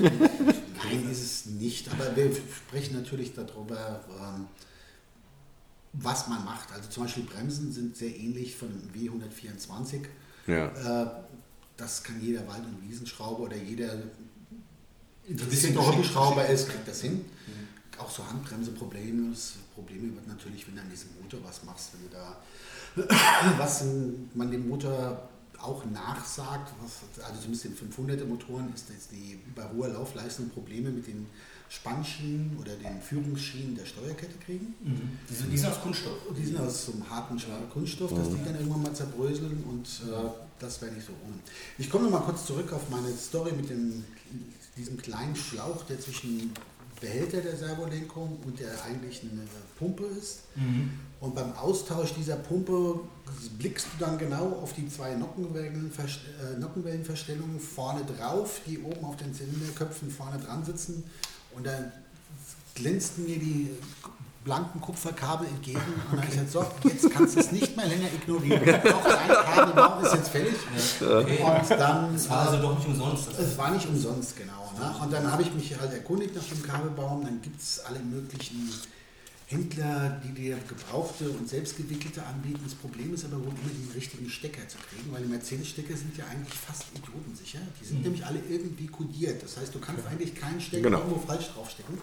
Nein, 0.00 1.08
ist 1.08 1.22
es 1.22 1.46
nicht. 1.46 1.88
Aber 1.92 2.16
wir 2.16 2.32
sprechen 2.32 2.96
natürlich 2.96 3.32
darüber, 3.32 4.00
ähm, 4.20 4.48
was 5.92 6.28
man 6.28 6.44
macht. 6.44 6.72
Also 6.72 6.88
zum 6.88 7.04
Beispiel 7.04 7.24
Bremsen 7.24 7.72
sind 7.72 7.96
sehr 7.96 8.14
ähnlich 8.14 8.56
von 8.56 8.68
dem 8.68 8.90
W124. 8.90 10.04
Ja. 10.46 11.02
Äh, 11.02 11.10
das 11.76 12.02
kann 12.02 12.20
jeder 12.20 12.46
Wald- 12.48 12.64
und 12.64 12.88
Wiesenschrauber 12.88 13.44
oder 13.44 13.56
jeder 13.56 13.88
bisschen 13.88 14.10
interessierter 15.28 15.86
Hobbyschrauber 15.86 16.46
ist, 16.46 16.68
kriegt 16.68 16.88
das 16.88 17.02
hin. 17.02 17.24
Auch 17.98 18.10
so 18.10 18.26
Handbremse-Probleme. 18.28 19.34
Probleme 19.74 20.14
wird 20.14 20.26
natürlich, 20.28 20.66
wenn 20.66 20.76
du 20.76 20.82
an 20.82 20.90
diesem 20.90 21.10
Motor 21.20 21.40
was 21.44 21.64
machst, 21.64 21.90
wenn 21.94 22.08
du 22.08 22.16
da 22.16 22.36
was 23.58 23.84
man 24.34 24.50
dem 24.50 24.68
Motor 24.68 25.28
auch 25.60 25.84
nachsagt, 25.86 26.72
was, 26.80 27.24
also 27.24 27.40
zumindest 27.40 27.64
in 27.66 27.76
500er 27.76 28.24
Motoren 28.24 28.72
ist 28.72 28.88
jetzt 28.90 29.10
die 29.10 29.38
bei 29.54 29.68
hoher 29.72 29.88
Laufleistung 29.88 30.48
Probleme 30.50 30.90
mit 30.90 31.06
den 31.06 31.26
Spannschienen 31.68 32.56
oder 32.58 32.72
den 32.76 33.00
Führungsschienen 33.00 33.76
der 33.76 33.84
Steuerkette 33.84 34.38
kriegen. 34.44 34.74
Mhm. 34.82 35.18
Die 35.28 35.34
sind, 35.34 35.52
die 35.52 35.58
sind 35.58 35.70
aus 35.70 35.80
Kunststoff. 35.82 36.16
Die 36.36 36.44
sind 36.44 36.58
aus 36.58 36.86
so 36.86 36.92
einem 36.92 37.08
harten, 37.08 37.38
schweren 37.38 37.68
Kunststoff, 37.70 38.14
dass 38.14 38.30
die 38.30 38.42
dann 38.44 38.54
irgendwann 38.54 38.82
mal 38.82 38.94
zerbröseln 38.94 39.62
und 39.68 39.86
äh, 40.08 40.28
das 40.58 40.80
wäre 40.80 40.92
nicht 40.92 41.06
so 41.06 41.12
ohne. 41.24 41.34
Ich 41.76 41.90
komme 41.90 42.04
noch 42.04 42.12
mal 42.12 42.24
kurz 42.24 42.46
zurück 42.46 42.72
auf 42.72 42.88
meine 42.88 43.12
Story 43.12 43.52
mit 43.52 43.68
dem, 43.68 44.04
diesem 44.76 44.96
kleinen 44.96 45.36
Schlauch, 45.36 45.84
der 45.84 46.00
zwischen 46.00 46.52
Behälter 47.00 47.40
der 47.40 47.56
Servolenkung 47.56 48.38
und 48.44 48.58
der 48.58 48.70
eigentlich 48.84 49.22
eine 49.22 49.42
Pumpe 49.78 50.04
ist. 50.04 50.40
Mhm. 50.56 50.90
Und 51.20 51.34
beim 51.34 51.52
Austausch 51.52 52.14
dieser 52.14 52.36
Pumpe 52.36 53.00
blickst 53.58 53.86
du 53.86 54.04
dann 54.04 54.18
genau 54.18 54.58
auf 54.62 54.72
die 54.72 54.88
zwei 54.88 55.14
Nockenwellen, 55.14 55.92
äh, 55.96 56.58
Nockenwellenverstellungen 56.58 57.60
vorne 57.60 58.02
drauf, 58.04 58.60
die 58.66 58.78
oben 58.78 59.04
auf 59.04 59.16
den 59.16 59.34
Zylinderköpfen 59.34 60.10
vorne 60.10 60.38
dran 60.38 60.64
sitzen. 60.64 61.04
Und 61.58 61.66
dann 61.66 61.90
glänzten 62.76 63.24
mir 63.24 63.36
die 63.36 63.70
blanken 64.44 64.80
Kupferkabel 64.80 65.48
entgegen 65.48 65.80
und 65.80 66.12
dann 66.12 66.18
okay. 66.20 66.28
ich 66.30 66.40
gesagt, 66.40 66.82
so, 66.82 66.88
jetzt 66.88 67.10
kannst 67.10 67.34
du 67.34 67.40
es 67.40 67.50
nicht 67.50 67.76
mehr 67.76 67.86
länger 67.86 68.06
ignorieren. 68.14 68.62
Auch 68.94 69.04
dein 69.04 69.28
Kabelbaum 69.28 70.04
ist 70.04 70.14
jetzt 70.14 70.28
fällig. 70.28 70.54
Okay. 71.00 71.38
Und 71.42 71.70
dann, 71.70 72.14
es 72.14 72.30
war 72.30 72.48
also 72.48 72.62
doch 72.62 72.78
nicht 72.78 72.86
umsonst. 72.86 73.28
Es 73.36 73.58
war 73.58 73.72
nicht 73.72 73.88
umsonst, 73.88 74.36
genau. 74.36 74.72
Ne? 74.78 74.94
Und 75.02 75.12
dann 75.12 75.30
habe 75.30 75.42
ich 75.42 75.52
mich 75.52 75.78
halt 75.78 75.92
erkundigt 75.92 76.36
nach 76.36 76.44
dem 76.44 76.62
Kabelbaum. 76.62 77.24
Dann 77.24 77.42
gibt 77.42 77.60
es 77.60 77.80
alle 77.80 77.98
möglichen 77.98 78.72
Händler, 79.50 80.20
die 80.22 80.32
dir 80.32 80.58
gebrauchte 80.68 81.30
und 81.30 81.48
selbstgewickelte 81.48 82.22
anbieten. 82.22 82.60
Das 82.64 82.74
Problem 82.74 83.14
ist 83.14 83.24
aber 83.24 83.38
wohl 83.38 83.48
immer 83.48 83.72
den 83.72 83.90
richtigen 83.94 84.28
Stecker 84.28 84.68
zu 84.68 84.76
kriegen, 84.76 85.10
weil 85.10 85.22
die 85.22 85.28
Mercedes-Stecker 85.28 85.96
sind 85.96 86.14
ja 86.18 86.26
eigentlich 86.26 86.52
fast 86.52 86.84
idiotensicher. 86.94 87.60
Die 87.80 87.86
sind 87.86 87.98
mhm. 87.98 88.02
nämlich 88.04 88.26
alle 88.26 88.40
irgendwie 88.46 88.86
kodiert. 88.88 89.42
Das 89.42 89.56
heißt, 89.56 89.74
du 89.74 89.78
kannst 89.78 90.04
ja. 90.04 90.10
eigentlich 90.10 90.34
keinen 90.34 90.60
Stecker 90.60 90.82
genau. 90.82 90.98
irgendwo 90.98 91.18
falsch 91.20 91.48
draufstecken. 91.54 91.96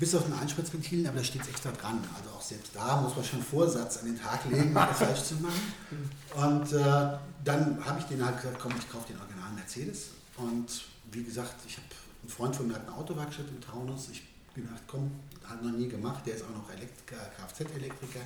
Bis 0.00 0.12
auf 0.16 0.24
den 0.24 0.32
Einspritzventilen, 0.32 1.06
aber 1.06 1.18
da 1.18 1.24
steht 1.24 1.42
es 1.42 1.48
extra 1.48 1.70
dran. 1.70 2.02
Also 2.18 2.30
auch 2.30 2.42
selbst 2.42 2.74
da 2.74 3.00
muss 3.00 3.14
man 3.14 3.24
schon 3.24 3.40
Vorsatz 3.40 3.98
an 3.98 4.06
den 4.06 4.18
Tag 4.18 4.40
legen, 4.50 4.74
das 4.74 4.98
falsch 4.98 5.22
zu 5.22 5.34
machen. 5.36 6.10
Und 6.34 6.72
äh, 6.72 7.16
dann 7.44 7.84
habe 7.84 8.00
ich 8.00 8.06
den 8.06 8.24
halt 8.24 8.38
gesagt, 8.38 8.58
komm, 8.58 8.72
ich 8.76 8.90
kaufe 8.90 9.06
den 9.06 9.20
originalen 9.20 9.54
Mercedes. 9.54 10.08
Und 10.36 10.66
wie 11.12 11.22
gesagt, 11.22 11.54
ich 11.64 11.76
habe 11.76 11.86
einen 12.22 12.28
Freund 12.28 12.56
von 12.56 12.66
mir 12.66 12.74
hat 12.74 12.88
eine 12.88 12.96
Autowerkstatt 12.96 13.46
im 13.50 13.60
Taunus. 13.60 14.08
Ich 14.10 14.24
bin 14.52 14.64
gedacht, 14.64 14.82
komm, 14.88 15.12
hat 15.48 15.62
noch 15.62 15.72
nie 15.72 15.88
gemacht, 15.88 16.26
der 16.26 16.34
ist 16.34 16.44
auch 16.44 16.50
noch 16.50 16.68
Kfz-Elektriker. 16.68 18.20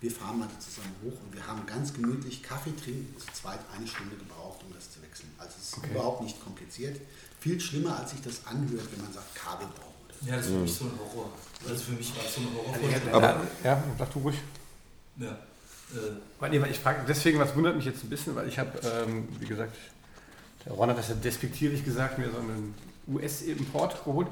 Wir 0.00 0.10
fahren 0.10 0.38
mal 0.40 0.48
zusammen 0.60 0.94
hoch 1.02 1.16
und 1.24 1.34
wir 1.34 1.46
haben 1.46 1.64
ganz 1.66 1.92
gemütlich 1.94 2.42
Kaffee 2.42 2.74
trinken, 2.76 3.14
zu 3.18 3.32
zweit 3.32 3.60
eine 3.74 3.86
Stunde 3.86 4.16
gebraucht, 4.16 4.60
um 4.66 4.74
das 4.74 4.90
zu 4.92 5.00
wechseln. 5.02 5.30
Also 5.38 5.54
es 5.58 5.68
ist 5.68 5.78
okay. 5.78 5.90
überhaupt 5.90 6.22
nicht 6.22 6.42
kompliziert. 6.42 7.00
Viel 7.40 7.58
schlimmer, 7.58 7.98
als 7.98 8.10
sich 8.10 8.20
das 8.20 8.46
anhört, 8.46 8.86
wenn 8.92 9.02
man 9.02 9.12
sagt 9.12 9.34
Kabelbau. 9.34 9.92
Ja, 10.22 10.36
das 10.36 10.46
ist 10.46 10.52
für 10.52 10.58
mich 10.58 10.74
so 10.74 10.84
ein 10.84 10.98
Horror. 10.98 11.32
Also 11.66 11.84
für 11.84 11.92
mich 11.92 12.14
war 12.16 12.24
es 12.24 12.34
so 12.34 12.40
ein 12.40 12.48
Horror. 12.54 13.14
Aber, 13.14 13.46
ja, 13.64 13.82
sag 13.98 14.12
du 14.12 14.18
ruhig. 14.18 14.36
Ja. 15.16 15.38
Äh, 15.94 16.70
ich 16.70 16.78
frage 16.78 17.04
deswegen, 17.08 17.38
was 17.38 17.54
wundert 17.54 17.76
mich 17.76 17.84
jetzt 17.84 18.02
ein 18.02 18.10
bisschen, 18.10 18.34
weil 18.34 18.48
ich 18.48 18.58
habe, 18.58 18.78
ähm, 18.84 19.28
wie 19.38 19.46
gesagt, 19.46 19.76
der 20.64 20.72
Ron 20.72 20.90
hat 20.90 20.98
das 20.98 21.08
ja 21.08 21.14
despektierlich 21.14 21.84
gesagt, 21.84 22.18
mir 22.18 22.30
so 22.30 22.38
einen 22.38 22.74
US-Import 23.08 24.04
geholt. 24.04 24.28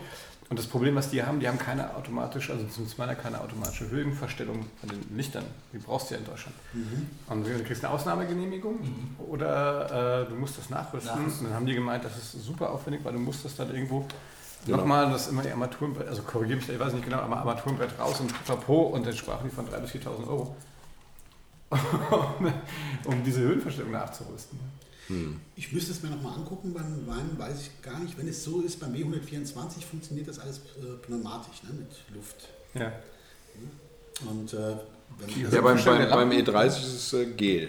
Und 0.50 0.58
das 0.58 0.66
Problem, 0.66 0.94
was 0.94 1.10
die 1.10 1.22
haben, 1.22 1.40
die 1.40 1.48
haben 1.48 1.58
keine 1.58 1.96
automatische, 1.96 2.52
also 2.52 2.66
zumindest 2.66 2.98
meiner 2.98 3.14
keine 3.14 3.40
automatische 3.40 3.88
Höhenverstellung 3.88 4.66
von 4.78 4.88
den 4.88 5.16
Lichtern. 5.16 5.44
Die 5.72 5.78
brauchst 5.78 6.10
du 6.10 6.14
ja 6.14 6.20
in 6.20 6.26
Deutschland. 6.26 6.54
Mhm. 6.74 7.08
Und 7.28 7.46
du 7.46 7.64
kriegst 7.64 7.84
eine 7.84 7.94
Ausnahmegenehmigung 7.94 8.74
mhm. 8.74 9.16
oder 9.26 10.22
äh, 10.22 10.28
du 10.28 10.34
musst 10.36 10.58
das 10.58 10.68
nachrüsten. 10.68 11.16
nachrüsten. 11.16 11.46
Und 11.46 11.52
dann 11.52 11.60
haben 11.60 11.66
die 11.66 11.74
gemeint, 11.74 12.04
das 12.04 12.16
ist 12.18 12.44
super 12.44 12.70
aufwendig, 12.70 13.00
weil 13.04 13.14
du 13.14 13.20
musst 13.20 13.44
das 13.44 13.56
dann 13.56 13.74
irgendwo 13.74 14.06
Genau. 14.66 14.78
Nochmal, 14.78 15.10
das 15.10 15.22
ist 15.22 15.28
immer 15.28 15.42
die 15.42 15.50
Armaturenbrett, 15.50 16.08
also 16.08 16.22
korrigiere 16.22 16.56
mich, 16.58 16.68
ich 16.68 16.78
weiß 16.78 16.94
nicht 16.94 17.04
genau, 17.04 17.18
aber 17.18 17.36
Armaturenbrett 17.36 17.98
raus 17.98 18.20
und 18.20 18.32
Chapeau 18.46 18.84
und 18.84 19.06
dann 19.06 19.14
sprachen 19.14 19.48
die 19.50 19.54
von 19.54 19.66
3.000 19.68 19.80
bis 19.80 19.90
4.000 19.90 20.26
Euro, 20.26 20.56
um 23.04 23.24
diese 23.24 23.40
Höhenverstellung 23.40 23.90
nachzurüsten. 23.90 24.58
Hm. 25.08 25.40
Ich 25.56 25.72
müsste 25.72 25.92
es 25.92 26.02
mir 26.02 26.10
nochmal 26.10 26.34
angucken, 26.34 26.72
beim 26.72 27.06
Wein 27.06 27.30
weiß 27.36 27.62
ich 27.62 27.82
gar 27.82 27.98
nicht. 28.00 28.16
Wenn 28.16 28.28
es 28.28 28.42
so 28.42 28.62
ist, 28.62 28.80
beim 28.80 28.94
W124 28.94 29.82
funktioniert 29.90 30.28
das 30.28 30.38
alles 30.38 30.58
äh, 30.58 30.96
pneumatisch, 31.06 31.62
ne, 31.64 31.70
mit 31.78 31.90
Luft. 32.14 32.48
Ja. 32.74 32.92
Und 34.28 34.52
äh, 34.52 34.76
wenn 35.18 35.52
ja, 35.52 35.60
beim, 35.60 35.82
beim, 35.84 36.10
beim, 36.10 36.30
E30 36.30 36.66
ist 36.68 36.94
es 36.94 37.12
äh, 37.12 37.26
Gel. 37.26 37.68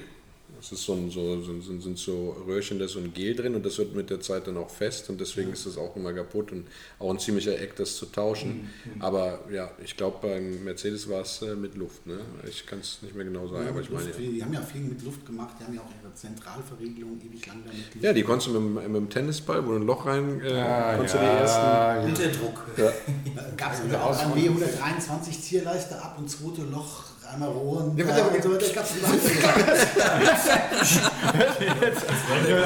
Es 0.65 0.71
ist 0.71 0.85
so 0.85 0.93
ein, 0.93 1.11
so, 1.11 1.39
sind, 1.43 1.83
sind 1.83 1.97
so 1.99 2.35
Röhrchen, 2.47 2.79
da 2.79 2.85
ist 2.85 2.93
so 2.93 2.99
ein 2.99 3.13
Gel 3.13 3.35
drin 3.35 3.53
und 3.53 3.63
das 3.63 3.77
wird 3.77 3.93
mit 3.93 4.09
der 4.09 4.19
Zeit 4.19 4.47
dann 4.47 4.57
auch 4.57 4.71
fest 4.71 5.11
und 5.11 5.21
deswegen 5.21 5.53
ist 5.53 5.67
das 5.67 5.77
auch 5.77 5.95
immer 5.95 6.11
kaputt 6.11 6.51
und 6.51 6.65
auch 6.97 7.11
ein 7.11 7.19
ziemlicher 7.19 7.59
Eck, 7.59 7.75
das 7.75 7.95
zu 7.95 8.07
tauschen. 8.07 8.71
Mhm. 8.95 9.01
Aber 9.01 9.41
ja, 9.51 9.69
ich 9.83 9.95
glaube, 9.95 10.17
beim 10.23 10.63
Mercedes 10.63 11.07
war 11.07 11.21
es 11.21 11.39
äh, 11.43 11.55
mit 11.55 11.75
Luft. 11.75 12.07
Ne? 12.07 12.17
Ich 12.49 12.65
kann 12.65 12.79
es 12.79 12.97
nicht 13.03 13.13
mehr 13.13 13.25
genau 13.25 13.47
sagen, 13.47 13.65
ja, 13.65 13.69
aber 13.69 13.81
ich 13.81 13.91
meine. 13.91 14.09
Ja. 14.09 14.17
Die 14.17 14.43
haben 14.43 14.53
ja 14.53 14.61
viel 14.61 14.81
mit 14.81 15.03
Luft 15.03 15.23
gemacht, 15.23 15.55
die 15.59 15.65
haben 15.65 15.73
ja 15.75 15.81
auch 15.81 16.03
ihre 16.03 16.11
Zentralverriegelung 16.15 17.21
ewig 17.21 17.45
lang 17.45 17.61
damit 17.63 18.03
Ja, 18.03 18.11
die 18.11 18.23
konntest 18.23 18.47
du 18.47 18.59
mit, 18.59 18.87
mit 18.87 18.95
dem 18.95 19.09
Tennisball, 19.09 19.63
wo 19.63 19.69
du 19.69 19.75
ein 19.75 19.85
Loch 19.85 20.07
rein 20.07 20.41
äh, 20.41 20.51
ah, 20.53 20.95
konntest 20.95 21.13
ja, 21.13 21.21
du 21.21 21.27
die 21.27 21.41
ersten. 21.41 22.25
Unterdruck. 22.25 22.65
Ja. 22.77 22.91
Gab 23.57 23.73
es 23.73 23.81
also 23.81 23.97
auch 23.97 24.17
beim 24.17 24.33
W123 24.33 25.41
Zierleiste 25.41 26.01
ab 26.01 26.15
und 26.17 26.27
zweite 26.27 26.63
Loch 26.63 27.14
einmal 27.33 27.49
rohen. 27.49 27.97
Ja, 27.97 28.05
und 28.05 28.43
so 28.43 28.51
weiter. 28.51 28.65
Gab's 28.73 28.93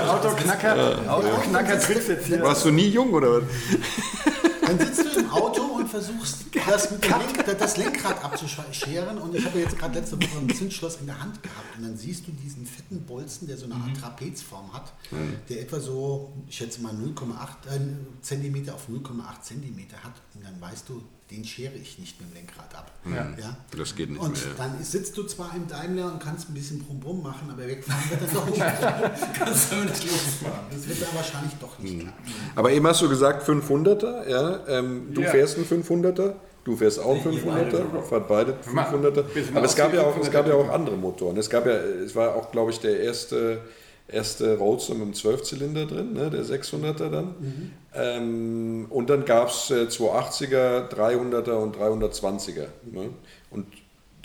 Autoknacker, 0.09 1.11
Autoknacker 1.11 1.79
tritt 1.79 2.07
jetzt 2.07 2.25
hier. 2.27 2.41
Warst 2.41 2.65
du 2.65 2.71
nie 2.71 2.87
jung 2.87 3.13
oder 3.13 3.41
was? 3.41 3.43
Dann 4.69 4.79
sitzt 4.79 5.15
du 5.15 5.19
im 5.19 5.29
Auto 5.31 5.63
und 5.63 5.89
versuchst, 5.89 6.45
das, 6.67 6.91
mit 6.91 7.07
Lenk, 7.07 7.57
das 7.57 7.77
Lenkrad 7.77 8.23
abzuscheren. 8.23 9.17
Und 9.17 9.35
ich 9.35 9.45
habe 9.45 9.59
jetzt 9.59 9.77
gerade 9.77 9.99
letzte 9.99 10.17
Woche 10.17 10.37
ein 10.39 10.49
Zündschloss 10.53 10.97
in 10.97 11.07
der 11.07 11.19
Hand 11.19 11.41
gehabt. 11.41 11.77
Und 11.77 11.83
dann 11.83 11.97
siehst 11.97 12.27
du 12.27 12.31
diesen 12.31 12.65
fetten 12.65 13.01
Bolzen, 13.01 13.47
der 13.47 13.57
so 13.57 13.65
eine 13.65 13.75
Art 13.75 13.87
mhm. 13.87 13.95
Trapezform 13.95 14.71
hat, 14.73 14.93
der 15.49 15.61
etwa 15.61 15.79
so, 15.79 16.33
ich 16.47 16.57
schätze 16.57 16.81
mal 16.81 16.93
0,8 16.93 17.75
äh, 17.75 17.79
cm 18.21 18.69
auf 18.69 18.87
0,8 18.89 19.41
cm 19.41 19.77
hat. 20.03 20.21
Und 20.35 20.45
dann 20.45 20.59
weißt 20.61 20.87
du, 20.89 21.01
den 21.31 21.45
schere 21.45 21.75
ich 21.75 21.99
nicht 21.99 22.19
mit 22.19 22.31
dem 22.31 22.33
Lenkrad 22.33 22.75
ab. 22.75 22.91
Ja. 23.05 23.27
ja? 23.39 23.57
Das 23.77 23.95
geht 23.95 24.09
nicht 24.09 24.19
und 24.19 24.33
mehr. 24.33 24.55
dann 24.57 24.83
sitzt 24.83 25.15
du 25.15 25.23
zwar 25.23 25.55
im 25.55 25.67
Daimler 25.67 26.11
und 26.11 26.19
kannst 26.19 26.49
ein 26.49 26.55
bisschen 26.55 26.79
Brumm-Brumm 26.79 27.21
machen, 27.21 27.49
aber 27.51 27.67
wegfahren 27.67 28.09
wird 28.09 28.21
dann 28.21 28.33
doch 28.33 28.45
nicht. 28.47 28.59
kannst 29.37 29.71
du 29.71 29.75
nicht 29.75 30.03
losfahren. 30.05 30.65
Das 30.71 30.87
wird 30.87 31.01
dann 31.01 31.15
wahrscheinlich 31.15 31.53
doch 31.59 31.77
nicht 31.77 31.93
hm. 31.93 31.99
klappen. 32.01 32.23
Aber 32.55 32.71
eben 32.71 32.87
hast 32.87 33.01
du 33.01 33.09
gesagt 33.09 33.47
500er, 33.47 34.27
ja? 34.27 34.67
Ähm, 34.67 35.13
du 35.13 35.21
ja. 35.21 35.29
fährst 35.29 35.57
einen 35.57 35.67
500er. 35.67 36.33
Du 36.63 36.75
fährst 36.75 36.99
auch 36.99 37.25
einen 37.25 37.39
500er, 37.39 38.01
fahrt 38.01 38.27
beide 38.27 38.53
500er. 38.53 39.23
Aber 39.55 39.65
es 39.65 39.75
gab, 39.75 39.93
ja 39.93 40.03
auch, 40.03 40.17
es 40.17 40.29
gab 40.29 40.47
ja 40.47 40.55
auch 40.55 40.69
andere 40.69 40.97
Motoren. 40.97 41.37
Es 41.37 41.49
gab 41.49 41.65
ja, 41.65 41.73
es 41.73 42.15
war 42.15 42.35
auch, 42.35 42.51
glaube 42.51 42.71
ich, 42.71 42.79
der 42.79 42.99
erste 42.99 43.61
erste 44.11 44.57
Roadster 44.57 44.93
mit 44.93 45.03
einem 45.03 45.13
Zwölfzylinder 45.13 45.85
drin, 45.85 46.13
ne, 46.13 46.29
der 46.29 46.43
600er 46.43 47.09
dann. 47.09 47.35
Mhm. 47.39 47.71
Ähm, 47.93 48.87
und 48.89 49.09
dann 49.09 49.25
gab 49.25 49.49
es 49.49 49.71
äh, 49.71 49.85
280er, 49.85 50.89
300er 50.89 51.53
und 51.53 51.75
320er. 51.75 52.67
Ne? 52.91 53.09
Und 53.51 53.65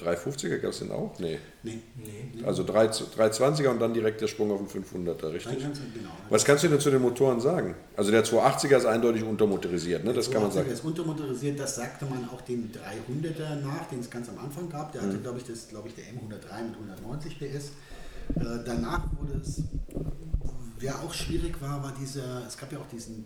350er 0.01 0.59
gab 0.59 0.73
es 0.73 0.81
den 0.81 0.91
auch? 0.91 1.17
Nee. 1.19 1.39
Nee. 1.63 1.79
nee. 1.97 2.45
Also 2.45 2.65
3, 2.65 2.87
320er 2.87 3.69
und 3.69 3.81
dann 3.81 3.95
direkt 3.95 4.21
der 4.21 4.27
Sprung 4.27 4.51
auf 4.51 4.61
den 4.73 4.83
500er, 4.83 5.33
richtig? 5.33 5.59
Genau. 5.59 6.11
Was 6.31 6.45
kannst 6.45 6.65
du 6.65 6.69
denn 6.69 6.81
zu 6.81 6.91
den 6.91 7.01
Motoren 7.01 7.41
sagen? 7.41 7.77
Also 7.97 8.11
der 8.11 8.25
280er 8.25 8.79
ist 8.79 8.87
eindeutig 8.87 9.23
untermotorisiert, 9.23 10.05
ne? 10.05 10.13
das 10.13 10.31
kann 10.31 10.43
man 10.43 10.51
sagen. 10.51 10.67
Der 10.67 10.75
ist 10.75 10.85
untermotorisiert, 10.85 11.61
das 11.61 11.77
sagte 11.77 12.07
man 12.07 12.29
auch 12.29 12.41
dem 12.41 12.71
300er 12.73 13.63
nach, 13.63 13.87
den 13.89 14.01
es 14.01 14.11
ganz 14.11 14.29
am 14.29 14.39
Anfang 14.39 14.69
gab. 14.69 14.93
Der 14.93 15.03
hatte, 15.03 15.15
mhm. 15.15 15.23
glaube 15.23 15.39
ich, 15.39 15.45
das, 15.45 15.69
glaube 15.69 15.89
ich, 15.89 15.95
der 15.95 16.05
M103 16.05 16.65
mit 16.65 16.75
190 16.75 17.39
PS. 17.39 17.71
Äh, 18.37 18.65
danach 18.65 19.03
wurde 19.19 19.41
es, 19.41 19.63
wer 20.79 21.01
auch 21.01 21.13
schwierig 21.13 21.61
war, 21.61 21.83
war 21.83 21.95
dieser, 22.01 22.47
es 22.47 22.57
gab 22.57 22.73
ja 22.73 22.79
auch 22.79 22.89
diesen 22.89 23.25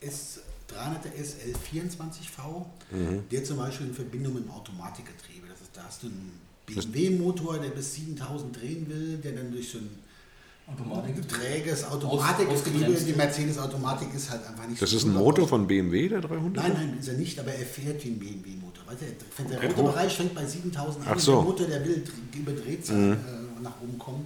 S, 0.00 0.40
300er 0.68 1.12
SL24V, 1.16 2.66
mhm. 2.90 3.28
der 3.30 3.44
zum 3.44 3.56
Beispiel 3.56 3.88
in 3.88 3.94
Verbindung 3.94 4.34
mit 4.34 4.44
dem 4.44 4.50
Automatikgetriebe, 4.50 5.46
das 5.48 5.60
ist, 5.60 5.70
da 5.74 5.84
hast 5.84 6.02
du 6.02 6.08
einen 6.08 6.32
BMW-Motor, 6.66 7.58
der 7.58 7.70
bis 7.70 7.94
7000 7.94 8.54
drehen 8.60 8.88
will, 8.88 9.16
der 9.18 9.32
dann 9.32 9.50
durch 9.50 9.70
so 9.70 9.78
ein 9.78 9.88
Automatik 10.70 11.26
träges 11.26 11.84
Automatikgetriebe, 11.84 12.92
die 12.92 13.12
Mercedes-Automatik 13.14 14.08
ist 14.14 14.30
halt 14.30 14.46
einfach 14.46 14.66
nicht 14.66 14.82
Das 14.82 14.90
so 14.90 14.98
ist 14.98 15.04
ein 15.04 15.14
Motor 15.14 15.48
von 15.48 15.66
BMW, 15.66 16.10
der 16.10 16.20
300? 16.20 16.62
Nein, 16.62 16.72
nein, 16.74 16.98
ist 17.00 17.08
er 17.08 17.14
nicht, 17.14 17.40
aber 17.40 17.52
er 17.52 17.64
fährt 17.64 18.04
wie 18.04 18.10
ein 18.10 18.18
BMW-Motor. 18.18 18.84
Der, 19.00 19.58
der 19.58 19.70
rote 19.70 19.82
Bereich 19.82 20.14
fängt 20.14 20.34
bei 20.34 20.44
7000 20.44 21.06
an, 21.06 21.18
so. 21.18 21.36
der 21.36 21.42
Motor, 21.42 21.66
der 21.66 21.84
will 21.86 22.04
überdreht 22.34 22.84
sein. 22.84 23.08
Mhm. 23.08 23.12
Äh, 23.12 23.16
nach 23.62 23.80
oben 23.80 23.98
kommen. 23.98 24.24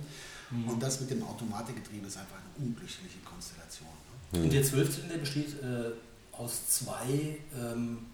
Mhm. 0.51 0.69
Und 0.69 0.83
das 0.83 1.01
mit 1.01 1.11
dem 1.11 1.23
Automatikgetriebe 1.23 2.07
ist 2.07 2.19
einfach 2.19 2.37
eine 2.37 2.67
unglückliche 2.67 3.19
Konstellation. 3.25 3.89
Ne? 4.33 4.39
Mhm. 4.39 4.45
Und 4.45 4.53
der 4.53 4.63
Zwölfzylinder 4.63 5.17
besteht 5.19 5.61
äh, 5.63 5.91
aus 6.33 6.69
zwei 6.69 7.39
ähm, 7.59 8.07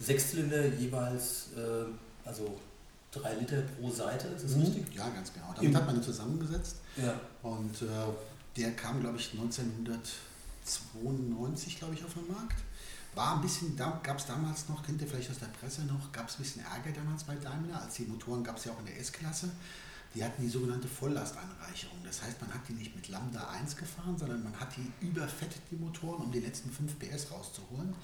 Sechszylinder 0.00 0.66
jeweils, 0.66 1.48
äh, 1.56 1.84
also 2.24 2.58
drei 3.10 3.34
Liter 3.34 3.60
pro 3.62 3.90
Seite, 3.90 4.28
ist 4.28 4.44
das 4.44 4.54
mhm. 4.56 4.62
richtig? 4.62 4.94
Ja, 4.94 5.10
ganz 5.10 5.30
genau. 5.32 5.52
Damit 5.54 5.74
hat 5.74 5.86
man 5.86 5.96
ihn 5.96 6.02
zusammengesetzt. 6.02 6.76
Ja. 6.96 7.20
Und 7.42 7.82
äh, 7.82 7.86
der 8.56 8.72
kam, 8.72 9.00
glaube 9.00 9.18
ich, 9.18 9.32
1992, 9.32 11.78
glaube 11.78 11.94
ich, 11.94 12.04
auf 12.04 12.14
den 12.14 12.26
Markt. 12.28 12.56
War 13.14 13.36
ein 13.36 13.42
bisschen, 13.42 13.76
da 13.76 14.00
gab 14.02 14.18
es 14.18 14.24
damals 14.24 14.70
noch, 14.70 14.82
kennt 14.82 15.02
ihr 15.02 15.06
vielleicht 15.06 15.30
aus 15.30 15.38
der 15.38 15.44
Presse 15.46 15.82
noch, 15.82 16.10
gab 16.12 16.30
es 16.30 16.36
ein 16.36 16.42
bisschen 16.42 16.64
Ärger 16.64 16.92
damals 16.94 17.24
bei 17.24 17.34
Daimler, 17.34 17.82
als 17.82 17.96
die 17.96 18.04
Motoren 18.04 18.42
gab 18.42 18.56
es 18.56 18.64
ja 18.64 18.72
auch 18.72 18.78
in 18.78 18.86
der 18.86 18.98
S-Klasse 18.98 19.50
die 20.14 20.22
hatten 20.24 20.42
die 20.42 20.48
sogenannte 20.48 20.88
Volllastanreicherung. 20.88 21.96
Das 22.04 22.22
heißt, 22.22 22.40
man 22.40 22.52
hat 22.52 22.60
die 22.68 22.74
nicht 22.74 22.94
mit 22.94 23.08
Lambda 23.08 23.48
1 23.60 23.76
gefahren, 23.76 24.16
sondern 24.18 24.42
man 24.42 24.54
hat 24.60 24.68
die 24.76 25.06
überfettet, 25.06 25.62
die 25.70 25.76
Motoren, 25.76 26.24
um 26.24 26.32
die 26.32 26.40
letzten 26.40 26.70
5 26.70 26.98
PS 26.98 27.30
rauszuholen. 27.30 27.94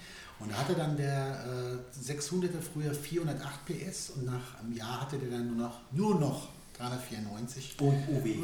Und 0.40 0.50
da 0.52 0.56
hatte 0.56 0.74
dann 0.74 0.96
der 0.96 1.44
äh, 1.44 2.10
600er 2.12 2.60
früher 2.62 2.94
408 2.94 3.66
PS 3.66 4.10
und 4.10 4.24
nach 4.26 4.58
einem 4.60 4.72
Jahr 4.72 5.02
hatte 5.02 5.18
der 5.18 5.30
dann 5.30 5.48
nur 5.48 5.66
noch, 5.66 5.80
nur 5.92 6.18
noch 6.18 6.48
394. 6.78 7.74
Oh, 7.80 7.92
oh 8.08 8.24
weh. 8.24 8.36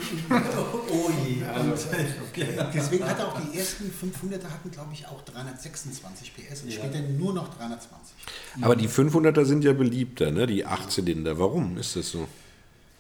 oh 0.91 1.11
je. 1.25 1.37
Und, 1.61 1.93
äh, 1.93 2.67
deswegen 2.75 3.05
hatte 3.09 3.29
auch 3.29 3.41
die 3.41 3.57
ersten 3.57 3.85
500er 3.85 4.51
hatten, 4.51 4.71
glaube 4.73 4.93
ich, 4.93 5.07
auch 5.07 5.23
326 5.23 6.33
PS 6.35 6.63
und 6.63 6.71
Ja. 6.71 6.79
später 6.81 7.01
nur 7.01 7.33
noch 7.33 7.57
320. 7.57 8.17
Aber 8.61 8.75
die 8.75 8.89
500er 8.89 9.45
sind 9.45 9.63
ja 9.63 9.73
beliebter, 9.73 10.33
ne? 10.33 10.49
die 10.49 10.67
8-Zylinder. 10.67 11.39
Warum 11.39 11.79
ist 11.79 11.95
das 11.95 12.11
so? 12.11 12.27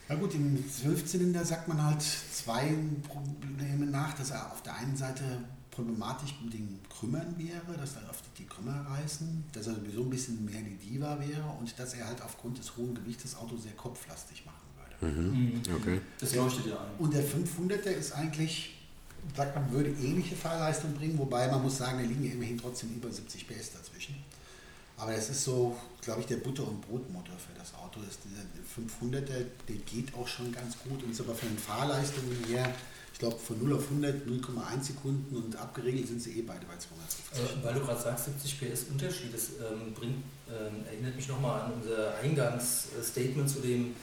Na 0.08 0.14
gut, 0.16 0.34
im 0.34 0.62
Zwölfzylinder 0.70 1.44
sagt 1.44 1.66
man 1.66 1.82
halt 1.82 2.02
zwei 2.02 2.74
Probleme 3.08 3.86
nach, 3.86 4.12
dass 4.14 4.30
er 4.30 4.52
auf 4.52 4.62
der 4.62 4.76
einen 4.76 4.96
Seite 4.96 5.24
problematisch 5.70 6.34
mit 6.42 6.54
den 6.54 6.78
Krümmern 6.88 7.34
wäre, 7.36 7.76
dass 7.78 7.96
er 7.96 8.08
oft 8.08 8.24
die 8.38 8.44
Krümmer 8.44 8.86
reißen, 8.88 9.44
dass 9.52 9.66
er 9.66 9.74
sowieso 9.74 10.02
ein 10.02 10.10
bisschen 10.10 10.44
mehr 10.44 10.60
die 10.60 10.76
Diva 10.76 11.18
wäre 11.18 11.44
und 11.58 11.76
dass 11.78 11.94
er 11.94 12.06
halt 12.06 12.22
aufgrund 12.22 12.58
des 12.58 12.76
hohen 12.76 12.94
Gewichts 12.94 13.24
das 13.24 13.36
Auto 13.36 13.56
sehr 13.56 13.72
kopflastig 13.72 14.44
machen 14.44 14.64
würde. 15.00 15.14
Mhm. 15.14 15.62
Okay. 15.74 16.00
Das 16.20 16.34
leuchtet 16.34 16.66
ja 16.66 16.76
ein. 16.76 16.90
Und 16.98 17.12
der 17.12 17.24
500er 17.24 17.90
ist 17.90 18.12
eigentlich, 18.12 18.76
sagt 19.36 19.56
man, 19.56 19.70
würde 19.72 19.90
ähnliche 19.90 20.36
Fahrleistung 20.36 20.94
bringen, 20.94 21.18
wobei 21.18 21.48
man 21.48 21.62
muss 21.62 21.78
sagen, 21.78 21.98
da 21.98 22.04
liegen 22.04 22.24
ja 22.24 22.32
immerhin 22.32 22.58
trotzdem 22.58 22.90
über 22.94 23.10
70 23.10 23.48
PS 23.48 23.72
dazwischen. 23.72 24.14
Aber 25.04 25.12
das 25.12 25.28
ist 25.28 25.44
so, 25.44 25.76
glaube 26.00 26.22
ich, 26.22 26.26
der 26.28 26.36
Butter- 26.36 26.66
und 26.66 26.80
Brotmotor 26.80 27.36
für 27.36 27.52
das 27.58 27.74
Auto. 27.74 28.00
Das, 28.00 28.18
dieser 28.24 28.40
500er, 28.74 29.44
der 29.68 29.76
geht 29.84 30.14
auch 30.14 30.26
schon 30.26 30.50
ganz 30.50 30.78
gut 30.78 31.02
und 31.02 31.10
ist 31.10 31.20
aber 31.20 31.34
von 31.34 31.50
den 31.50 31.58
Fahrleistungen 31.58 32.42
her, 32.48 32.72
ich 33.12 33.18
glaube, 33.18 33.36
von 33.36 33.62
0 33.62 33.74
auf 33.74 33.84
100 33.84 34.26
0,1 34.26 34.82
Sekunden 34.82 35.36
und 35.36 35.56
abgeregelt 35.56 36.08
sind 36.08 36.22
sie 36.22 36.38
eh 36.38 36.42
beide 36.42 36.64
bei 36.64 36.78
250. 36.78 37.34
Äh, 37.34 37.64
Weil 37.64 37.74
du 37.74 37.80
gerade 37.80 38.00
sagst, 38.00 38.24
70 38.24 38.60
PS 38.60 38.84
Unterschied, 38.90 39.34
das 39.34 39.50
ähm, 39.50 39.92
bringt, 39.92 40.24
ähm, 40.48 40.86
erinnert 40.86 41.16
mich 41.16 41.28
nochmal 41.28 41.60
an 41.60 41.72
unser 41.74 42.14
Eingangsstatement 42.22 43.50
zu 43.50 43.60
dem 43.60 43.94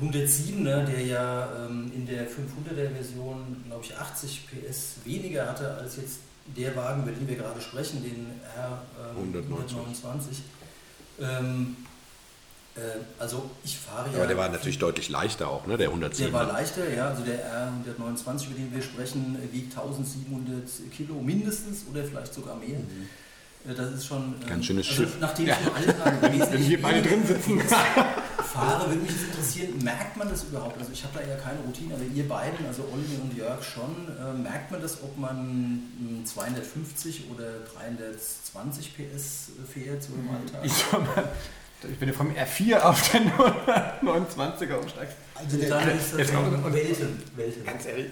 107er, 0.00 0.84
der 0.84 1.00
ja 1.00 1.66
ähm, 1.66 1.90
in 1.92 2.06
der 2.06 2.30
500er 2.30 2.92
Version, 2.94 3.64
glaube 3.66 3.84
ich, 3.84 3.96
80 3.96 4.46
PS 4.46 5.04
weniger 5.04 5.48
hatte 5.48 5.74
als 5.74 5.96
jetzt 5.96 6.18
der 6.46 6.74
Wagen, 6.76 7.02
über 7.02 7.12
den 7.12 7.28
wir 7.28 7.36
gerade 7.36 7.60
sprechen, 7.60 8.02
den 8.02 8.40
R 8.56 8.82
ähm, 9.16 9.44
129. 9.44 10.42
Ähm, 11.20 11.76
äh, 12.74 12.80
also 13.18 13.50
ich 13.64 13.78
fahre 13.78 14.10
ja... 14.10 14.18
Aber 14.18 14.26
der 14.26 14.36
war 14.36 14.48
natürlich 14.48 14.78
deutlich 14.78 15.08
leichter 15.08 15.48
auch, 15.48 15.66
ne? 15.66 15.76
der 15.76 15.88
110. 15.88 16.26
Der 16.26 16.32
war 16.32 16.46
leichter, 16.46 16.92
ja. 16.92 17.08
Also 17.08 17.22
der 17.22 17.38
R129, 17.38 18.46
über 18.46 18.54
den 18.56 18.74
wir 18.74 18.82
sprechen, 18.82 19.38
wiegt 19.52 19.76
1700 19.76 20.68
Kilo 20.90 21.14
mindestens 21.14 21.84
oder 21.90 22.02
vielleicht 22.04 22.34
sogar 22.34 22.56
mehr. 22.56 22.78
Äh, 23.68 23.74
Das 23.74 23.92
ist 23.92 24.06
schon. 24.06 24.34
ähm, 24.42 24.48
Ganz 24.48 24.64
schönes 24.66 24.88
also 24.88 25.02
Schiff. 25.02 25.16
Nachdem 25.20 25.48
ich 25.48 25.54
im 25.66 25.74
Alltag 25.74 26.22
wesentlich 26.22 26.52
Wenn 26.52 26.68
wir 26.70 26.82
beide 26.82 27.02
drin 27.02 27.26
sitzen. 27.26 27.60
fahre, 28.38 28.88
würde 28.88 29.00
mich 29.02 29.12
das 29.12 29.22
interessieren, 29.24 29.78
merkt 29.82 30.16
man 30.16 30.28
das 30.28 30.44
überhaupt? 30.44 30.78
Also 30.78 30.92
ich 30.92 31.02
habe 31.04 31.18
da 31.18 31.26
ja 31.26 31.36
keine 31.36 31.60
Routine, 31.60 31.94
aber 31.94 32.04
ihr 32.04 32.28
beiden, 32.28 32.66
also 32.66 32.82
Olli 32.92 33.18
und 33.20 33.36
Jörg 33.36 33.62
schon, 33.62 34.08
äh, 34.08 34.32
merkt 34.34 34.70
man 34.70 34.80
das, 34.80 35.02
ob 35.02 35.16
man 35.18 35.82
mh, 35.98 36.24
250 36.26 37.30
oder 37.30 37.60
320 37.76 38.96
PS 38.96 39.50
fährt 39.72 40.02
so 40.02 40.12
im 40.14 40.30
Alltag? 40.30 40.60
Ich, 40.64 40.92
mal, 40.92 41.28
ich 41.90 41.98
bin 41.98 42.08
ja 42.08 42.14
vom 42.14 42.30
R4 42.30 42.80
auf 42.80 43.10
den 43.10 43.30
29er 43.30 44.76
umsteigst. 44.76 45.16
Also 45.34 45.56
der, 45.56 45.68
dann 45.68 45.98
ist 45.98 46.12
das 46.12 46.18
Welten, 46.18 47.22
Welten. 47.36 47.64
Ganz 47.64 47.86
ehrlich, 47.86 48.06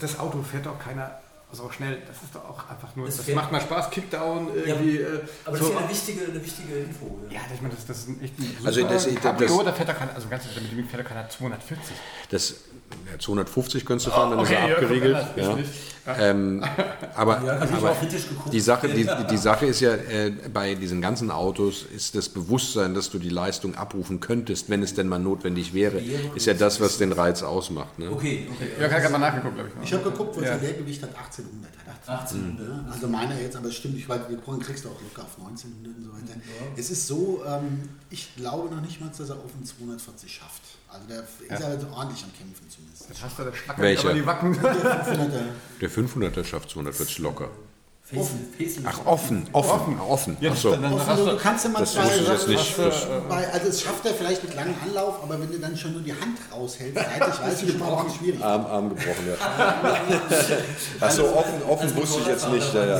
das 0.00 0.18
Auto 0.18 0.42
fährt 0.42 0.66
doch 0.66 0.78
keiner 0.78 1.18
so 1.52 1.70
schnell. 1.70 2.02
Das 2.06 2.16
ist 2.22 2.34
doch 2.34 2.44
auch 2.44 2.68
einfach 2.70 2.94
nur. 2.96 3.06
Das 3.06 3.20
fährt- 3.20 3.36
macht 3.36 3.50
mal 3.52 3.60
Spaß, 3.60 3.90
Kickdown 3.90 4.48
irgendwie. 4.54 4.98
äh, 4.98 5.20
Aber 5.44 5.56
das 5.56 5.66
so. 5.66 5.72
ist 5.72 5.74
ja 5.74 5.78
eine 5.80 5.88
wichtige, 5.90 6.24
eine 6.26 6.44
wichtige 6.44 6.74
Info. 6.78 7.18
Ja, 7.30 7.40
ich 7.54 7.60
meine, 7.62 7.74
das, 7.74 7.86
das 7.86 7.98
ist 7.98 8.08
ein 8.08 8.22
echt 8.22 8.38
ein 8.38 8.56
Also 8.64 8.82
das- 8.82 9.04
das- 9.06 9.14
Cabrio, 9.16 9.62
da 9.62 9.72
fährt 9.72 9.88
doch 9.88 9.96
keiner, 9.96 10.14
also 10.14 10.28
ganz 10.28 10.44
ehrlich, 10.54 10.72
mit 10.72 10.78
dem 10.84 10.88
fährt 10.88 11.04
doch 11.04 11.08
keiner 11.08 11.28
240. 11.28 11.94
Das, 12.30 12.50
ja, 13.10 13.18
250 13.18 13.84
könntest 13.86 14.06
du 14.08 14.10
fahren, 14.10 14.30
dann 14.30 14.40
Okay, 14.40 14.52
ist 14.54 14.60
er 14.60 14.68
ja, 14.68 14.74
abgeriegelt. 14.74 15.14
das 15.14 15.46
Ja. 15.46 15.58
Ähm, 16.18 16.64
aber 17.14 17.42
Ja, 17.44 17.52
also 17.58 17.74
aber 17.74 17.96
die, 18.52 18.60
Sache, 18.60 18.88
die, 18.88 19.08
die 19.30 19.36
Sache 19.36 19.66
ist 19.66 19.80
ja, 19.80 19.94
äh, 19.94 20.30
bei 20.52 20.74
diesen 20.74 21.00
ganzen 21.02 21.30
Autos 21.30 21.84
ist 21.94 22.14
das 22.14 22.28
Bewusstsein, 22.28 22.94
dass 22.94 23.10
du 23.10 23.18
die 23.18 23.28
Leistung 23.28 23.74
abrufen 23.74 24.20
könntest, 24.20 24.70
wenn 24.70 24.82
es 24.82 24.94
denn 24.94 25.08
mal 25.08 25.18
notwendig 25.18 25.74
wäre, 25.74 26.00
ist 26.34 26.46
ja 26.46 26.54
das, 26.54 26.80
was 26.80 26.98
den 26.98 27.12
Reiz 27.12 27.42
ausmacht. 27.42 27.98
Ne? 27.98 28.10
Okay, 28.10 28.48
okay. 28.50 28.68
Ja, 28.80 28.88
kann 28.88 29.04
ich 29.04 29.10
mal 29.10 29.18
nachgeguckt, 29.18 29.54
glaube 29.54 29.70
ich. 29.82 29.88
ich 29.88 29.92
habe 29.94 30.10
geguckt, 30.10 30.36
was 30.36 30.44
Ja. 30.44 30.56
der 30.56 30.68
Leergewicht 30.70 31.02
hat, 31.02 31.10
1800. 31.16 31.70
Hat. 31.86 32.08
1800. 32.08 32.68
Ja, 32.86 32.92
Also 32.92 33.08
meiner 33.08 33.38
jetzt, 33.40 33.56
aber 33.56 33.68
es 33.68 33.76
stimmt, 33.76 33.98
ich 33.98 34.08
weiß, 34.08 34.20
wir 34.28 34.38
kriegst 34.60 34.84
du 34.84 34.88
auch 34.88 35.00
locker 35.02 35.22
auf 35.22 35.38
1900 35.38 35.96
und 35.96 36.04
so 36.04 36.12
weiter. 36.12 36.40
Es 36.76 36.90
ist 36.90 37.06
so, 37.06 37.42
ähm, 37.46 37.88
ich 38.10 38.34
glaube 38.36 38.74
noch 38.74 38.80
nicht 38.80 39.00
mal, 39.00 39.10
dass 39.16 39.28
er 39.28 39.36
auf 39.36 39.52
den 39.56 39.64
240 39.66 40.32
schafft. 40.32 40.62
Also 40.90 41.06
der 41.06 41.20
ist 41.20 41.82
ja. 41.82 41.88
ordentlich 41.92 42.24
am 42.24 42.32
Kämpfen 42.32 42.64
zumindest. 42.70 43.08
Jetzt 43.10 43.22
hast 43.22 43.38
du 43.38 43.44
das 43.44 43.56
Schlackern 43.56 43.82
Welcher? 43.84 44.08
aber 44.08 44.14
die 44.14 44.26
Wacken. 44.26 44.52
Der 44.54 44.72
500er, 44.72 45.42
Der 45.80 45.90
500er 45.90 45.97
schafft 46.44 46.70
240 46.70 47.18
locker. 47.18 47.50
Facelift. 48.08 48.86
Ach, 48.86 49.04
offen, 49.04 49.46
offen, 49.52 50.00
offen. 50.00 50.36
Ach 50.42 50.56
so. 50.56 50.70
dann 50.70 50.94
offen, 50.94 51.06
hast 51.06 51.20
du, 51.20 51.24
du, 51.26 51.30
du 51.32 51.36
kannst 51.36 51.64
ja 51.66 51.70
mal 51.70 51.80
Das 51.80 51.92
zwei, 51.92 52.16
jetzt 52.16 52.48
nicht. 52.48 52.78
Das, 52.78 53.06
bei, 53.28 53.52
also 53.52 53.68
es 53.68 53.82
schafft 53.82 54.06
er 54.06 54.14
vielleicht 54.14 54.42
mit 54.44 54.54
langem 54.54 54.74
Anlauf, 54.82 55.22
aber 55.22 55.38
wenn 55.38 55.52
du 55.52 55.58
dann 55.58 55.76
schon 55.76 55.92
nur 55.92 56.00
die 56.00 56.12
Hand 56.12 56.38
raushältst, 56.50 56.94
seitlich, 56.94 57.42
weißt 57.42 57.62
du, 57.62 57.68
schon 57.68 57.82
auch 57.82 58.04
nicht 58.04 58.16
schwierig. 58.16 58.42
Arm, 58.42 58.64
Arm 58.64 58.88
gebrochen, 58.88 59.26
ja. 59.28 59.34
Ach 61.00 61.10
so, 61.10 61.26
offen, 61.26 61.62
offen 61.68 61.96
wusste 61.96 62.20
ich 62.20 62.26
jetzt 62.28 62.48
nicht. 62.50 62.72
Ja, 62.72 62.86
ja. 62.86 62.98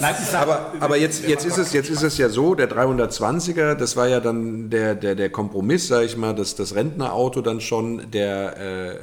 Nein, 0.00 0.14
ich 0.18 0.26
sag, 0.26 0.40
Aber, 0.40 0.72
aber 0.80 0.96
jetzt, 0.96 1.24
jetzt, 1.24 1.44
ist 1.44 1.58
es, 1.58 1.74
jetzt 1.74 1.90
ist 1.90 2.02
es 2.02 2.16
ja 2.16 2.30
so, 2.30 2.54
der 2.54 2.70
320er, 2.70 3.74
das 3.74 3.94
war 3.94 4.08
ja 4.08 4.20
dann 4.20 4.70
der, 4.70 4.94
der, 4.94 5.16
der 5.16 5.28
Kompromiss, 5.28 5.88
sage 5.88 6.06
ich 6.06 6.16
mal, 6.16 6.34
das, 6.34 6.54
das 6.54 6.74
Rentnerauto 6.74 7.42
dann 7.42 7.60
schon, 7.60 8.10
der 8.10 8.56
äh, 8.56 8.88
äh, 8.88 8.94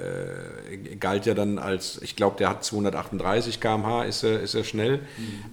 galt 1.00 1.26
ja 1.26 1.34
dann 1.34 1.60
als, 1.60 2.02
ich 2.02 2.16
glaube, 2.16 2.38
der 2.38 2.50
hat 2.50 2.64
238 2.64 3.60
km/h, 3.60 4.04
ist 4.04 4.24
er, 4.24 4.40
ist 4.40 4.56
er 4.56 4.64
schnell. 4.64 5.02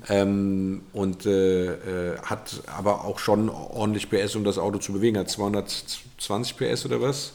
Ähm, 0.09 0.83
und 0.93 1.27
äh, 1.27 2.13
äh, 2.13 2.19
hat 2.23 2.63
aber 2.67 3.05
auch 3.05 3.19
schon 3.19 3.49
ordentlich 3.49 4.11
PS, 4.11 4.37
um 4.37 4.45
das 4.45 4.59
Auto 4.59 4.79
zu 4.79 4.93
bewegen. 4.93 5.19
Hat 5.19 5.31
220 5.31 6.57
PS 6.57 6.87
oder 6.87 7.01
was? 7.01 7.33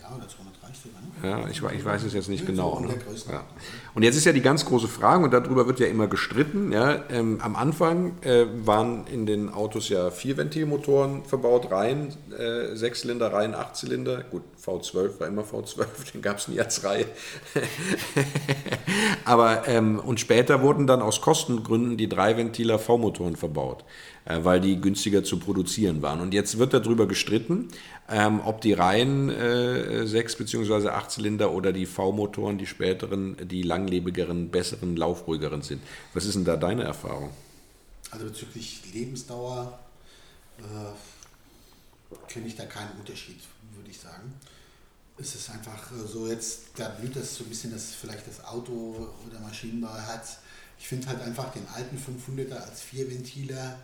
Ja, 0.00 0.14
oder 0.16 0.28
230 0.28 0.82
sogar, 0.82 1.00
ne? 1.00 1.42
Ja, 1.42 1.48
ich, 1.48 1.62
ich 1.78 1.84
weiß 1.84 2.02
es 2.02 2.12
jetzt 2.12 2.28
nicht 2.28 2.46
genau. 2.46 2.80
Ne? 2.80 2.94
Ja. 3.30 3.44
Und 3.94 4.04
jetzt 4.04 4.16
ist 4.16 4.24
ja 4.24 4.32
die 4.32 4.40
ganz 4.40 4.64
große 4.64 4.88
Frage, 4.88 5.24
und 5.24 5.32
darüber 5.32 5.66
wird 5.66 5.78
ja 5.78 5.86
immer 5.86 6.06
gestritten. 6.06 6.72
Ja? 6.72 7.02
Ähm, 7.10 7.38
am 7.42 7.56
Anfang 7.56 8.16
äh, 8.22 8.46
waren 8.64 9.06
in 9.06 9.26
den 9.26 9.52
Autos 9.52 9.90
ja 9.90 10.10
Vierventilmotoren 10.10 11.24
verbaut, 11.24 11.70
Reihen, 11.70 12.08
äh, 12.38 12.74
Sechszylinder, 12.74 13.32
Reihen, 13.32 13.54
Achtzylinder. 13.54 14.24
Gut, 14.30 14.42
V12 14.64 15.20
war 15.20 15.26
immer 15.26 15.42
V12, 15.42 15.84
den 16.14 16.22
gab 16.22 16.38
es 16.38 16.48
nie 16.48 16.58
als 16.58 16.82
Reihe. 16.84 17.04
Aber 19.26 19.68
ähm, 19.68 19.98
und 19.98 20.20
später 20.20 20.62
wurden 20.62 20.86
dann 20.86 21.02
aus 21.02 21.20
Kostengründen 21.20 21.98
die 21.98 22.08
Dreiventiler 22.08 22.78
V-Motoren 22.78 23.36
verbaut, 23.36 23.84
weil 24.24 24.60
die 24.60 24.80
günstiger 24.80 25.24
zu 25.24 25.38
produzieren 25.38 26.02
waren. 26.02 26.20
Und 26.20 26.32
jetzt 26.34 26.58
wird 26.58 26.74
darüber 26.74 27.06
gestritten, 27.08 27.68
ähm, 28.08 28.40
ob 28.44 28.60
die 28.60 28.72
Reihen 28.72 29.30
äh, 29.30 30.06
sechs 30.06 30.36
bzw. 30.36 30.88
Achtzylinder 30.88 31.52
oder 31.52 31.72
die 31.72 31.86
V-Motoren, 31.86 32.58
die 32.58 32.66
späteren, 32.66 33.36
die 33.48 33.62
langlebigeren, 33.62 34.50
besseren, 34.50 34.96
laufruhigeren 34.96 35.62
sind. 35.62 35.82
Was 36.14 36.24
ist 36.24 36.34
denn 36.34 36.44
da 36.44 36.56
deine 36.56 36.84
Erfahrung? 36.84 37.30
Also 38.10 38.26
bezüglich 38.26 38.82
Lebensdauer 38.92 39.78
äh, 40.58 42.22
kenne 42.28 42.46
ich 42.46 42.56
da 42.56 42.66
keinen 42.66 42.92
Unterschied, 42.98 43.40
würde 43.74 43.90
ich 43.90 43.98
sagen. 43.98 44.34
Es 45.18 45.34
ist 45.34 45.50
einfach 45.50 45.90
äh, 45.92 46.06
so 46.06 46.28
jetzt, 46.28 46.60
da 46.76 46.88
blüht 46.88 47.16
das 47.16 47.34
so 47.34 47.44
ein 47.44 47.48
bisschen, 47.48 47.72
dass 47.72 47.92
vielleicht 47.92 48.26
das 48.28 48.44
Auto 48.44 49.08
oder 49.26 49.40
Maschinenbau 49.40 49.88
hat. 49.88 50.24
Ich 50.78 50.88
finde 50.88 51.06
halt 51.08 51.22
einfach 51.22 51.52
den 51.52 51.66
alten 51.68 51.96
500er 51.96 52.56
als 52.56 52.82
Vierventiler 52.82 53.78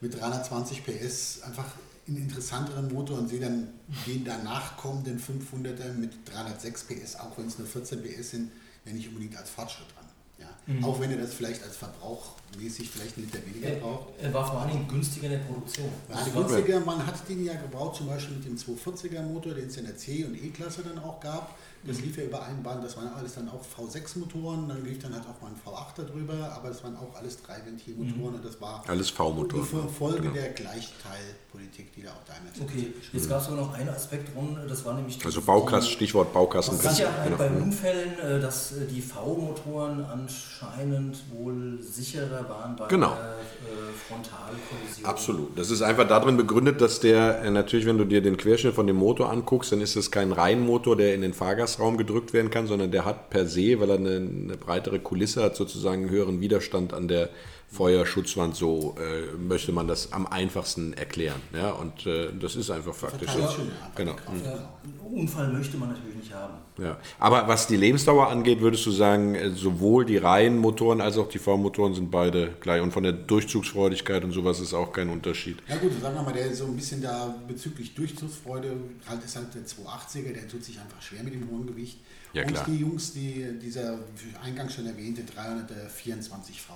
mit 0.00 0.18
320 0.18 0.84
PS 0.84 1.42
einfach 1.42 1.66
einen 2.08 2.18
interessanteren 2.18 2.92
Motor 2.92 3.18
und 3.18 3.28
sehe 3.28 3.40
dann 3.40 3.68
den 4.06 4.24
danach 4.24 4.76
kommenden 4.76 5.20
500er 5.20 5.92
mit 5.92 6.12
306 6.24 6.84
PS, 6.84 7.16
auch 7.16 7.36
wenn 7.38 7.46
es 7.46 7.58
nur 7.58 7.68
14 7.68 8.02
PS 8.02 8.30
sind, 8.30 8.50
ja 8.84 8.92
nicht 8.92 9.08
unbedingt 9.08 9.36
als 9.36 9.50
Fortschritt 9.50 9.86
an. 9.98 10.06
Ja. 10.38 10.86
Auch 10.86 10.98
wenn 11.00 11.10
er 11.10 11.18
das 11.18 11.34
vielleicht 11.34 11.62
als 11.62 11.76
Verbrauch 11.76 12.36
mäßig 12.58 12.88
vielleicht 12.90 13.16
ein 13.18 13.22
Liter 13.22 13.38
weniger 13.46 13.70
braucht. 13.80 14.18
Er 14.20 14.32
war 14.32 14.46
vor 14.50 14.66
Dingen 14.66 14.88
günstiger 14.88 15.26
in 15.26 15.32
der 15.32 15.38
Produktion. 15.40 15.88
Ja, 16.08 16.16
Also 16.16 16.30
günstiger, 16.30 16.80
man 16.80 17.06
hat 17.06 17.28
den 17.28 17.44
ja 17.44 17.54
gebaut, 17.54 17.96
zum 17.96 18.06
Beispiel 18.06 18.36
mit 18.36 18.46
dem 18.46 18.56
240er 18.56 19.22
Motor, 19.22 19.54
den 19.54 19.68
es 19.68 19.76
in 19.76 19.84
der 19.84 19.96
C- 19.96 20.24
und 20.24 20.34
E-Klasse 20.34 20.82
dann 20.82 20.98
auch 20.98 21.20
gab. 21.20 21.56
Das 21.82 22.00
lief 22.02 22.18
ja 22.18 22.24
über 22.24 22.42
ein 22.42 22.62
Band, 22.62 22.84
das 22.84 22.94
waren 22.98 23.08
alles 23.16 23.34
dann 23.36 23.48
auch 23.48 23.62
V6-Motoren, 23.64 24.68
dann 24.68 24.84
lief 24.84 24.98
dann 24.98 25.14
halt 25.14 25.22
auch 25.24 25.40
mal 25.40 25.48
ein 25.48 25.56
V8 25.64 26.04
darüber, 26.06 26.52
aber 26.54 26.68
das 26.68 26.84
waren 26.84 26.94
auch 26.96 27.14
alles 27.16 27.40
Dreiventilmotoren 27.42 28.34
und 28.34 28.44
das 28.44 28.60
war 28.60 28.84
Alles 28.86 29.08
V-Motoren, 29.08 29.66
die 29.66 29.88
Folge 29.94 30.20
genau. 30.20 30.34
der 30.34 30.50
Gleichteilpolitik, 30.50 31.92
die 31.94 32.02
da 32.02 32.10
auch 32.10 32.24
Daimler 32.26 32.50
Okay, 32.60 32.92
jetzt 33.12 33.28
gab 33.28 33.40
es 33.40 33.46
aber 33.48 33.56
noch 33.56 33.72
ein 33.74 33.88
Aspekt 33.88 34.36
rum, 34.36 34.58
das 34.68 34.84
war 34.84 34.94
nämlich 34.94 35.18
die, 35.18 35.24
Also 35.24 35.40
Baukasten, 35.40 35.92
Stichwort 35.92 36.32
Baukasten. 36.34 36.76
Sicherheit 36.78 37.24
genau. 37.24 37.36
bei 37.38 37.48
Unfällen, 37.50 38.18
äh, 38.18 38.40
dass 38.40 38.72
äh, 38.72 38.86
die 38.86 39.00
V-Motoren 39.00 40.04
anscheinend 40.04 41.16
wohl 41.32 41.78
sicherer 41.80 42.46
waren 42.48 42.76
bei 42.76 42.88
Genau. 42.88 43.14
der 43.14 43.14
äh, 43.16 43.92
Frontalkollision. 44.06 45.04
Absolut. 45.06 45.58
Das 45.58 45.70
ist 45.70 45.82
einfach 45.82 46.06
darin 46.06 46.36
begründet, 46.36 46.80
dass 46.80 47.00
der, 47.00 47.42
äh, 47.42 47.50
natürlich, 47.50 47.86
wenn 47.86 47.98
du 47.98 48.04
dir 48.04 48.20
den 48.22 48.36
Querschnitt 48.36 48.74
von 48.74 48.86
dem 48.86 48.96
Motor 48.96 49.30
anguckst, 49.30 49.72
dann 49.72 49.80
ist 49.80 49.96
es 49.96 50.10
kein 50.10 50.32
Reihenmotor, 50.32 50.96
der 50.96 51.14
in 51.14 51.22
den 51.22 51.34
Fahrgastraum 51.70 51.96
gedrückt 51.96 52.32
werden 52.32 52.50
kann, 52.50 52.66
sondern 52.66 52.90
der 52.90 53.04
hat 53.04 53.30
per 53.30 53.46
se, 53.46 53.80
weil 53.80 53.90
er 53.90 53.96
eine, 53.96 54.16
eine 54.16 54.56
breitere 54.56 54.98
Kulisse 54.98 55.42
hat, 55.42 55.56
sozusagen 55.56 56.02
einen 56.02 56.10
höheren 56.10 56.40
Widerstand 56.40 56.92
an 56.92 57.08
der 57.08 57.30
Feuerschutzwand. 57.70 58.56
So 58.56 58.96
äh, 58.98 59.36
möchte 59.36 59.72
man 59.72 59.86
das 59.86 60.12
am 60.12 60.26
einfachsten 60.26 60.92
erklären. 60.92 61.40
Ja, 61.54 61.70
und 61.70 62.06
äh, 62.06 62.28
das 62.38 62.56
ist 62.56 62.70
einfach 62.70 62.94
faktisch 62.94 63.30
ja, 63.34 63.48
Genau. 63.94 64.16
Ja, 64.44 64.70
einen 64.82 64.98
Unfall 65.20 65.52
möchte 65.52 65.76
man 65.76 65.90
natürlich 65.90 66.16
nicht 66.16 66.34
haben. 66.34 66.54
Ja. 66.78 66.98
Aber 67.18 67.46
was 67.46 67.66
die 67.66 67.76
Lebensdauer 67.76 68.28
angeht, 68.28 68.60
würdest 68.60 68.84
du 68.86 68.90
sagen, 68.90 69.34
äh, 69.34 69.50
sowohl 69.50 70.04
die 70.04 70.16
Reihenmotoren 70.16 71.00
als 71.00 71.16
auch 71.16 71.28
die 71.28 71.38
V-Motoren 71.38 71.94
sind 71.94 72.10
beide 72.10 72.54
gleich. 72.60 72.82
Und 72.82 72.92
von 72.92 73.04
der 73.04 73.12
Durchzugsfreudigkeit 73.12 74.24
und 74.24 74.32
sowas 74.32 74.58
ist 74.60 74.74
auch 74.74 74.92
kein 74.92 75.08
Unterschied. 75.08 75.58
Ja 75.68 75.76
gut, 75.76 75.92
sagen 76.00 76.16
wir 76.16 76.22
mal, 76.22 76.32
der 76.32 76.54
so 76.54 76.64
ein 76.64 76.74
bisschen 76.74 77.02
da 77.02 77.34
bezüglich 77.46 77.94
Durchzugsfreude, 77.94 78.72
halt 79.08 79.24
ist 79.24 79.36
halt 79.36 79.54
der 79.54 79.62
280er, 79.62 80.32
der 80.32 80.48
tut 80.48 80.64
sich 80.64 80.80
einfach 80.80 81.00
schwer 81.00 81.22
mit 81.22 81.34
dem 81.34 81.48
hohen 81.50 81.66
Gewicht. 81.66 81.98
Ja, 82.32 82.42
und 82.42 82.52
klar. 82.52 82.64
die 82.68 82.76
Jungs, 82.76 83.12
die 83.12 83.58
dieser 83.60 83.98
eingangs 84.44 84.74
schon 84.74 84.86
erwähnte 84.86 85.22
324V, 85.22 86.70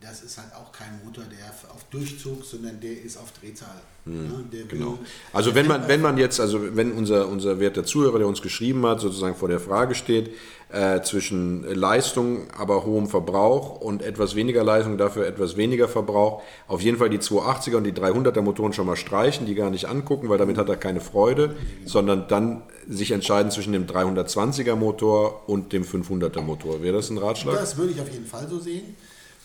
das 0.00 0.22
ist 0.22 0.38
halt 0.38 0.48
auch 0.54 0.72
kein 0.72 0.98
Motor, 1.04 1.24
der 1.24 1.50
auf 1.74 1.84
Durchzug, 1.90 2.44
sondern 2.44 2.80
der 2.80 3.02
ist 3.02 3.18
auf 3.18 3.32
Drehzahl. 3.38 3.68
Ja, 4.06 4.12
der 4.50 4.64
Genau. 4.64 4.98
Also 5.32 5.54
wenn 5.54 5.66
man, 5.66 5.86
wenn 5.88 6.00
man 6.00 6.16
jetzt, 6.16 6.40
also 6.40 6.74
wenn 6.74 6.92
unser, 6.92 7.28
unser 7.28 7.60
werter 7.60 7.84
Zuhörer, 7.84 8.18
der 8.18 8.26
uns 8.26 8.40
geschrieben 8.40 8.86
hat, 8.86 9.00
sozusagen 9.00 9.34
vor 9.34 9.48
der 9.48 9.60
Frage 9.60 9.94
steht, 9.94 10.30
äh, 10.70 11.02
zwischen 11.02 11.64
Leistung, 11.64 12.50
aber 12.56 12.86
hohem 12.86 13.08
Verbrauch 13.08 13.80
und 13.80 14.02
etwas 14.02 14.34
weniger 14.36 14.64
Leistung, 14.64 14.96
dafür 14.96 15.26
etwas 15.26 15.58
weniger 15.58 15.86
Verbrauch, 15.86 16.42
auf 16.66 16.80
jeden 16.80 16.96
Fall 16.96 17.10
die 17.10 17.18
280er 17.18 17.76
und 17.76 17.84
die 17.84 17.92
300er 17.92 18.40
Motoren 18.40 18.72
schon 18.72 18.86
mal 18.86 18.96
streichen, 18.96 19.44
die 19.44 19.54
gar 19.54 19.68
nicht 19.68 19.84
angucken, 19.84 20.30
weil 20.30 20.38
damit 20.38 20.56
hat 20.56 20.68
er 20.70 20.76
keine 20.76 21.00
Freude, 21.00 21.56
sondern 21.84 22.26
dann 22.28 22.62
sich 22.88 23.10
entscheiden 23.10 23.50
zwischen 23.50 23.74
dem 23.74 23.86
320er 23.86 24.76
Motor 24.76 25.48
und 25.48 25.74
dem 25.74 25.84
500er 25.84 26.40
Motor. 26.40 26.82
Wäre 26.82 26.96
das 26.96 27.10
ein 27.10 27.18
Ratschlag? 27.18 27.56
Das 27.56 27.76
würde 27.76 27.92
ich 27.92 28.00
auf 28.00 28.10
jeden 28.10 28.26
Fall 28.26 28.48
so 28.48 28.58
sehen. 28.58 28.96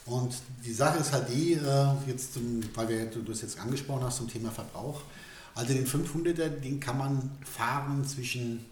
Und 0.06 0.34
die 0.64 0.72
Sache 0.72 0.98
ist 0.98 1.12
halt 1.12 1.28
die, 1.28 1.54
äh, 1.54 1.86
jetzt, 2.06 2.34
zum, 2.34 2.60
weil 2.74 2.88
wir, 2.88 3.06
du 3.06 3.22
das 3.22 3.42
jetzt 3.42 3.58
angesprochen 3.58 4.04
hast 4.04 4.18
zum 4.18 4.28
Thema 4.28 4.50
Verbrauch. 4.50 5.02
Also 5.54 5.72
den 5.74 5.86
500er, 5.86 6.48
den 6.48 6.78
kann 6.80 6.98
man 6.98 7.30
fahren 7.44 8.04
zwischen, 8.06 8.64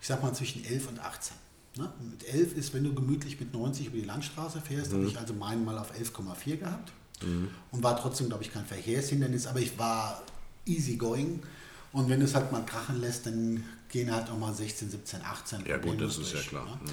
ich 0.00 0.06
sag 0.08 0.22
mal 0.22 0.32
zwischen 0.32 0.64
11 0.64 0.88
und 0.88 0.98
18. 1.00 1.36
Ne? 1.76 1.92
Mit 2.10 2.24
11 2.28 2.56
ist, 2.56 2.74
wenn 2.74 2.84
du 2.84 2.94
gemütlich 2.94 3.38
mit 3.38 3.52
90 3.52 3.86
über 3.86 3.98
die 3.98 4.04
Landstraße 4.04 4.60
fährst, 4.60 4.92
habe 4.92 5.04
ich 5.04 5.18
also 5.18 5.34
meinen 5.34 5.64
mal 5.64 5.78
auf 5.78 5.92
11,4 5.94 6.56
gehabt 6.56 6.92
und 7.70 7.82
war 7.82 7.96
trotzdem, 7.96 8.28
glaube 8.28 8.42
ich, 8.42 8.52
kein 8.52 8.64
Verkehrshindernis, 8.64 9.46
aber 9.46 9.60
ich 9.60 9.78
war 9.78 10.22
easy 10.66 10.96
going. 10.96 11.40
Und 11.92 12.08
wenn 12.08 12.20
du 12.20 12.26
es 12.26 12.34
halt 12.34 12.50
mal 12.50 12.64
krachen 12.64 13.00
lässt, 13.00 13.26
dann 13.26 13.62
gehen 13.88 14.10
halt 14.10 14.28
auch 14.30 14.38
mal 14.38 14.52
16, 14.52 14.90
17, 14.90 15.20
18. 15.22 15.66
Ja, 15.66 15.76
gut, 15.76 16.00
das 16.00 16.18
ist 16.18 16.28
ja 16.28 16.38
durch, 16.38 16.48
klar. 16.48 16.64
ne? 16.64 16.92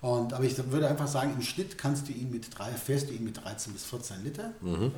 Und, 0.00 0.32
aber 0.32 0.44
ich 0.44 0.56
würde 0.70 0.88
einfach 0.88 1.06
sagen, 1.08 1.32
im 1.36 1.42
Schnitt 1.42 1.76
kannst 1.76 2.08
du 2.08 2.12
ihn 2.12 2.30
mit 2.30 2.56
drei, 2.58 2.70
fährst 2.72 3.08
du 3.10 3.12
ihn 3.12 3.24
mit 3.24 3.42
13 3.44 3.72
bis 3.72 3.84
14 3.84 4.24
Liter. 4.24 4.50
Mhm. 4.62 4.92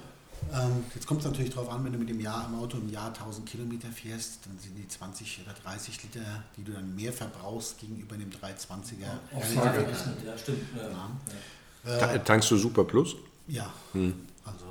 Ähm, 0.53 0.85
jetzt 0.95 1.07
kommt 1.07 1.21
es 1.21 1.27
natürlich 1.27 1.53
darauf 1.55 1.71
an, 1.71 1.85
wenn 1.85 1.93
du 1.93 1.99
mit 1.99 2.09
dem 2.09 2.21
Jahr 2.21 2.47
im 2.49 2.59
Auto 2.59 2.77
im 2.77 2.89
Jahr 2.91 3.09
1000 3.09 3.49
Kilometer 3.49 3.89
fährst, 3.89 4.41
dann 4.45 4.59
sind 4.59 4.77
die 4.77 4.87
20 4.89 5.41
oder 5.45 5.55
30 5.63 6.03
Liter, 6.03 6.43
die 6.57 6.65
du 6.65 6.73
dann 6.73 6.95
mehr 6.97 7.13
verbrauchst 7.13 7.79
gegenüber 7.79 8.17
dem 8.17 8.31
320er. 8.31 9.37
Auf 9.37 9.43
relativ 9.43 9.55
Tage 9.55 9.79
egal. 9.79 9.85
gerechnet, 9.85 10.17
ja, 10.27 10.39
stimmt. 10.39 10.63
Ja. 10.77 11.91
Ja. 11.93 11.99
Ta- 11.99 12.19
Tankst 12.19 12.51
du 12.51 12.57
Super 12.57 12.85
Plus? 12.85 13.17
Ja, 13.49 13.73
Hm. 13.93 14.15
also 14.45 14.65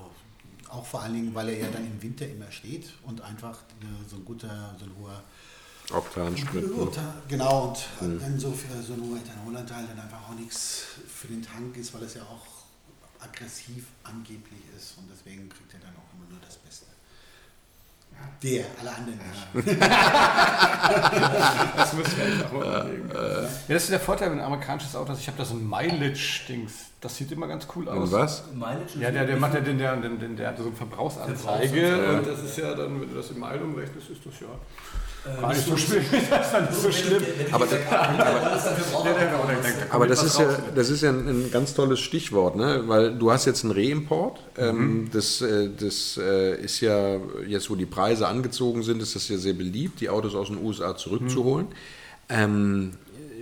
auch 0.69 0.85
vor 0.85 1.01
allen 1.03 1.13
Dingen, 1.13 1.35
weil 1.35 1.49
er 1.49 1.59
ja 1.59 1.67
dann 1.71 1.85
im 1.85 2.01
Winter 2.01 2.25
immer 2.27 2.49
steht 2.51 2.89
und 3.03 3.19
einfach 3.21 3.57
äh, 3.81 4.09
so 4.09 4.15
ein 4.17 4.25
guter, 4.25 4.75
so 4.79 4.85
ein 4.85 4.91
hoher 4.99 5.21
Oktansprit. 5.93 6.63
ne? 6.97 7.13
Genau, 7.27 7.75
und 7.99 8.21
dann 8.21 8.39
so 8.39 8.51
für 8.51 8.81
so 8.81 8.93
ein 8.93 9.01
hoher 9.01 9.17
Ethanolanteil 9.17 9.85
dann 9.87 9.99
einfach 9.99 10.29
auch 10.29 10.35
nichts 10.35 10.83
für 11.07 11.27
den 11.27 11.41
Tank 11.41 11.75
ist, 11.77 11.93
weil 11.93 12.03
es 12.03 12.13
ja 12.15 12.23
auch 12.23 12.45
aggressiv 13.19 13.85
angeblich 14.03 14.61
ist 14.75 14.97
und 14.97 15.09
deswegen 15.11 15.47
kriegt 15.49 15.73
er 15.73 15.79
dann 15.79 15.95
auch 15.95 16.13
immer 16.15 16.29
nur 16.29 16.39
das 16.41 16.57
Beste. 16.57 16.85
Der, 18.43 18.65
alle 18.79 18.91
anderen 18.95 19.19
nicht. 19.53 19.79
Das 21.77 21.93
müssen 21.93 22.17
wir 22.17 22.25
echt 22.25 22.45
auch 22.45 22.51
mal 22.53 22.65
überlegen. 22.89 23.09
Ja, 23.13 23.73
das 23.73 23.83
ist 23.83 23.91
der 23.91 23.99
Vorteil 23.99 24.29
mit 24.29 24.39
einem 24.39 24.47
amerikanischen 24.47 24.95
Auto. 24.95 25.13
Ich 25.13 25.27
habe 25.27 25.37
da 25.37 25.45
so 25.45 25.53
ein 25.55 25.67
Mileage-Dings. 25.69 26.73
Das 27.01 27.15
sieht 27.17 27.31
immer 27.31 27.47
ganz 27.47 27.67
cool 27.75 27.87
aus. 27.89 27.97
Und 27.97 28.11
was? 28.11 28.43
Mileage 28.53 28.99
Ja, 28.99 29.11
der, 29.11 29.25
der 29.25 29.37
macht 29.37 29.53
ja 29.53 29.59
den, 29.61 29.77
der, 29.77 29.95
den, 29.97 30.19
den, 30.19 30.35
der 30.35 30.49
hat 30.49 30.57
so 30.57 30.63
eine 30.65 30.73
Verbrauchsanzeige 30.73 32.17
und 32.17 32.27
das 32.27 32.43
ist 32.43 32.57
ja 32.57 32.73
dann, 32.75 32.99
wenn 33.01 33.09
du 33.09 33.15
das 33.15 33.31
in 33.31 33.39
Meilen 33.39 33.63
umrechnest, 33.63 34.09
ist 34.09 34.21
das 34.25 34.33
ja 34.39 34.47
äh, 35.37 35.41
gar 35.41 35.49
nicht 35.53 35.65
so 35.65 35.77
schlimm. 35.77 36.03
Das 36.29 36.45
ist 36.47 36.53
dann 36.53 36.65
nicht 36.65 36.81
so 36.81 36.91
schlimm. 36.91 37.23
Aber- 37.51 37.67
aber, 39.89 40.07
das 40.07 40.23
ist, 40.23 40.39
ja, 40.39 40.45
das 40.75 40.89
ist 40.89 41.01
ja 41.01 41.09
ein, 41.09 41.27
ein 41.27 41.51
ganz 41.51 41.73
tolles 41.73 41.99
Stichwort, 41.99 42.55
ne? 42.55 42.83
weil 42.87 43.15
du 43.17 43.31
hast 43.31 43.45
jetzt 43.45 43.63
einen 43.63 43.73
Reimport. 43.73 44.39
Ähm, 44.57 45.09
das 45.13 45.41
äh, 45.41 45.69
das 45.79 46.17
äh, 46.21 46.55
ist 46.63 46.79
ja, 46.81 47.17
jetzt 47.47 47.69
wo 47.69 47.75
die 47.75 47.85
Preise 47.85 48.10
angezogen 48.21 48.83
sind, 48.83 49.01
ist 49.01 49.15
das 49.15 49.29
ja 49.29 49.37
sehr 49.37 49.53
beliebt, 49.53 50.01
die 50.01 50.09
Autos 50.09 50.35
aus 50.35 50.47
den 50.47 50.57
USA 50.57 50.95
zurückzuholen. 50.97 51.67
Ähm, 52.29 52.93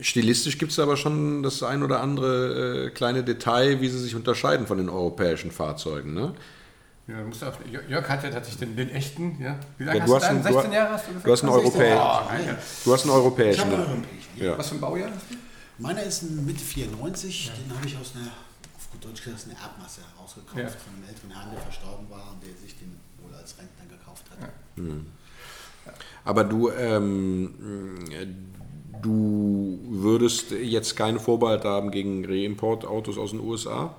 stilistisch 0.01 0.58
gibt 0.58 0.71
es 0.71 0.79
aber 0.79 0.97
schon 0.97 1.43
das 1.43 1.62
ein 1.63 1.84
oder 1.84 2.01
andere 2.01 2.88
äh, 2.88 2.89
kleine 2.91 3.23
Detail, 3.23 3.82
wie 3.82 3.88
sie 3.89 3.99
sich 3.99 4.15
unterscheiden 4.15 4.67
von 4.67 4.77
den 4.77 4.89
europäischen 4.89 5.51
Fahrzeugen. 5.51 6.13
Ne? 6.13 6.34
Ja, 7.08 7.19
du 7.21 7.27
musst 7.27 7.43
auf, 7.43 7.58
Jörg 7.89 8.08
hat 8.08 8.23
ja 8.23 8.29
tatsächlich 8.29 8.60
den, 8.60 8.75
den 8.75 8.89
echten, 8.89 9.38
ja. 9.41 9.60
Wie 9.77 9.84
lange 9.84 9.99
Ja, 9.99 10.03
hast 10.05 10.12
du 10.23 10.27
einen- 10.27 10.43
16 10.43 10.69
du- 10.71 10.75
Jahre 10.75 10.93
hast 10.93 11.05
du 11.08 11.13
gesagt? 11.13 11.27
du 11.27 11.32
hast 11.32 11.43
einen 11.43 11.53
16 11.53 11.71
Europäer. 11.71 11.95
Jahre. 11.95 12.25
Oh, 12.29 12.47
ja. 12.47 12.58
Du 12.86 12.93
hast 12.93 13.01
einen 13.01 13.10
Ich 13.12 13.15
europäischen. 13.17 13.62
habe 13.62 13.71
einen 13.75 13.82
Ne? 13.82 13.89
europäischen. 13.89 14.45
Ja. 14.45 14.58
Was 14.58 14.69
für 14.69 14.75
ein 14.75 14.82
Baujahr 14.82 15.10
hast 15.10 15.25
du? 15.32 15.36
Meiner 15.82 16.03
ist 16.03 16.21
ein 16.23 16.45
Mitte 16.45 16.60
94, 16.63 17.51
den 17.65 17.75
habe 17.75 17.88
ich 17.88 17.95
aus 17.97 18.12
einer, 18.15 18.27
auf 18.77 18.91
gut 18.91 19.05
Deutsch 19.05 19.23
gesagt, 19.23 19.41
aus 19.41 19.45
einer 19.49 19.60
Erbmasse 19.60 20.01
rausgekauft 20.19 20.58
Ja. 20.60 20.67
von 20.69 20.93
einem 20.95 21.08
älteren 21.10 21.32
Herrn, 21.32 21.49
der 21.53 21.62
verstorben 21.62 22.05
war 22.10 22.34
und 22.34 22.43
der 22.43 22.51
sich 22.62 22.77
den 22.77 22.91
wohl 23.23 23.34
als 23.34 23.58
Rentner 23.58 23.86
gekauft 23.89 24.09
hat. 24.39 24.49
Aber 26.25 26.43
du, 26.43 26.69
ähm, 26.69 27.53
du 29.01 29.79
würdest 29.89 30.51
jetzt 30.51 30.95
keine 30.95 31.19
Vorbehalte 31.19 31.67
haben 31.67 31.91
gegen 31.91 32.25
Reimportautos 32.25 33.17
aus 33.17 33.32
den 33.32 33.39
USA? 33.39 33.95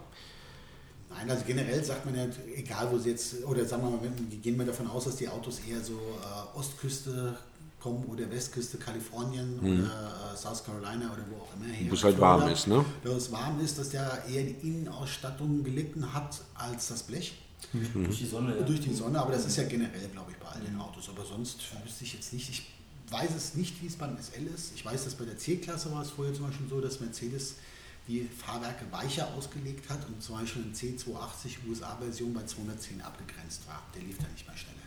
Nein, 1.11 1.31
also 1.31 1.45
generell 1.47 1.83
sagt 1.85 2.07
man 2.07 2.15
ja, 2.15 2.27
egal 2.55 2.89
wo 2.91 2.99
sie 2.99 3.11
jetzt, 3.11 3.45
oder 3.45 3.65
sagen 3.65 3.83
wir 3.83 3.91
mal, 3.91 3.99
gehen 4.43 4.59
wir 4.59 4.65
davon 4.65 4.87
aus, 4.87 5.05
dass 5.05 5.17
die 5.17 5.29
Autos 5.29 5.61
eher 5.69 5.81
so 5.83 5.95
äh, 5.95 6.59
Ostküste 6.59 7.37
kommen 7.81 8.05
oder 8.05 8.31
Westküste 8.31 8.79
Kalifornien 8.79 9.59
oder 9.59 10.33
äh, 10.33 10.37
South 10.37 10.63
Carolina 10.65 11.13
oder 11.13 11.25
wo 11.31 11.43
auch 11.43 11.57
immer 11.57 11.73
her. 11.73 11.91
Wo 11.91 11.95
es 11.95 12.05
halt 12.05 12.21
warm 12.21 12.49
ist, 12.49 12.69
ne? 12.69 12.85
Da 13.03 13.11
es 13.11 13.33
warm 13.33 13.61
ist, 13.61 13.79
dass 13.79 13.93
ja 13.93 14.07
eher 14.31 14.45
die 14.45 14.69
Innenausstattung 14.69 15.65
gelitten 15.65 16.13
hat 16.13 16.41
als 16.55 16.89
das 16.89 17.03
Blech. 17.03 17.35
Durch 17.95 18.19
die 18.19 18.27
Sonne. 18.27 18.57
Ja. 18.57 18.63
Durch 18.63 18.81
die 18.81 18.95
Sonne, 18.95 19.21
aber 19.21 19.33
das 19.33 19.47
ist 19.47 19.57
ja 19.57 19.65
generell, 19.65 20.09
glaube 20.09 20.31
ich, 20.33 20.37
bei 20.39 20.47
all 20.47 20.61
den 20.61 20.79
Autos. 20.79 21.09
Aber 21.09 21.25
sonst 21.25 21.61
wüsste 21.85 22.05
ich 22.05 22.15
jetzt 22.15 22.33
nicht, 22.33 22.49
ich 22.49 22.67
weiß 23.11 23.31
es 23.37 23.55
nicht, 23.55 23.83
wie 23.83 23.87
es 23.87 23.97
beim 23.97 24.17
SL 24.17 24.47
ist. 24.55 24.73
Ich 24.75 24.85
weiß, 24.85 25.05
dass 25.05 25.15
bei 25.15 25.25
der 25.25 25.37
C-Klasse 25.37 25.93
war 25.93 26.03
es 26.03 26.11
vorher 26.11 26.35
zum 26.35 26.47
Beispiel 26.47 26.69
so, 26.69 26.81
dass 26.81 27.01
Mercedes 27.01 27.57
die 28.09 28.29
Fahrwerke 28.37 28.85
weicher 28.91 29.29
ausgelegt 29.35 29.89
hat 29.89 30.07
und 30.09 30.23
zum 30.23 30.39
Beispiel 30.39 30.63
ein 30.63 30.75
C280 30.75 31.69
USA-Version 31.69 32.35
bei 32.35 32.45
210 32.45 33.01
abgegrenzt 33.01 33.67
war. 33.67 33.83
Der 33.95 34.03
lief 34.03 34.19
da 34.19 34.27
nicht 34.33 34.47
mehr 34.47 34.57
schneller. 34.57 34.81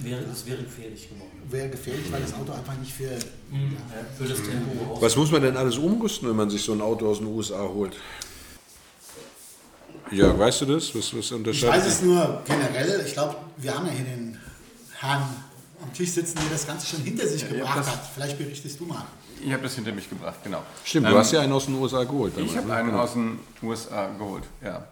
Wäre, 0.00 0.22
das 0.22 0.46
wäre 0.46 0.62
gefährlich 0.62 1.08
geworden. 1.08 1.42
Wäre 1.50 1.68
gefährlich, 1.68 2.10
weil 2.10 2.22
das 2.22 2.34
Auto 2.34 2.52
einfach 2.52 2.76
nicht 2.78 2.92
für. 2.92 3.10
Ja, 3.10 3.18
für 4.16 4.24
das 4.24 4.38
Tempo 4.38 4.94
auch. 4.94 5.02
Was 5.02 5.14
muss 5.14 5.30
man 5.30 5.42
denn 5.42 5.56
alles 5.56 5.76
umrüsten, 5.76 6.28
wenn 6.28 6.36
man 6.36 6.50
sich 6.50 6.62
so 6.62 6.72
ein 6.72 6.80
Auto 6.80 7.08
aus 7.08 7.18
den 7.18 7.26
USA 7.26 7.60
holt? 7.60 7.96
Ja, 10.10 10.38
weißt 10.38 10.62
du 10.62 10.66
das? 10.66 10.94
Was, 10.94 11.14
was 11.16 11.24
Ich 11.26 11.32
unterscheidet 11.32 11.76
weiß 11.76 11.86
es 11.86 12.02
nur 12.02 12.42
generell. 12.46 13.02
Ich 13.06 13.12
glaube, 13.12 13.36
wir 13.56 13.74
haben 13.74 13.86
ja 13.86 13.92
hier 13.92 14.04
den 14.04 14.38
Herrn 14.98 15.22
am 15.82 15.92
Tisch 15.92 16.10
sitzen, 16.10 16.36
der 16.36 16.50
das 16.50 16.66
Ganze 16.66 16.86
schon 16.86 17.00
hinter 17.00 17.26
sich 17.26 17.42
Ja, 17.42 17.48
gebracht 17.48 17.86
hat. 17.86 18.00
Vielleicht 18.14 18.38
berichtest 18.38 18.80
du 18.80 18.86
mal. 18.86 19.04
Ich 19.44 19.52
habe 19.52 19.62
das 19.62 19.74
hinter 19.76 19.92
mich 19.92 20.08
gebracht, 20.08 20.36
genau. 20.42 20.62
Stimmt, 20.84 21.06
du 21.06 21.10
Ähm, 21.12 21.18
hast 21.18 21.30
ja 21.32 21.40
einen 21.40 21.52
aus 21.52 21.66
den 21.66 21.74
USA 21.76 22.02
geholt. 22.04 22.32
Ich 22.36 22.52
damals, 22.52 22.56
habe 22.56 22.66
ne? 22.68 22.74
einen 22.74 22.88
Genau. 22.90 23.02
aus 23.02 23.12
den 23.12 23.38
USA 23.62 24.08
geholt, 24.18 24.42
ja. 24.62 24.84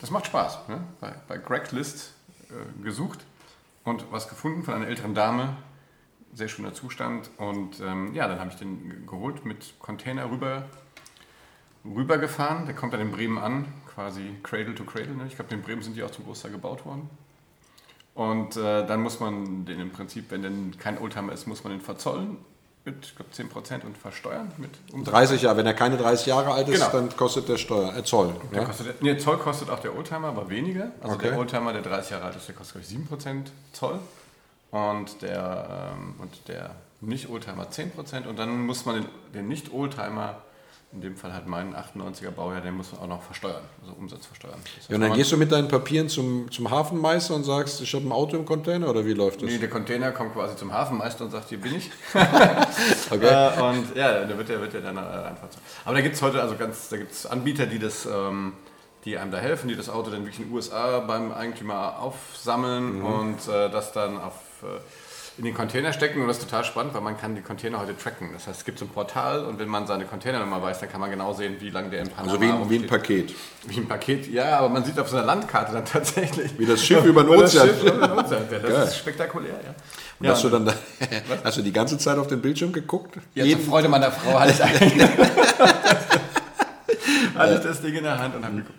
das 0.00 0.10
macht 0.10 0.26
Spaß. 0.26 0.60
Ne? 0.68 0.78
Bei, 1.00 1.12
bei 1.28 1.36
Craigslist 1.38 2.12
äh, 2.48 2.82
gesucht 2.82 3.18
und 3.84 4.06
was 4.10 4.28
gefunden 4.28 4.62
von 4.62 4.72
einer 4.74 4.86
älteren 4.86 5.14
Dame. 5.14 5.56
Sehr 6.34 6.48
schöner 6.48 6.72
Zustand. 6.72 7.28
Und 7.36 7.80
ähm, 7.80 8.14
ja, 8.14 8.26
dann 8.26 8.38
habe 8.40 8.48
ich 8.48 8.56
den 8.56 9.06
geholt, 9.06 9.44
mit 9.44 9.74
Container 9.78 10.30
rüber, 10.30 10.64
rübergefahren. 11.84 12.64
Der 12.64 12.74
kommt 12.74 12.94
dann 12.94 13.00
in 13.00 13.10
Bremen 13.12 13.36
an, 13.36 13.66
quasi 13.94 14.36
Cradle 14.42 14.74
to 14.74 14.84
Cradle. 14.84 15.14
Ne? 15.14 15.24
Ich 15.26 15.36
glaube, 15.36 15.54
in 15.54 15.62
Bremen 15.62 15.82
sind 15.82 15.96
die 15.96 16.02
auch 16.02 16.10
zum 16.10 16.24
Großteil 16.24 16.50
gebaut 16.50 16.84
worden. 16.84 17.08
Und 18.14 18.56
äh, 18.56 18.86
dann 18.86 19.02
muss 19.02 19.20
man 19.20 19.64
den 19.64 19.80
im 19.80 19.90
Prinzip, 19.90 20.30
wenn 20.30 20.42
denn 20.42 20.76
kein 20.78 20.98
Oldtimer 20.98 21.32
ist, 21.32 21.46
muss 21.46 21.64
man 21.64 21.72
den 21.72 21.80
verzollen 21.80 22.36
mit 22.84 23.06
ich 23.06 23.14
glaub, 23.14 23.30
10% 23.32 23.84
und 23.84 23.96
versteuern 23.96 24.50
mit 24.58 24.70
Umsatz. 24.92 25.12
30 25.12 25.42
Jahre, 25.42 25.58
wenn 25.58 25.66
er 25.66 25.74
keine 25.74 25.96
30 25.96 26.26
Jahre 26.26 26.52
alt 26.52 26.68
ist, 26.68 26.80
genau. 26.80 26.90
dann 26.90 27.16
kostet 27.16 27.48
der 27.48 27.56
Steuer, 27.56 27.96
äh, 27.96 28.02
Zoll. 28.02 28.34
Ja? 28.52 28.64
Kostet, 28.64 29.00
nee, 29.02 29.16
Zoll 29.18 29.38
kostet 29.38 29.70
auch 29.70 29.78
der 29.78 29.96
Oldtimer, 29.96 30.28
aber 30.28 30.50
weniger. 30.50 30.90
Also 31.00 31.14
okay. 31.14 31.28
der 31.28 31.38
Oldtimer, 31.38 31.72
der 31.72 31.82
30 31.82 32.10
Jahre 32.10 32.24
alt 32.24 32.36
ist, 32.36 32.48
der 32.48 32.56
kostet 32.56 32.82
ich 32.82 32.88
7% 32.88 33.46
Zoll 33.72 34.00
und 34.72 35.22
der, 35.22 35.92
ähm, 35.94 36.14
und 36.18 36.48
der 36.48 36.74
Nicht-Oldtimer 37.00 37.68
10% 37.70 38.26
und 38.26 38.38
dann 38.38 38.66
muss 38.66 38.84
man 38.84 38.96
den, 38.96 39.06
den 39.32 39.48
Nicht-Oldtimer 39.48 40.42
in 40.92 41.00
dem 41.00 41.16
Fall 41.16 41.32
halt 41.32 41.46
meinen 41.46 41.74
98er 41.74 42.30
Baujahr, 42.30 42.60
den 42.60 42.76
muss 42.76 42.92
man 42.92 43.00
auch 43.00 43.06
noch 43.06 43.22
versteuern, 43.22 43.62
also 43.80 43.94
Umsatz 43.94 44.26
versteuern. 44.26 44.58
Das 44.62 44.76
heißt, 44.76 44.90
ja, 44.90 44.96
und 44.96 45.00
dann 45.00 45.14
gehst 45.14 45.32
du 45.32 45.38
mit 45.38 45.50
deinen 45.50 45.68
Papieren 45.68 46.08
zum, 46.08 46.50
zum 46.50 46.70
Hafenmeister 46.70 47.34
und 47.34 47.44
sagst, 47.44 47.80
ich 47.80 47.94
habe 47.94 48.06
ein 48.06 48.12
Auto 48.12 48.36
im 48.36 48.44
Container 48.44 48.90
oder 48.90 49.04
wie 49.06 49.14
läuft 49.14 49.40
das? 49.40 49.48
Nee, 49.50 49.58
der 49.58 49.70
Container 49.70 50.12
kommt 50.12 50.34
quasi 50.34 50.54
zum 50.56 50.70
Hafenmeister 50.72 51.24
und 51.24 51.30
sagt, 51.30 51.48
hier 51.48 51.60
bin 51.60 51.76
ich. 51.76 51.90
okay. 53.10 53.26
Äh, 53.26 53.62
und 53.62 53.96
ja, 53.96 54.24
da 54.24 54.36
wird 54.36 54.50
er 54.50 54.60
wird 54.60 54.74
dann 54.74 54.96
äh, 54.98 55.00
einfach 55.00 55.48
so. 55.50 55.58
Aber 55.86 55.94
da 55.94 56.02
gibt 56.02 56.14
es 56.14 56.20
heute 56.20 56.42
also 56.42 56.56
ganz, 56.56 56.90
da 56.90 56.98
gibt 56.98 57.12
es 57.12 57.24
Anbieter, 57.24 57.64
die 57.64 57.78
das, 57.78 58.04
ähm, 58.04 58.52
die 59.06 59.16
einem 59.16 59.30
da 59.30 59.38
helfen, 59.38 59.68
die 59.68 59.76
das 59.76 59.88
Auto 59.88 60.10
dann 60.10 60.24
wirklich 60.24 60.40
in 60.40 60.48
den 60.48 60.54
USA 60.54 61.00
beim 61.00 61.32
Eigentümer 61.32 62.00
aufsammeln 62.00 62.98
mhm. 62.98 63.04
und 63.04 63.48
äh, 63.48 63.70
das 63.70 63.92
dann 63.92 64.18
auf 64.18 64.34
äh, 64.62 64.66
in 65.38 65.44
den 65.44 65.54
Container 65.54 65.92
stecken 65.92 66.20
und 66.20 66.28
das 66.28 66.38
ist 66.38 66.44
total 66.44 66.64
spannend, 66.64 66.92
weil 66.94 67.00
man 67.00 67.18
kann 67.18 67.34
die 67.34 67.40
Container 67.40 67.80
heute 67.80 67.96
tracken. 67.96 68.30
Das 68.34 68.46
heißt, 68.46 68.60
es 68.60 68.64
gibt 68.64 68.78
so 68.78 68.84
ein 68.84 68.88
Portal 68.88 69.44
und 69.46 69.58
wenn 69.58 69.68
man 69.68 69.86
seine 69.86 70.04
Containernummer 70.04 70.60
weiß, 70.60 70.80
dann 70.80 70.90
kann 70.90 71.00
man 71.00 71.10
genau 71.10 71.32
sehen, 71.32 71.56
wie 71.60 71.70
lange 71.70 71.90
der 71.90 72.02
in 72.02 72.08
Panama 72.08 72.32
Also 72.32 72.68
wie, 72.68 72.70
wie 72.70 72.84
ein 72.84 72.86
Paket. 72.86 73.34
Wie 73.66 73.80
ein 73.80 73.88
Paket, 73.88 74.30
ja, 74.30 74.58
aber 74.58 74.68
man 74.68 74.84
sieht 74.84 74.98
auf 74.98 75.08
so 75.08 75.16
einer 75.16 75.26
Landkarte 75.26 75.72
dann 75.72 75.84
tatsächlich. 75.84 76.58
Wie 76.58 76.66
das 76.66 76.84
Schiff 76.84 77.04
über 77.04 77.24
den 77.24 77.30
Ozean. 77.30 77.68
Das, 77.68 77.80
über 77.80 78.08
den 78.08 78.18
Ozean. 78.18 78.42
das 78.50 78.62
Geil. 78.62 78.84
ist 78.84 78.98
spektakulär, 78.98 79.54
ja. 79.64 79.74
Und 80.20 80.26
ja, 80.26 80.32
hast 80.32 80.44
du 80.44 80.50
dann 80.50 80.66
da, 80.66 80.74
hast 81.44 81.56
du 81.56 81.62
die 81.62 81.72
ganze 81.72 81.96
Zeit 81.98 82.18
auf 82.18 82.26
den 82.26 82.42
Bildschirm 82.42 82.72
geguckt? 82.72 83.16
Ja, 83.34 83.44
Jeden 83.44 83.62
zur 83.62 83.70
Freude 83.70 83.88
meiner 83.88 84.10
Frau 84.12 84.38
hatte 84.38 84.52
ich 84.52 84.62
eigentlich 84.62 85.08
hatte 87.34 87.54
ich 87.54 87.60
das 87.60 87.80
Ding 87.80 87.94
in 87.94 88.04
der 88.04 88.18
Hand 88.18 88.34
und 88.36 88.44
habe 88.44 88.56
geguckt. 88.56 88.78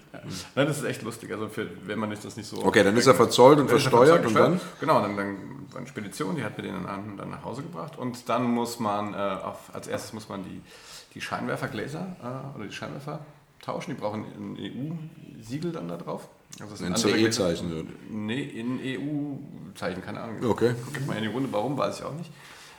Nein, 0.55 0.67
das 0.67 0.79
ist 0.79 0.85
echt 0.85 1.01
lustig. 1.01 1.31
Also 1.31 1.47
für, 1.47 1.67
wenn 1.85 1.99
man 1.99 2.09
das 2.09 2.37
nicht 2.37 2.47
so. 2.47 2.63
Okay, 2.63 2.83
dann 2.83 2.95
ist 2.97 3.07
er 3.07 3.15
verzollt 3.15 3.59
und 3.59 3.69
versteuert 3.69 4.25
und 4.25 4.33
dann? 4.35 4.61
Genau, 4.79 5.01
dann, 5.01 5.17
dann 5.17 5.37
eine 5.75 5.87
Spedition, 5.87 6.35
die 6.35 6.43
hat 6.43 6.57
mir 6.57 6.63
den 6.63 6.83
dann, 6.83 7.17
dann 7.17 7.29
nach 7.29 7.43
Hause 7.43 7.63
gebracht 7.63 7.97
und 7.97 8.29
dann 8.29 8.43
muss 8.43 8.79
man 8.79 9.13
äh, 9.13 9.17
auf, 9.17 9.57
als 9.73 9.87
erstes 9.87 10.13
muss 10.13 10.29
man 10.29 10.43
die, 10.43 10.61
die 11.13 11.21
Scheinwerfergläser 11.21 12.15
äh, 12.21 12.57
oder 12.57 12.67
die 12.67 12.73
Scheinwerfer 12.73 13.19
tauschen. 13.61 13.95
Die 13.95 13.99
brauchen 13.99 14.25
ein 14.37 14.57
EU-Siegel 14.59 15.71
dann 15.71 15.87
da 15.87 15.97
drauf. 15.97 16.27
Also 16.59 16.85
ein 16.85 16.95
CE-Zeichen? 16.95 17.87
Nee, 18.11 18.43
in 18.43 18.79
EU-Zeichen, 18.79 20.03
keine 20.03 20.21
Ahnung. 20.21 20.45
Okay. 20.45 20.75
Guckt 20.85 21.07
mal 21.07 21.17
in 21.17 21.23
die 21.23 21.29
Runde, 21.29 21.49
warum, 21.51 21.77
weiß 21.77 21.99
ich 21.99 22.05
auch 22.05 22.13
nicht. 22.13 22.29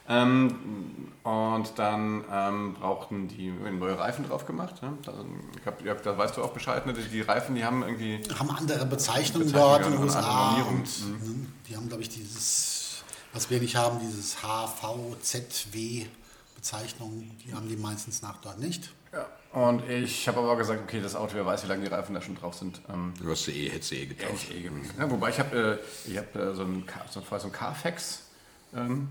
Ähm, 0.08 1.12
und 1.22 1.78
dann 1.78 2.24
ähm, 2.30 2.74
brauchten 2.74 3.28
die 3.28 3.50
neue 3.50 3.98
Reifen 3.98 4.28
drauf 4.28 4.44
gemacht. 4.44 4.82
Ne? 4.82 4.92
Da, 5.04 5.12
hab, 5.64 5.82
ja, 5.82 5.94
da 5.94 6.18
weißt 6.18 6.36
du 6.36 6.42
auch 6.42 6.52
Bescheid, 6.52 6.84
ne? 6.84 6.92
die, 6.92 7.20
Reifen, 7.22 7.54
die 7.54 7.64
haben 7.64 7.82
irgendwie... 7.82 8.20
Haben 8.38 8.50
andere 8.50 8.84
Bezeichnungen, 8.84 9.50
dort 9.50 9.86
in 9.86 9.92
den 9.92 10.02
USA. 10.02 10.56
Und, 10.68 10.82
mhm. 10.82 11.52
Die 11.66 11.76
haben, 11.76 11.88
glaube 11.88 12.02
ich, 12.02 12.10
dieses, 12.10 13.02
was 13.32 13.48
wir 13.48 13.58
nicht 13.60 13.76
haben, 13.76 13.98
dieses 14.00 14.36
HVZW 14.42 16.06
Bezeichnung, 16.54 17.30
die 17.44 17.52
haben 17.52 17.68
die 17.68 17.76
meistens 17.76 18.22
nach 18.22 18.38
dort 18.38 18.58
nicht. 18.58 18.90
Ja. 19.12 19.26
Und 19.52 19.88
ich 19.88 20.26
habe 20.26 20.40
aber 20.40 20.56
gesagt, 20.56 20.80
okay, 20.82 21.00
das 21.00 21.14
Auto, 21.14 21.34
wer 21.34 21.44
weiß, 21.44 21.64
wie 21.64 21.68
lange 21.68 21.84
die 21.84 21.90
Reifen 21.90 22.14
da 22.14 22.22
schon 22.22 22.36
drauf 22.36 22.54
sind. 22.54 22.80
Ähm, 22.88 23.12
du 23.20 23.30
hast 23.30 23.46
eh, 23.48 23.68
hättest 23.68 23.92
eh 23.92 24.06
getauscht. 24.06 24.50
Eh 24.50 24.70
ja, 24.98 25.10
wobei 25.10 25.28
ich 25.28 25.38
habe 25.38 25.78
äh, 26.08 26.16
hab, 26.16 26.34
äh, 26.34 26.54
so 26.54 26.62
ein, 26.62 26.84
so, 27.10 27.20
so 27.20 27.46
ein 27.46 27.52
Carfax 27.52 28.22
ähm, 28.74 29.08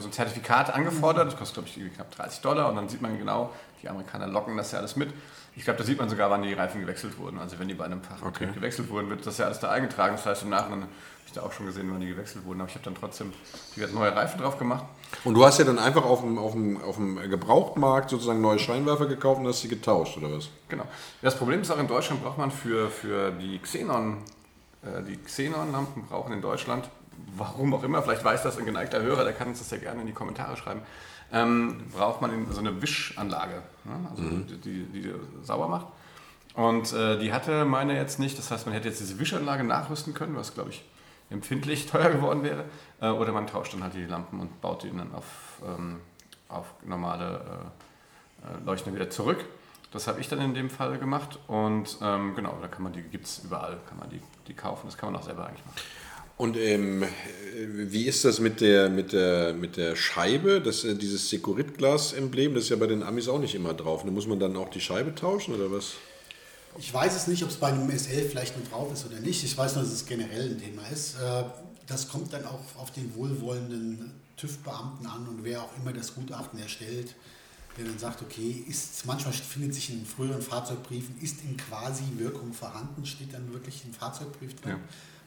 so 0.00 0.08
ein 0.08 0.12
Zertifikat 0.12 0.74
angefordert, 0.74 1.28
das 1.28 1.36
kostet 1.36 1.64
glaube 1.66 1.86
ich 1.86 1.94
knapp 1.94 2.10
30 2.10 2.40
Dollar 2.40 2.68
und 2.68 2.76
dann 2.76 2.88
sieht 2.88 3.02
man 3.02 3.18
genau, 3.18 3.52
die 3.82 3.88
Amerikaner 3.88 4.26
locken 4.26 4.56
das 4.56 4.72
ja 4.72 4.78
alles 4.78 4.96
mit. 4.96 5.12
Ich 5.56 5.64
glaube, 5.64 5.78
da 5.78 5.84
sieht 5.84 5.98
man 5.98 6.08
sogar, 6.08 6.30
wann 6.30 6.42
die 6.42 6.52
Reifen 6.52 6.80
gewechselt 6.80 7.16
wurden. 7.18 7.38
Also 7.38 7.58
wenn 7.58 7.68
die 7.68 7.74
bei 7.74 7.84
einem 7.84 8.02
Fachbetrieb 8.02 8.48
okay. 8.48 8.58
gewechselt 8.58 8.90
wurden, 8.90 9.08
wird 9.08 9.24
das 9.24 9.38
ja 9.38 9.46
alles 9.46 9.60
da 9.60 9.70
eingetragen. 9.70 10.16
Das 10.16 10.26
heißt, 10.26 10.42
im 10.42 10.48
Nachhinein 10.48 10.82
habe 10.82 10.90
ich 11.26 11.32
da 11.32 11.42
auch 11.42 11.52
schon 11.52 11.66
gesehen, 11.66 11.88
wann 11.92 12.00
die 12.00 12.08
gewechselt 12.08 12.44
wurden. 12.44 12.60
Aber 12.60 12.68
ich 12.68 12.74
habe 12.74 12.84
dann 12.84 12.96
trotzdem 12.96 13.32
neue 13.76 14.16
Reifen 14.16 14.40
drauf 14.40 14.58
gemacht. 14.58 14.84
Und 15.22 15.34
du 15.34 15.44
hast 15.44 15.58
ja 15.58 15.64
dann 15.64 15.78
einfach 15.78 16.04
auf 16.04 16.22
dem, 16.22 16.38
auf 16.38 16.52
dem, 16.52 16.82
auf 16.82 16.96
dem 16.96 17.30
Gebrauchtmarkt 17.30 18.10
sozusagen 18.10 18.40
neue 18.40 18.58
Scheinwerfer 18.58 19.06
gekauft 19.06 19.40
und 19.40 19.46
hast 19.46 19.60
sie 19.60 19.68
getauscht, 19.68 20.16
oder 20.16 20.32
was? 20.32 20.48
Genau. 20.68 20.86
Das 21.22 21.36
Problem 21.36 21.60
ist 21.60 21.70
auch, 21.70 21.78
in 21.78 21.86
Deutschland 21.86 22.24
braucht 22.24 22.38
man 22.38 22.50
für, 22.50 22.90
für 22.90 23.30
die 23.30 23.60
Xenon, 23.60 24.24
äh, 24.82 25.04
die 25.04 25.18
Xenon-Lampen 25.18 26.06
brauchen 26.06 26.32
in 26.32 26.42
Deutschland 26.42 26.88
warum 27.36 27.74
auch 27.74 27.82
immer, 27.82 28.02
vielleicht 28.02 28.24
weiß 28.24 28.42
das 28.42 28.58
ein 28.58 28.64
geneigter 28.64 29.02
Hörer, 29.02 29.24
der 29.24 29.32
kann 29.32 29.48
uns 29.48 29.58
das 29.58 29.70
ja 29.70 29.78
gerne 29.78 30.00
in 30.00 30.06
die 30.06 30.12
Kommentare 30.12 30.56
schreiben, 30.56 30.82
ähm, 31.32 31.84
braucht 31.92 32.20
man 32.20 32.46
so 32.52 32.60
eine 32.60 32.80
Wischanlage, 32.80 33.62
ne? 33.84 34.08
also 34.10 34.22
mhm. 34.22 34.46
die, 34.46 34.56
die, 34.58 35.02
die, 35.02 35.14
sauber 35.42 35.68
macht. 35.68 35.86
Und 36.54 36.92
äh, 36.92 37.18
die 37.18 37.32
hatte 37.32 37.64
meine 37.64 37.96
jetzt 37.96 38.20
nicht, 38.20 38.38
das 38.38 38.50
heißt, 38.50 38.66
man 38.66 38.74
hätte 38.74 38.88
jetzt 38.88 39.00
diese 39.00 39.18
Wischanlage 39.18 39.64
nachrüsten 39.64 40.14
können, 40.14 40.36
was 40.36 40.54
glaube 40.54 40.70
ich 40.70 40.84
empfindlich 41.30 41.86
teuer 41.90 42.10
geworden 42.10 42.42
wäre. 42.42 42.64
Äh, 43.00 43.08
oder 43.08 43.32
man 43.32 43.46
tauscht 43.46 43.74
dann 43.74 43.82
halt 43.82 43.94
die 43.94 44.04
Lampen 44.04 44.40
und 44.40 44.60
baut 44.60 44.84
die 44.84 44.90
dann 44.90 45.12
auf, 45.14 45.24
ähm, 45.66 46.00
auf 46.48 46.66
normale 46.84 47.40
äh, 48.44 48.46
äh 48.46 48.64
Leuchten 48.64 48.94
wieder 48.94 49.10
zurück. 49.10 49.44
Das 49.92 50.06
habe 50.08 50.20
ich 50.20 50.28
dann 50.28 50.40
in 50.40 50.54
dem 50.54 50.70
Fall 50.70 50.98
gemacht 50.98 51.38
und 51.46 51.98
ähm, 52.02 52.34
genau, 52.34 52.56
da 52.60 52.66
kann 52.66 52.82
man 52.82 52.92
die, 52.92 53.02
gibt 53.02 53.26
es 53.26 53.44
überall, 53.44 53.78
kann 53.88 53.98
man 53.98 54.10
die, 54.10 54.20
die 54.48 54.54
kaufen, 54.54 54.86
das 54.86 54.96
kann 54.96 55.12
man 55.12 55.20
auch 55.20 55.24
selber 55.24 55.46
eigentlich 55.46 55.64
machen. 55.64 55.76
Und 56.36 56.56
ähm, 56.56 57.04
wie 57.56 58.06
ist 58.06 58.24
das 58.24 58.40
mit 58.40 58.60
der, 58.60 58.90
mit 58.90 59.12
der, 59.12 59.54
mit 59.54 59.76
der 59.76 59.94
Scheibe? 59.94 60.60
Das, 60.60 60.84
äh, 60.84 60.96
dieses 60.96 61.28
Sekurit-Glas-Emblem, 61.30 62.54
das 62.54 62.64
ist 62.64 62.70
ja 62.70 62.76
bei 62.76 62.88
den 62.88 63.02
Amis 63.04 63.28
auch 63.28 63.38
nicht 63.38 63.54
immer 63.54 63.72
drauf. 63.72 64.02
Da 64.04 64.10
muss 64.10 64.26
man 64.26 64.40
dann 64.40 64.56
auch 64.56 64.68
die 64.68 64.80
Scheibe 64.80 65.14
tauschen 65.14 65.54
oder 65.54 65.70
was? 65.70 65.92
Ich 66.76 66.92
weiß 66.92 67.14
es 67.14 67.28
nicht, 67.28 67.44
ob 67.44 67.50
es 67.50 67.56
bei 67.56 67.68
einem 67.68 67.88
SL 67.88 68.28
vielleicht 68.28 68.56
mit 68.56 68.70
drauf 68.70 68.92
ist 68.92 69.06
oder 69.06 69.20
nicht. 69.20 69.44
Ich 69.44 69.56
weiß 69.56 69.76
nur, 69.76 69.84
dass 69.84 69.92
es 69.92 70.06
generell 70.06 70.50
ein 70.50 70.60
Thema 70.60 70.82
ist. 70.92 71.14
Äh, 71.14 71.44
das 71.86 72.08
kommt 72.08 72.32
dann 72.32 72.44
auch 72.46 72.60
auf 72.78 72.90
den 72.90 73.14
wohlwollenden 73.14 74.10
TÜV-Beamten 74.36 75.06
an 75.06 75.28
und 75.28 75.44
wer 75.44 75.62
auch 75.62 75.70
immer 75.80 75.92
das 75.92 76.14
Gutachten 76.14 76.58
erstellt, 76.58 77.14
der 77.78 77.84
dann 77.84 77.98
sagt, 77.98 78.22
okay, 78.22 78.64
ist, 78.68 79.06
manchmal 79.06 79.32
findet 79.32 79.74
sich 79.74 79.90
in 79.90 80.04
früheren 80.04 80.42
Fahrzeugbriefen, 80.42 81.14
ist 81.20 81.44
in 81.44 81.56
quasi 81.56 82.02
Wirkung 82.16 82.52
vorhanden, 82.52 83.06
steht 83.06 83.32
dann 83.32 83.52
wirklich 83.52 83.84
ein 83.84 83.92
Fahrzeugbrief 83.92 84.56
drin. 84.56 84.72
Ja 84.72 84.78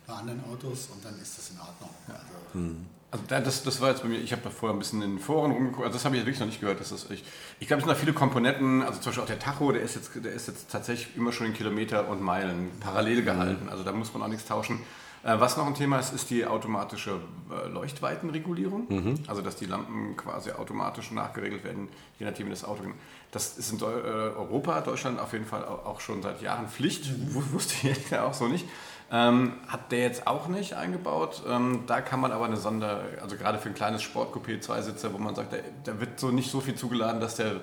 bei 0.08 0.13
anderen 0.13 0.41
Autos 0.46 0.89
und 0.93 1.04
dann 1.04 1.20
ist 1.22 1.38
das 1.38 1.50
in 1.52 1.60
Ordnung. 1.60 1.89
Also, 2.08 2.54
hm. 2.54 2.86
also 3.12 3.24
das, 3.28 3.63
das 3.63 3.82
war 3.82 3.89
jetzt 3.89 4.02
bei 4.02 4.08
mir, 4.08 4.20
ich 4.20 4.32
habe 4.32 4.41
da 4.41 4.50
vorher 4.50 4.76
ein 4.76 4.80
bisschen 4.80 5.02
in 5.02 5.12
den 5.12 5.20
Foren 5.20 5.52
rumgeguckt, 5.52 5.86
also 5.86 5.98
das 5.98 6.06
habe 6.06 6.15
ich 6.15 6.22
wirklich 6.22 6.39
noch 6.39 6.48
nicht 6.48 6.62
gehört. 6.62 6.80
Das 6.80 6.91
ist, 6.91 7.12
ich 7.12 7.24
ich 7.60 7.67
glaube, 7.67 7.82
es 7.82 7.86
sind 7.86 7.96
da 7.96 8.00
viele 8.00 8.13
Komponenten, 8.13 8.82
also 8.82 9.00
zum 9.00 9.10
Beispiel 9.12 9.24
auch 9.24 9.28
der 9.28 9.39
Tacho, 9.39 9.72
der 9.72 9.82
ist, 9.82 9.96
jetzt, 9.96 10.12
der 10.15 10.32
ist 10.32 10.48
jetzt 10.48 10.72
tatsächlich 10.72 11.15
immer 11.17 11.34
schon 11.34 11.48
in 11.48 11.54
Kilometer 11.54 12.08
und 12.08 12.22
Meilen 12.22 12.72
parallel 12.80 13.24
gehalten, 13.24 13.65
mhm. 13.65 13.70
also 13.70 13.84
da 13.84 13.91
muss 13.91 14.13
man 14.13 14.24
auch 14.24 14.30
nichts 14.30 14.46
tauschen. 14.46 14.80
Äh, 15.24 15.39
was 15.39 15.58
noch 15.58 15.67
ein 15.67 15.76
Thema 15.76 16.00
ist, 16.00 16.13
ist 16.13 16.30
die 16.30 16.46
automatische 16.46 17.20
äh, 17.52 17.67
Leuchtweitenregulierung. 17.67 18.86
Mhm. 18.88 19.20
Also, 19.28 19.41
dass 19.41 19.56
die 19.56 19.65
Lampen 19.65 20.15
quasi 20.15 20.52
automatisch 20.52 21.12
nachgeregelt 21.12 21.63
werden, 21.63 21.89
je 22.20 22.26
nachdem, 22.26 22.48
wie 22.48 22.52
das 22.52 22.63
Auto. 22.63 22.84
Das 23.32 23.58
ist 23.58 23.74
in 23.74 23.84
Europa, 23.84 24.80
Deutschland 24.82 25.20
auf 25.20 25.34
jeden 25.34 25.46
Fall 25.46 25.65
auch 25.65 26.00
schon 26.00 26.22
seit 26.22 26.41
Jahren 26.41 26.70
Pflicht. 26.70 27.10
Mhm. 27.10 27.43
Wusste 27.52 27.89
ich 27.89 28.10
ja 28.10 28.24
auch 28.24 28.34
so 28.34 28.48
nicht. 28.48 28.65
Ähm, 29.10 29.54
hat 29.70 29.91
der 29.93 30.00
jetzt 30.00 30.28
auch 30.28 30.48
nicht 30.48 30.74
eingebaut. 30.74 31.41
Ähm, 31.48 31.84
da 31.88 32.02
kann 32.02 32.20
man 32.20 32.34
aber 32.34 32.46
eine 32.46 32.58
Sonder, 32.58 33.04
also 33.22 33.38
gerade 33.38 33.58
für 33.58 33.70
ein 33.70 33.76
kleines 33.76 34.04
Sportcoupé, 34.04 34.60
Zweisitzer, 34.60 35.13
wo 35.13 35.17
man 35.17 35.34
sagt, 35.34 35.56
da 35.86 36.00
wird 36.02 36.20
so 36.20 36.30
nicht 36.30 36.52
so 36.52 36.60
viel 36.60 36.76
zugeladen, 36.76 37.22
dass 37.22 37.36
der, 37.36 37.62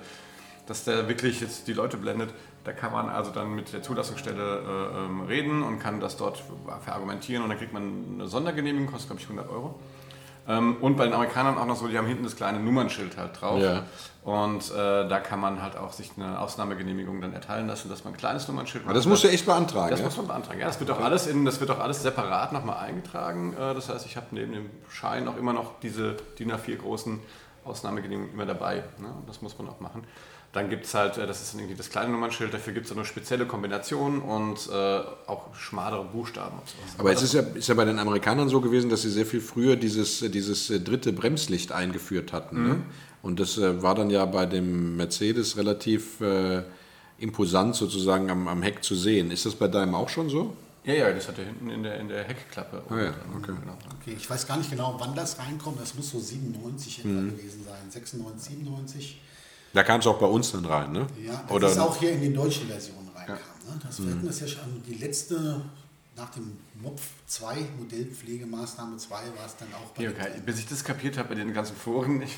dass 0.65 0.85
der 0.85 1.07
wirklich 1.07 1.41
jetzt 1.41 1.67
die 1.67 1.73
Leute 1.73 1.97
blendet. 1.97 2.33
Da 2.63 2.73
kann 2.73 2.91
man 2.91 3.09
also 3.09 3.29
dann 3.29 3.53
mit 3.53 3.71
der 3.73 3.83
Zulassungsstelle 3.83 4.41
äh, 4.41 5.05
ähm, 5.05 5.21
reden 5.21 5.61
und 5.61 5.77
kann 5.77 5.99
das 5.99 6.17
dort 6.17 6.43
verargumentieren 6.83 7.43
und 7.43 7.49
dann 7.49 7.59
kriegt 7.59 7.73
man 7.73 8.05
eine 8.15 8.27
Sondergenehmigung, 8.27 8.91
kostet 8.91 9.09
glaube 9.09 9.21
ich 9.21 9.29
100 9.29 9.47
Euro. 9.47 9.79
Ähm, 10.47 10.77
und 10.81 10.95
bei 10.95 11.05
den 11.05 11.13
Amerikanern 11.13 11.57
auch 11.57 11.65
noch 11.65 11.75
so, 11.75 11.87
die 11.87 11.97
haben 11.97 12.07
hinten 12.07 12.23
das 12.23 12.35
kleine 12.35 12.59
Nummernschild 12.59 13.17
halt 13.17 13.39
drauf. 13.39 13.61
Ja. 13.61 13.83
Und 14.23 14.71
äh, 14.71 15.07
da 15.07 15.19
kann 15.19 15.39
man 15.39 15.61
halt 15.61 15.77
auch 15.77 15.93
sich 15.93 16.11
eine 16.17 16.39
Ausnahmegenehmigung 16.39 17.21
dann 17.21 17.33
erteilen 17.33 17.67
lassen, 17.67 17.89
dass 17.89 18.03
man 18.03 18.13
ein 18.13 18.17
kleines 18.17 18.47
Nummernschild 18.47 18.85
hat. 18.85 18.95
Das 18.95 19.05
musst 19.05 19.23
du 19.23 19.27
echt 19.27 19.45
beantragen. 19.45 19.91
Das 19.91 19.99
ja? 19.99 20.05
muss 20.05 20.17
man 20.17 20.27
beantragen, 20.27 20.59
ja. 20.59 20.65
Das 20.65 20.79
wird 20.79 20.89
auch 20.89 20.99
alles, 20.99 21.27
in, 21.27 21.45
das 21.45 21.59
wird 21.59 21.69
auch 21.69 21.79
alles 21.79 22.01
separat 22.01 22.51
nochmal 22.51 22.77
eingetragen. 22.77 23.53
Äh, 23.53 23.75
das 23.75 23.89
heißt, 23.89 24.05
ich 24.05 24.17
habe 24.17 24.27
neben 24.31 24.53
dem 24.53 24.69
Schein 24.89 25.27
auch 25.27 25.37
immer 25.37 25.53
noch 25.53 25.79
diese 25.81 26.15
DIN 26.39 26.51
A4 26.51 26.77
großen 26.77 27.19
Ausnahmegenehmigungen 27.65 28.33
immer 28.33 28.45
dabei. 28.45 28.83
Ne? 28.97 29.13
Das 29.27 29.41
muss 29.41 29.57
man 29.57 29.69
auch 29.69 29.79
machen. 29.79 30.03
Dann 30.55 30.69
gibt 30.69 30.85
es 30.85 30.93
halt, 30.93 31.17
äh, 31.17 31.27
das 31.27 31.41
ist 31.41 31.53
irgendwie 31.53 31.75
das 31.75 31.89
kleine 31.89 32.13
Nummernschild, 32.13 32.53
dafür 32.53 32.71
gibt 32.71 32.85
es 32.85 32.91
auch 32.93 32.95
eine 32.95 33.05
spezielle 33.05 33.45
Kombination 33.45 34.21
und 34.21 34.69
äh, 34.71 35.01
auch 35.27 35.53
schmalere 35.53 36.05
Buchstaben 36.05 36.57
und 36.57 36.69
sowas. 36.69 36.95
Aber 36.97 37.11
es 37.11 37.21
ist 37.21 37.33
ja, 37.33 37.41
ist 37.41 37.67
ja 37.67 37.75
bei 37.75 37.83
den 37.83 37.99
Amerikanern 37.99 38.47
so 38.47 38.61
gewesen, 38.61 38.89
dass 38.89 39.01
sie 39.01 39.09
sehr 39.09 39.25
viel 39.25 39.41
früher 39.41 39.75
dieses, 39.75 40.19
dieses 40.31 40.69
äh, 40.69 40.79
dritte 40.79 41.11
Bremslicht 41.11 41.73
eingeführt 41.73 42.31
hatten. 42.31 42.67
Ne? 42.67 42.81
Und 43.21 43.41
das 43.41 43.57
äh, 43.57 43.83
war 43.83 43.95
dann 43.95 44.09
ja 44.09 44.23
bei 44.23 44.45
dem 44.45 44.95
Mercedes 44.95 45.57
relativ 45.57 46.21
äh, 46.21 46.63
imposant 47.17 47.75
sozusagen 47.75 48.29
am, 48.29 48.47
am 48.47 48.63
Heck 48.63 48.81
zu 48.81 48.95
sehen. 48.95 49.31
Ist 49.31 49.45
das 49.45 49.55
bei 49.55 49.67
deinem 49.67 49.93
auch 49.93 50.07
schon 50.07 50.29
so? 50.29 50.55
Ja, 50.85 50.93
ja, 50.93 51.11
das 51.11 51.27
hat 51.27 51.37
er 51.37 51.45
hinten 51.47 51.69
in 51.69 51.83
der, 51.83 51.99
in 51.99 52.07
der 52.07 52.23
Heckklappe. 52.23 52.81
Ah 52.89 52.97
ja, 52.97 53.13
okay. 53.35 53.51
Genau. 53.59 53.77
Okay, 53.99 54.15
ich 54.15 54.29
weiß 54.29 54.47
gar 54.47 54.55
nicht 54.55 54.69
genau, 54.69 54.95
wann 54.99 55.15
das 55.15 55.37
reinkommt. 55.37 55.81
Das 55.81 55.95
muss 55.95 56.11
so 56.11 56.19
97 56.19 56.99
etwa 56.99 57.09
gewesen 57.09 57.65
sein. 57.65 57.89
96, 57.89 58.55
97. 58.55 59.19
Da 59.75 59.83
kam 59.83 59.99
es 59.99 60.07
auch 60.07 60.17
bei 60.17 60.25
uns 60.25 60.53
dann 60.53 60.63
rein, 60.63 60.93
ne? 60.93 61.05
Ja, 61.21 61.33
das 61.33 61.51
Oder 61.51 61.67
ist 61.69 61.77
auch 61.79 61.97
hier 61.97 62.13
in 62.13 62.21
den 62.21 62.33
deutschen 62.33 62.65
Versionen 62.67 63.09
reinkam. 63.13 63.35
Ne? 63.35 63.79
Das, 63.83 63.99
hatten 63.99 64.25
das 64.25 64.39
ja 64.39 64.47
schon, 64.47 64.81
die 64.87 64.93
letzte, 64.93 65.59
nach 66.15 66.29
dem 66.29 66.57
MOPF 66.81 67.01
2, 67.27 67.55
Modellpflegemaßnahme 67.79 68.95
2, 68.95 69.09
war 69.09 69.21
es 69.45 69.57
dann 69.57 69.67
auch 69.73 69.91
bei 69.91 70.03
Ja, 70.03 70.11
okay. 70.11 70.31
Bis 70.45 70.59
ich 70.59 70.67
das 70.67 70.81
kapiert 70.81 71.17
habe 71.17 71.27
bei 71.27 71.35
den 71.35 71.53
ganzen 71.53 71.75
Foren, 71.75 72.21
ich, 72.21 72.37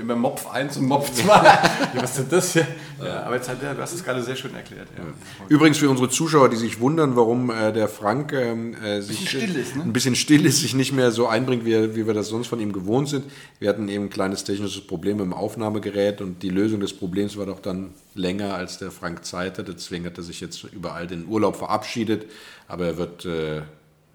immer 0.00 0.16
Mopf 0.16 0.46
1 0.46 0.76
und 0.78 0.86
Mopf 0.86 1.12
2. 1.12 1.26
ja, 1.26 1.62
was 1.94 2.10
ist 2.10 2.18
denn 2.18 2.28
das 2.30 2.52
hier? 2.52 2.66
Ja, 3.02 3.22
aber 3.24 3.36
jetzt 3.36 3.48
hat 3.48 3.62
der, 3.62 3.74
du 3.74 3.82
hast 3.82 3.92
es 3.92 4.04
gerade 4.04 4.22
sehr 4.22 4.36
schön 4.36 4.54
erklärt. 4.54 4.88
Ja. 4.96 5.04
Übrigens 5.48 5.78
für 5.78 5.88
unsere 5.88 6.08
Zuschauer, 6.08 6.48
die 6.48 6.56
sich 6.56 6.80
wundern, 6.80 7.16
warum 7.16 7.50
äh, 7.50 7.72
der 7.72 7.88
Frank 7.88 8.32
ähm, 8.32 8.74
äh, 8.74 9.00
sich 9.00 9.20
Bisschen 9.20 9.40
still 9.40 9.56
ist, 9.56 9.76
ne? 9.76 9.82
ein 9.82 9.92
bisschen 9.92 10.16
still 10.16 10.46
ist, 10.46 10.60
sich 10.60 10.74
nicht 10.74 10.92
mehr 10.92 11.10
so 11.10 11.26
einbringt, 11.28 11.64
wie, 11.64 11.94
wie 11.94 12.06
wir 12.06 12.14
das 12.14 12.28
sonst 12.28 12.48
von 12.48 12.60
ihm 12.60 12.72
gewohnt 12.72 13.08
sind. 13.08 13.24
Wir 13.60 13.68
hatten 13.68 13.88
eben 13.88 14.04
ein 14.04 14.10
kleines 14.10 14.44
technisches 14.44 14.86
Problem 14.86 15.20
im 15.20 15.32
Aufnahmegerät 15.32 16.20
und 16.20 16.42
die 16.42 16.50
Lösung 16.50 16.80
des 16.80 16.92
Problems 16.92 17.36
war 17.36 17.46
doch 17.46 17.60
dann 17.60 17.90
länger, 18.14 18.54
als 18.54 18.78
der 18.78 18.90
Frank 18.90 19.24
Zeit 19.24 19.58
hatte. 19.58 19.74
Deswegen 19.74 20.04
hat 20.06 20.18
er 20.18 20.24
sich 20.24 20.40
jetzt 20.40 20.64
überall 20.64 21.06
den 21.06 21.26
Urlaub 21.26 21.56
verabschiedet, 21.56 22.26
aber 22.66 22.86
er 22.86 22.98
wird 22.98 23.24
äh, 23.24 23.62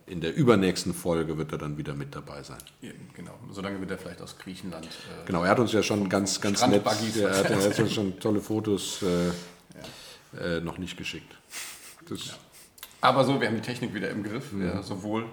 in 0.06 0.22
der 0.22 0.36
übernächsten 0.36 0.94
Folge 0.94 1.38
wird 1.38 1.52
er 1.52 1.58
dann 1.58 1.78
wieder 1.78 1.94
mit 1.94 2.14
dabei 2.16 2.44
sein. 2.44 2.58
Eben, 2.82 3.10
genau. 3.14 3.38
Solange 3.52 3.80
wird 3.80 3.92
er 3.92 3.98
vielleicht 3.98 4.22
aus 4.22 4.38
Griechenland. 4.38 4.86
Äh, 4.86 5.26
Genau, 5.26 5.44
er 5.44 5.52
hat 5.52 5.60
uns 5.60 5.72
ja 5.72 5.82
schon 5.82 6.10
ganz, 6.10 6.42
ganz 6.42 6.66
nett, 6.68 6.86
er 6.86 7.38
hat, 7.38 7.50
er 7.50 7.64
hat 7.64 7.80
uns 7.80 7.94
schon 7.94 8.20
tolle 8.20 8.42
Fotos 8.42 9.02
äh, 9.02 10.58
äh, 10.58 10.62
noch 10.62 10.78
nicht 10.78 10.98
geschickt. 10.98 11.34
Das, 12.10 12.38
Aber 13.02 13.24
so, 13.24 13.40
wir 13.40 13.48
haben 13.48 13.56
die 13.56 13.62
Technik 13.62 13.94
wieder 13.94 14.10
im 14.10 14.24
Griff, 14.24 14.52
ja, 14.60 14.82
sowohl 14.82 15.26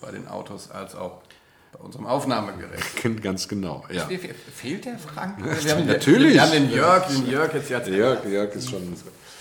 bei 0.00 0.10
den 0.12 0.28
Autos 0.28 0.70
als 0.70 0.94
auch 0.94 1.22
bei 1.72 1.78
unserem 1.80 2.06
Aufnahmegerät. 2.06 2.80
Ganz 3.22 3.48
genau, 3.48 3.84
ja. 3.90 4.06
Fe- 4.06 4.18
fe- 4.18 4.34
Fehlt 4.54 4.84
der 4.84 4.98
Frank? 4.98 5.38
Wir 5.64 5.74
haben, 5.74 5.86
natürlich. 5.86 6.34
Wir 6.34 6.42
haben 6.42 6.52
den 6.52 6.70
Jörg, 6.70 7.06
den 7.08 7.26
Jörg 7.30 7.52
jetzt 7.54 7.70
ja. 7.70 7.80
Jörg, 7.86 8.24
Jörg 8.26 8.54
ist 8.54 8.70
schon, 8.70 8.82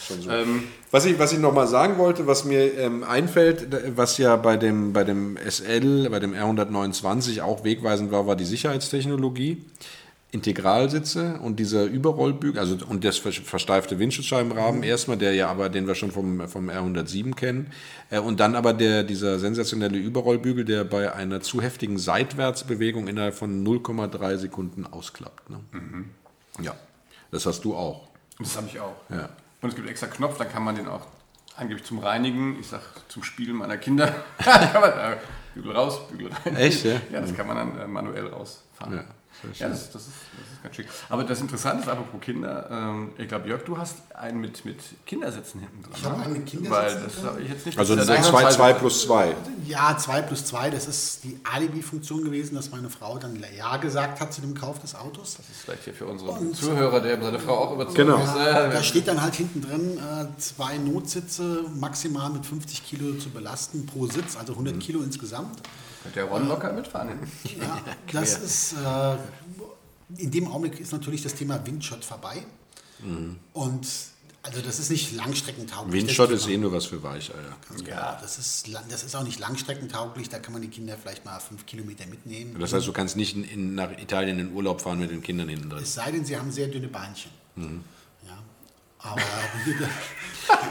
schon 0.07 0.21
so. 0.21 0.29
Ähm, 0.29 0.63
Was 0.91 1.05
ich, 1.05 1.19
was 1.19 1.33
ich 1.33 1.39
nochmal 1.39 1.67
sagen 1.67 1.97
wollte, 1.97 2.27
was 2.27 2.45
mir 2.45 2.77
ähm, 2.77 3.03
einfällt, 3.03 3.67
was 3.97 4.17
ja 4.17 4.35
bei 4.37 4.57
dem, 4.57 4.93
bei 4.93 5.03
dem 5.03 5.37
SL, 5.37 6.09
bei 6.09 6.19
dem 6.19 6.33
R129 6.33 7.41
auch 7.41 7.63
wegweisend 7.63 8.11
war, 8.11 8.25
war 8.27 8.35
die 8.35 8.45
Sicherheitstechnologie. 8.45 9.63
Integralsitze 10.31 11.39
und 11.41 11.57
dieser 11.59 11.83
Überrollbügel, 11.85 12.59
also 12.59 12.77
und 12.87 13.03
das 13.03 13.17
ver- 13.17 13.31
versteifte 13.31 13.99
Windschutzscheibenrahmen 13.99 14.81
erstmal, 14.83 15.17
der 15.17 15.33
ja 15.33 15.49
aber, 15.49 15.67
den 15.69 15.87
wir 15.87 15.95
schon 15.95 16.11
vom, 16.11 16.47
vom 16.47 16.69
R107 16.69 17.35
kennen. 17.35 17.71
Äh, 18.09 18.19
und 18.19 18.39
dann 18.39 18.55
aber 18.55 18.73
der, 18.73 19.03
dieser 19.03 19.39
sensationelle 19.39 19.97
Überrollbügel, 19.97 20.63
der 20.65 20.83
bei 20.85 21.13
einer 21.13 21.41
zu 21.41 21.61
heftigen 21.61 21.97
Seitwärtsbewegung 21.97 23.07
innerhalb 23.07 23.35
von 23.35 23.65
0,3 23.65 24.37
Sekunden 24.37 24.85
ausklappt. 24.85 25.49
Ne? 25.49 25.59
Ja, 26.61 26.75
das 27.31 27.45
hast 27.45 27.63
du 27.65 27.75
auch. 27.75 28.07
das 28.39 28.55
habe 28.55 28.67
ich 28.67 28.79
auch. 28.79 28.95
Ja. 29.09 29.29
Und 29.61 29.69
es 29.69 29.75
gibt 29.75 29.89
extra 29.89 30.07
Knopf, 30.07 30.37
dann 30.37 30.49
kann 30.49 30.63
man 30.63 30.75
den 30.75 30.87
auch 30.87 31.05
angeblich 31.57 31.85
zum 31.85 31.99
Reinigen, 31.99 32.57
ich 32.59 32.67
sag 32.67 32.81
zum 33.09 33.23
Spielen 33.23 33.57
meiner 33.57 33.77
Kinder, 33.77 34.07
kann 34.37 34.81
man, 34.81 34.91
äh, 34.91 35.17
Bügel 35.53 35.73
raus, 35.73 35.99
Bügel 36.09 36.29
rein. 36.45 36.55
Echt, 36.55 36.85
ja? 36.85 36.93
Ja, 37.11 37.19
das 37.21 37.35
kann 37.35 37.45
man 37.47 37.57
dann 37.57 37.79
äh, 37.81 37.85
manuell 37.87 38.27
rausfahren. 38.27 38.93
Ja. 38.95 39.03
Ja, 39.57 39.69
das, 39.69 39.91
das, 39.91 40.03
ist, 40.03 40.11
das 40.37 40.53
ist 40.53 40.63
ganz 40.63 40.75
schick. 40.75 40.87
Aber 41.09 41.23
das 41.23 41.41
Interessante 41.41 41.83
ist, 41.83 41.89
apropos 41.89 42.21
Kinder, 42.21 42.67
ähm, 42.71 43.09
ich 43.17 43.27
glaube, 43.27 43.47
Jörg, 43.49 43.63
du 43.63 43.77
hast 43.77 43.95
einen 44.15 44.39
mit, 44.39 44.63
mit 44.65 44.77
Kindersitzen 45.05 45.59
hinten 45.61 45.81
dran. 45.83 45.91
Ich 45.97 46.05
habe 46.05 46.17
ne? 46.19 46.23
einen 46.25 46.33
mit 46.33 46.45
Kindersitzen 46.45 46.71
Weil 46.95 47.03
das 47.03 47.15
drin. 47.15 47.25
habe 47.25 47.41
ich 47.41 47.49
jetzt 47.49 47.65
nicht. 47.65 47.79
Also 47.79 47.95
das 47.95 48.09
ein 48.09 48.21
ist 48.21 48.27
2, 48.29 48.37
ansatzweise- 48.45 48.55
2 48.57 48.73
plus 48.73 49.01
2. 49.03 49.35
Ja, 49.65 49.97
2 49.97 50.21
plus 50.21 50.45
2, 50.45 50.69
das 50.69 50.87
ist 50.87 51.23
die 51.23 51.39
Alibi-Funktion 51.51 52.23
gewesen, 52.23 52.55
dass 52.55 52.69
meine 52.71 52.89
Frau 52.89 53.17
dann 53.17 53.43
Ja 53.57 53.77
gesagt 53.77 54.19
hat 54.19 54.33
zu 54.33 54.41
dem 54.41 54.53
Kauf 54.53 54.79
des 54.79 54.93
Autos. 54.95 55.35
Das 55.37 55.49
ist 55.49 55.61
vielleicht 55.65 55.83
hier 55.85 55.93
für 55.93 56.05
unsere 56.05 56.31
Und- 56.31 56.55
Zuhörer, 56.55 56.99
der 56.99 57.21
seine 57.21 57.39
Frau 57.39 57.57
auch 57.57 57.73
überzeugt 57.73 57.95
Genau. 57.97 58.17
ist. 58.23 58.35
Ja, 58.35 58.65
Äh, 58.67 58.71
da 58.73 58.83
steht 58.83 59.07
dann 59.07 59.21
halt 59.21 59.33
hinten 59.35 59.61
drin, 59.61 59.97
äh, 59.97 60.39
zwei 60.39 60.77
Notsitze 60.77 61.63
maximal 61.79 62.29
mit 62.29 62.45
50 62.45 62.85
Kilo 62.85 63.17
zu 63.17 63.29
belasten 63.29 63.85
pro 63.85 64.05
Sitz, 64.07 64.35
also 64.37 64.53
100 64.53 64.79
Kilo 64.79 65.01
insgesamt. 65.01 65.61
Könnte 66.03 66.19
der 66.19 66.25
Ron 66.25 66.47
locker 66.47 66.71
mitfahren. 66.73 67.19
Ja, 67.59 67.79
das 68.11 68.39
ist, 68.39 68.73
äh, 68.73 69.17
in 70.17 70.31
dem 70.31 70.47
Augenblick 70.47 70.79
ist 70.79 70.91
natürlich 70.91 71.21
das 71.21 71.35
Thema 71.35 71.65
Windshot 71.65 72.03
vorbei. 72.03 72.43
Und 73.53 73.87
also 74.43 74.61
das 74.61 74.79
ist 74.79 74.89
nicht 74.89 75.13
langstreckentauglich. 75.13 76.01
Windshot 76.01 76.31
ist 76.31 76.47
eh 76.47 76.57
nur 76.57 76.71
was 76.71 76.87
für 76.87 77.01
Weicheier. 77.03 77.55
Ja, 77.87 78.17
das 78.19 78.39
ist, 78.39 78.69
das 78.89 79.03
ist 79.03 79.15
auch 79.15 79.23
nicht 79.23 79.39
langstreckentauglich, 79.39 80.29
da 80.29 80.39
kann 80.39 80.53
man 80.53 80.63
die 80.63 80.67
Kinder 80.67 80.97
vielleicht 80.99 81.25
mal 81.25 81.39
fünf 81.39 81.65
Kilometer 81.67 82.07
mitnehmen. 82.07 82.55
Das 82.59 82.73
heißt, 82.73 82.87
du 82.87 82.91
kannst 82.91 83.15
nicht 83.15 83.35
in, 83.35 83.43
in, 83.43 83.75
nach 83.75 83.91
Italien 83.91 84.39
in 84.39 84.53
Urlaub 84.53 84.81
fahren 84.81 84.99
mit 84.99 85.11
den 85.11 85.21
Kindern 85.21 85.49
hinten 85.49 85.69
drin. 85.69 85.83
Es 85.83 85.93
sei 85.93 86.11
denn, 86.11 86.25
sie 86.25 86.37
haben 86.37 86.51
sehr 86.51 86.67
dünne 86.67 86.87
Beinchen. 86.87 87.31
Ja. 87.55 87.63
Aber 89.03 89.21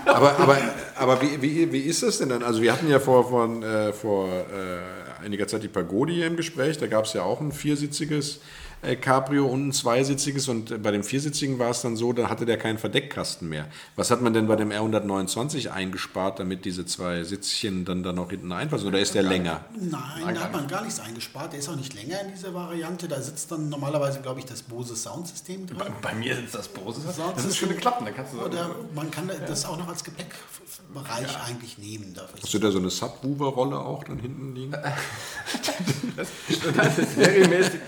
Aber, 0.05 0.39
aber, 0.39 0.59
aber 0.97 1.22
wie, 1.22 1.41
wie, 1.41 1.72
wie 1.72 1.81
ist 1.81 2.03
das 2.03 2.18
denn 2.18 2.28
dann? 2.28 2.43
Also 2.43 2.61
wir 2.62 2.72
hatten 2.72 2.89
ja 2.89 2.99
vor, 2.99 3.28
vor, 3.28 3.62
äh, 3.62 3.93
vor 3.93 4.28
äh, 4.28 5.24
einiger 5.24 5.47
Zeit 5.47 5.62
die 5.62 5.68
Pagodi 5.68 6.22
im 6.24 6.37
Gespräch. 6.37 6.78
Da 6.78 6.87
gab 6.87 7.05
es 7.05 7.12
ja 7.12 7.22
auch 7.22 7.41
ein 7.41 7.53
viersitziges 7.53 8.41
äh, 8.83 8.97
Cabrio 8.97 9.47
und 9.47 9.68
ein 9.68 9.72
zweisitziges. 9.72 10.49
Und 10.49 10.70
äh, 10.70 10.78
bei 10.78 10.91
dem 10.91 11.03
viersitzigen 11.03 11.59
war 11.59 11.70
es 11.70 11.83
dann 11.83 11.97
so, 11.97 12.12
da 12.12 12.28
hatte 12.28 12.47
der 12.47 12.57
keinen 12.57 12.78
Verdeckkasten 12.78 13.49
mehr. 13.49 13.66
Was 13.97 14.11
hat 14.11 14.22
man 14.22 14.33
denn 14.33 14.47
bei 14.47 14.57
dem 14.57 14.70
R129 14.70 15.68
eingespart, 15.70 16.39
damit 16.39 16.64
diese 16.64 16.87
zwei 16.87 17.24
Sitzchen 17.24 17.85
dann 17.85 18.03
da 18.03 18.12
noch 18.12 18.31
hinten 18.31 18.53
einfassen? 18.53 18.89
Oder 18.89 19.01
ist 19.01 19.14
der 19.14 19.22
länger? 19.22 19.64
nein, 19.78 20.35
da 20.35 20.41
hat 20.41 20.53
man 20.53 20.66
gar 20.66 20.83
nichts 20.83 21.01
eingespart. 21.01 21.53
Der 21.53 21.61
ist 21.61 21.68
auch 21.68 21.76
nicht 21.76 21.95
länger 21.95 22.20
in 22.22 22.33
dieser 22.33 22.55
Variante. 22.55 23.09
Da 23.09 23.20
sitzt 23.20 23.51
dann 23.53 23.68
normalerweise, 23.68 24.20
glaube 24.20 24.41
ich, 24.41 24.47
das 24.47 24.62
Bose 24.62 24.97
Soundsystem 24.97 25.66
drin. 25.66 25.78
Bei, 25.78 25.91
bei 26.11 26.14
mir 26.14 26.37
sitzt 26.37 26.55
das 26.55 26.68
Bose. 26.68 27.01
Das 27.05 27.16
Soundsystem. 27.16 27.51
ist 27.51 27.57
schöne 27.57 27.74
Klappen, 27.74 28.07
da 28.07 28.12
kannst 28.12 28.33
du 28.35 28.41
Oder 28.41 28.74
man 28.95 29.11
kann 29.11 29.31
das 29.47 29.64
auch 29.64 29.76
noch 29.76 29.89
als 29.89 30.05
Gepäckbereich 30.05 31.37
eigentlich 31.47 31.78
nehmen. 31.78 32.14
Dafür. 32.14 32.39
Hast 32.43 32.55
du 32.55 32.59
da 32.59 32.70
so 32.70 32.78
eine 32.78 32.91
Subwoofer-Rolle 32.91 33.78
auch 33.78 34.05
dann 34.05 34.18
hinten 34.18 34.55
liegen? 34.55 34.72
Das, 36.16 36.28
das 36.76 36.99
ist 36.99 37.14
serienmäßig. 37.14 37.81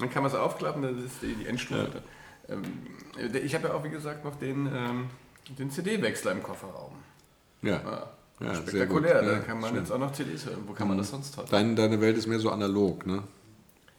Dann 0.00 0.10
kann 0.10 0.22
man 0.22 0.32
es 0.32 0.36
aufklappen, 0.38 0.82
das 0.82 0.92
ist 1.04 1.22
die, 1.22 1.34
die 1.34 1.46
Endstufe. 1.46 2.02
Ähm, 2.48 2.62
ich 3.44 3.54
habe 3.54 3.68
ja 3.68 3.74
auch, 3.74 3.84
wie 3.84 3.90
gesagt, 3.90 4.24
noch 4.24 4.34
den, 4.36 4.66
ähm, 4.66 5.10
den 5.58 5.70
CD-Wechsler 5.70 6.32
im 6.32 6.42
Kofferraum. 6.42 6.92
Ja. 7.62 7.70
Ja, 7.72 8.10
Ja, 8.40 8.54
sehr 8.54 8.62
spektakulär, 8.62 9.22
da 9.22 9.32
Ja, 9.32 9.38
kann 9.40 9.60
man 9.60 9.70
schön. 9.70 9.80
jetzt 9.80 9.92
auch 9.92 9.98
noch 9.98 10.12
CDs 10.12 10.46
hören. 10.46 10.64
Wo 10.66 10.72
kann 10.72 10.88
man 10.88 10.96
das 10.98 11.10
sonst 11.10 11.36
heute? 11.36 11.50
Dein, 11.50 11.76
deine 11.76 12.00
Welt 12.00 12.16
ist 12.16 12.26
mehr 12.26 12.38
so 12.40 12.50
analog, 12.50 13.06
ne? 13.06 13.22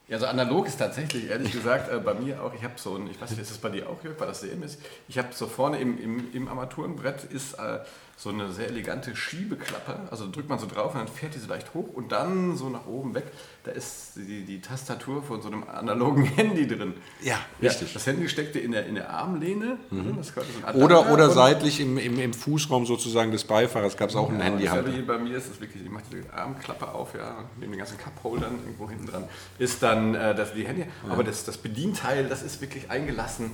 Ja, 0.08 0.20
so 0.20 0.26
analog 0.26 0.68
ist 0.68 0.78
tatsächlich, 0.78 1.30
ehrlich 1.30 1.52
gesagt, 1.58 1.92
äh, 1.92 2.00
bei 2.00 2.16
mir 2.16 2.42
auch, 2.44 2.54
ich 2.54 2.64
habe 2.64 2.74
so 2.78 2.96
ein, 2.96 3.08
ich 3.10 3.22
weiß 3.22 3.30
nicht, 3.30 3.40
ist 3.40 3.52
das 3.52 3.60
bei 3.60 3.70
dir 3.70 3.88
auch, 3.88 4.04
Jörg, 4.04 4.20
war 4.20 4.28
das 4.28 4.42
sehr 4.42 4.52
ist? 4.64 4.82
Ich 5.08 5.18
habe 5.20 5.30
so 5.32 5.46
vorne 5.48 5.80
im, 5.80 5.98
im, 6.00 6.34
im 6.34 6.48
Armaturenbrett 6.48 7.24
ist 7.26 7.54
äh, 7.60 7.80
so 8.22 8.30
eine 8.30 8.52
sehr 8.52 8.68
elegante 8.68 9.16
Schiebeklappe, 9.16 9.96
also 10.12 10.30
drückt 10.30 10.48
man 10.48 10.60
so 10.60 10.68
drauf 10.68 10.94
und 10.94 11.00
dann 11.00 11.08
fährt 11.08 11.34
die 11.34 11.40
so 11.40 11.48
leicht 11.48 11.74
hoch 11.74 11.88
und 11.92 12.12
dann 12.12 12.56
so 12.56 12.70
nach 12.70 12.86
oben 12.86 13.16
weg, 13.16 13.24
da 13.64 13.72
ist 13.72 14.12
die, 14.16 14.44
die 14.46 14.62
Tastatur 14.62 15.24
von 15.24 15.42
so 15.42 15.48
einem 15.48 15.64
analogen 15.68 16.24
Handy 16.36 16.68
drin. 16.68 16.94
Ja, 17.24 17.40
Ja, 17.60 17.70
richtig. 17.72 17.94
das 17.94 18.06
Handy 18.06 18.30
steckte 18.30 18.60
in 18.60 18.74
der, 18.74 18.86
in 18.86 18.94
der 18.94 19.10
Armlehne. 19.10 19.78
Das 20.18 20.36
gehörte 20.36 20.54
so 20.54 20.68
ein 20.68 20.76
Oder, 20.76 21.12
oder 21.12 21.32
seitlich 21.32 21.80
im, 21.80 21.98
im, 21.98 22.20
im 22.20 22.34
Fußraum 22.34 22.86
sozusagen 22.86 23.32
des 23.32 23.44
Beifahrers 23.44 23.98
gab 23.98 24.10
es 24.12 24.16
auch 24.16 24.30
Ja, 24.32 24.38
ja 24.38 24.44
Handyhalter. 24.44 24.96
wie 24.96 25.02
bei 25.02 25.18
mir 25.18 25.36
ist 25.38 25.50
es 25.50 25.60
wirklich, 25.60 25.84
ich 25.84 25.90
mache 25.90 26.04
die 26.12 26.22
Armklappe 26.32 26.90
auf, 26.90 27.16
ja, 27.16 27.46
neben 27.60 27.72
den 27.72 27.80
ganzen 27.80 27.98
Cupholdern 27.98 28.54
irgendwo 28.64 28.88
hinten 28.88 29.08
dran, 29.08 29.24
ist 29.58 29.82
dann 29.82 30.14
äh, 30.14 30.36
das 30.36 30.54
die 30.54 30.68
Handy. 30.68 30.86
Aber 31.10 31.24
das, 31.24 31.44
das 31.44 31.58
Bedienteil, 31.58 32.28
das 32.30 32.44
ist 32.44 32.62
wirklich 32.62 32.92
eingelassen. 32.92 33.50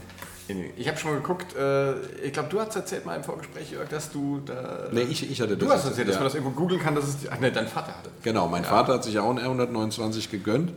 Ich 0.77 0.87
habe 0.87 0.97
schon 0.97 1.11
mal 1.11 1.17
geguckt, 1.17 1.55
äh, 1.55 1.93
ich 2.25 2.33
glaube, 2.33 2.49
du 2.49 2.59
hast 2.59 2.75
erzählt 2.75 3.05
mal 3.05 3.15
im 3.15 3.23
Vorgespräch, 3.23 3.71
Jörg, 3.71 3.89
dass 3.89 4.11
du 4.11 4.41
da. 4.45 4.87
Nee, 4.91 5.01
ich, 5.01 5.29
ich 5.29 5.41
hatte 5.41 5.57
das. 5.57 5.67
du 5.67 5.73
hast 5.73 5.85
erzählt, 5.85 6.07
dass 6.07 6.15
ja. 6.15 6.21
man 6.21 6.27
das 6.27 6.35
irgendwo 6.35 6.59
googeln 6.59 6.81
kann, 6.81 6.95
dass 6.95 7.05
es. 7.07 7.17
Ach 7.29 7.39
nee, 7.39 7.51
dein 7.51 7.67
Vater 7.67 7.97
hatte. 7.97 8.09
Genau, 8.23 8.47
mein 8.47 8.63
Vater 8.63 8.93
hat 8.93 9.03
sich 9.03 9.15
ja 9.15 9.21
auch 9.21 9.29
einen 9.29 9.39
R129 9.39 10.29
gegönnt. 10.29 10.71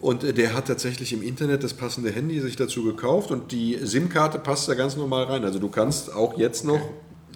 Und 0.00 0.22
äh, 0.22 0.32
der 0.32 0.54
hat 0.54 0.66
tatsächlich 0.66 1.12
im 1.12 1.22
Internet 1.22 1.64
das 1.64 1.74
passende 1.74 2.10
Handy 2.10 2.40
sich 2.40 2.56
dazu 2.56 2.84
gekauft 2.84 3.30
und 3.30 3.52
die 3.52 3.78
SIM-Karte 3.80 4.38
passt 4.38 4.68
da 4.68 4.74
ganz 4.74 4.96
normal 4.96 5.24
rein. 5.24 5.44
Also 5.44 5.58
du 5.58 5.68
kannst 5.68 6.12
auch 6.14 6.38
jetzt 6.38 6.64
noch, 6.64 6.80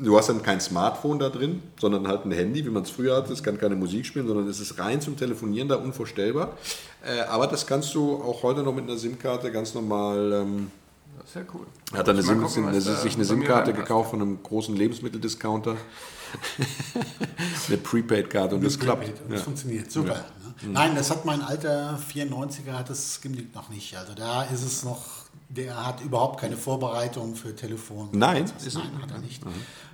du 0.00 0.16
hast 0.16 0.28
dann 0.28 0.42
kein 0.42 0.60
Smartphone 0.60 1.18
da 1.18 1.28
drin, 1.28 1.62
sondern 1.80 2.06
halt 2.06 2.24
ein 2.24 2.30
Handy, 2.30 2.64
wie 2.64 2.70
man 2.70 2.84
es 2.84 2.90
früher 2.90 3.16
hatte. 3.16 3.32
Es 3.32 3.42
kann 3.42 3.58
keine 3.58 3.74
Musik 3.74 4.06
spielen, 4.06 4.28
sondern 4.28 4.46
es 4.48 4.60
ist 4.60 4.78
rein 4.78 5.00
zum 5.00 5.16
Telefonieren 5.16 5.68
da 5.68 5.76
unvorstellbar. 5.76 6.56
Äh, 7.04 7.22
aber 7.22 7.48
das 7.48 7.66
kannst 7.66 7.94
du 7.94 8.22
auch 8.22 8.44
heute 8.44 8.62
noch 8.62 8.74
mit 8.74 8.84
einer 8.84 8.96
SIM-Karte 8.96 9.50
ganz 9.50 9.74
normal 9.74 10.32
ähm, 10.32 10.70
Das 11.18 11.28
ist 11.28 11.34
ja 11.36 11.42
cool. 11.54 11.66
Er 11.92 11.98
hat 12.00 12.08
dann 12.08 12.16
eine 12.16 12.24
SIM, 12.24 12.42
gucken, 12.42 12.66
eine, 12.68 12.80
sich 12.80 13.14
eine 13.14 13.24
SIM-Karte 13.24 13.72
gekauft 13.72 14.10
von 14.10 14.20
einem 14.22 14.42
großen 14.42 14.74
Lebensmitteldiscounter. 14.74 15.76
eine 17.68 17.76
Prepaid-Karte 17.76 18.54
und 18.56 18.64
das 18.64 18.78
klappt. 18.78 19.04
Prepaid. 19.04 19.20
Und 19.22 19.30
Das 19.30 19.40
Ja. 19.40 19.44
funktioniert 19.44 19.90
super. 19.90 20.14
Ne? 20.14 20.68
Nein, 20.68 20.94
das 20.94 21.10
hat 21.10 21.24
mein 21.24 21.42
alter 21.42 21.98
94er, 22.12 22.72
hat 22.72 22.90
das 22.90 23.14
Skimlink 23.14 23.54
noch 23.54 23.68
nicht. 23.68 23.96
Also 23.96 24.14
da 24.14 24.42
ist 24.44 24.62
es 24.62 24.84
noch, 24.84 25.04
der 25.48 25.86
hat 25.86 26.00
überhaupt 26.00 26.40
keine 26.40 26.56
Vorbereitung 26.56 27.34
für 27.34 27.54
Telefon. 27.54 28.08
Nein, 28.12 28.44
ist 28.44 28.66
ist 28.66 28.74
Nein, 28.74 28.90
hat 29.02 29.10
er 29.10 29.18
nicht. 29.18 29.42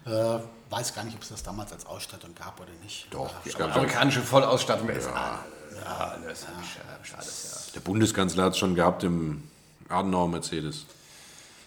Äh, 0.06 0.38
weiß 0.70 0.94
gar 0.94 1.04
nicht, 1.04 1.16
ob 1.16 1.22
es 1.22 1.28
das 1.30 1.42
damals 1.42 1.72
als 1.72 1.86
Ausstattung 1.86 2.34
gab 2.34 2.60
oder 2.60 2.70
nicht. 2.82 3.06
Doch, 3.10 3.32
es 3.44 3.56
gab 3.56 3.74
amerikanische 3.74 4.20
Vollausstattung, 4.20 4.88
da 4.88 4.92
ist. 4.94 5.08
Ja, 5.08 5.44
alles, 6.22 6.46
alles, 7.16 7.72
Der 7.74 7.80
Bundeskanzler 7.80 8.44
hat 8.44 8.52
es 8.52 8.58
schon 8.58 8.74
gehabt 8.74 9.04
im 9.04 9.42
Adenauer 9.88 10.28
Mercedes. 10.28 10.84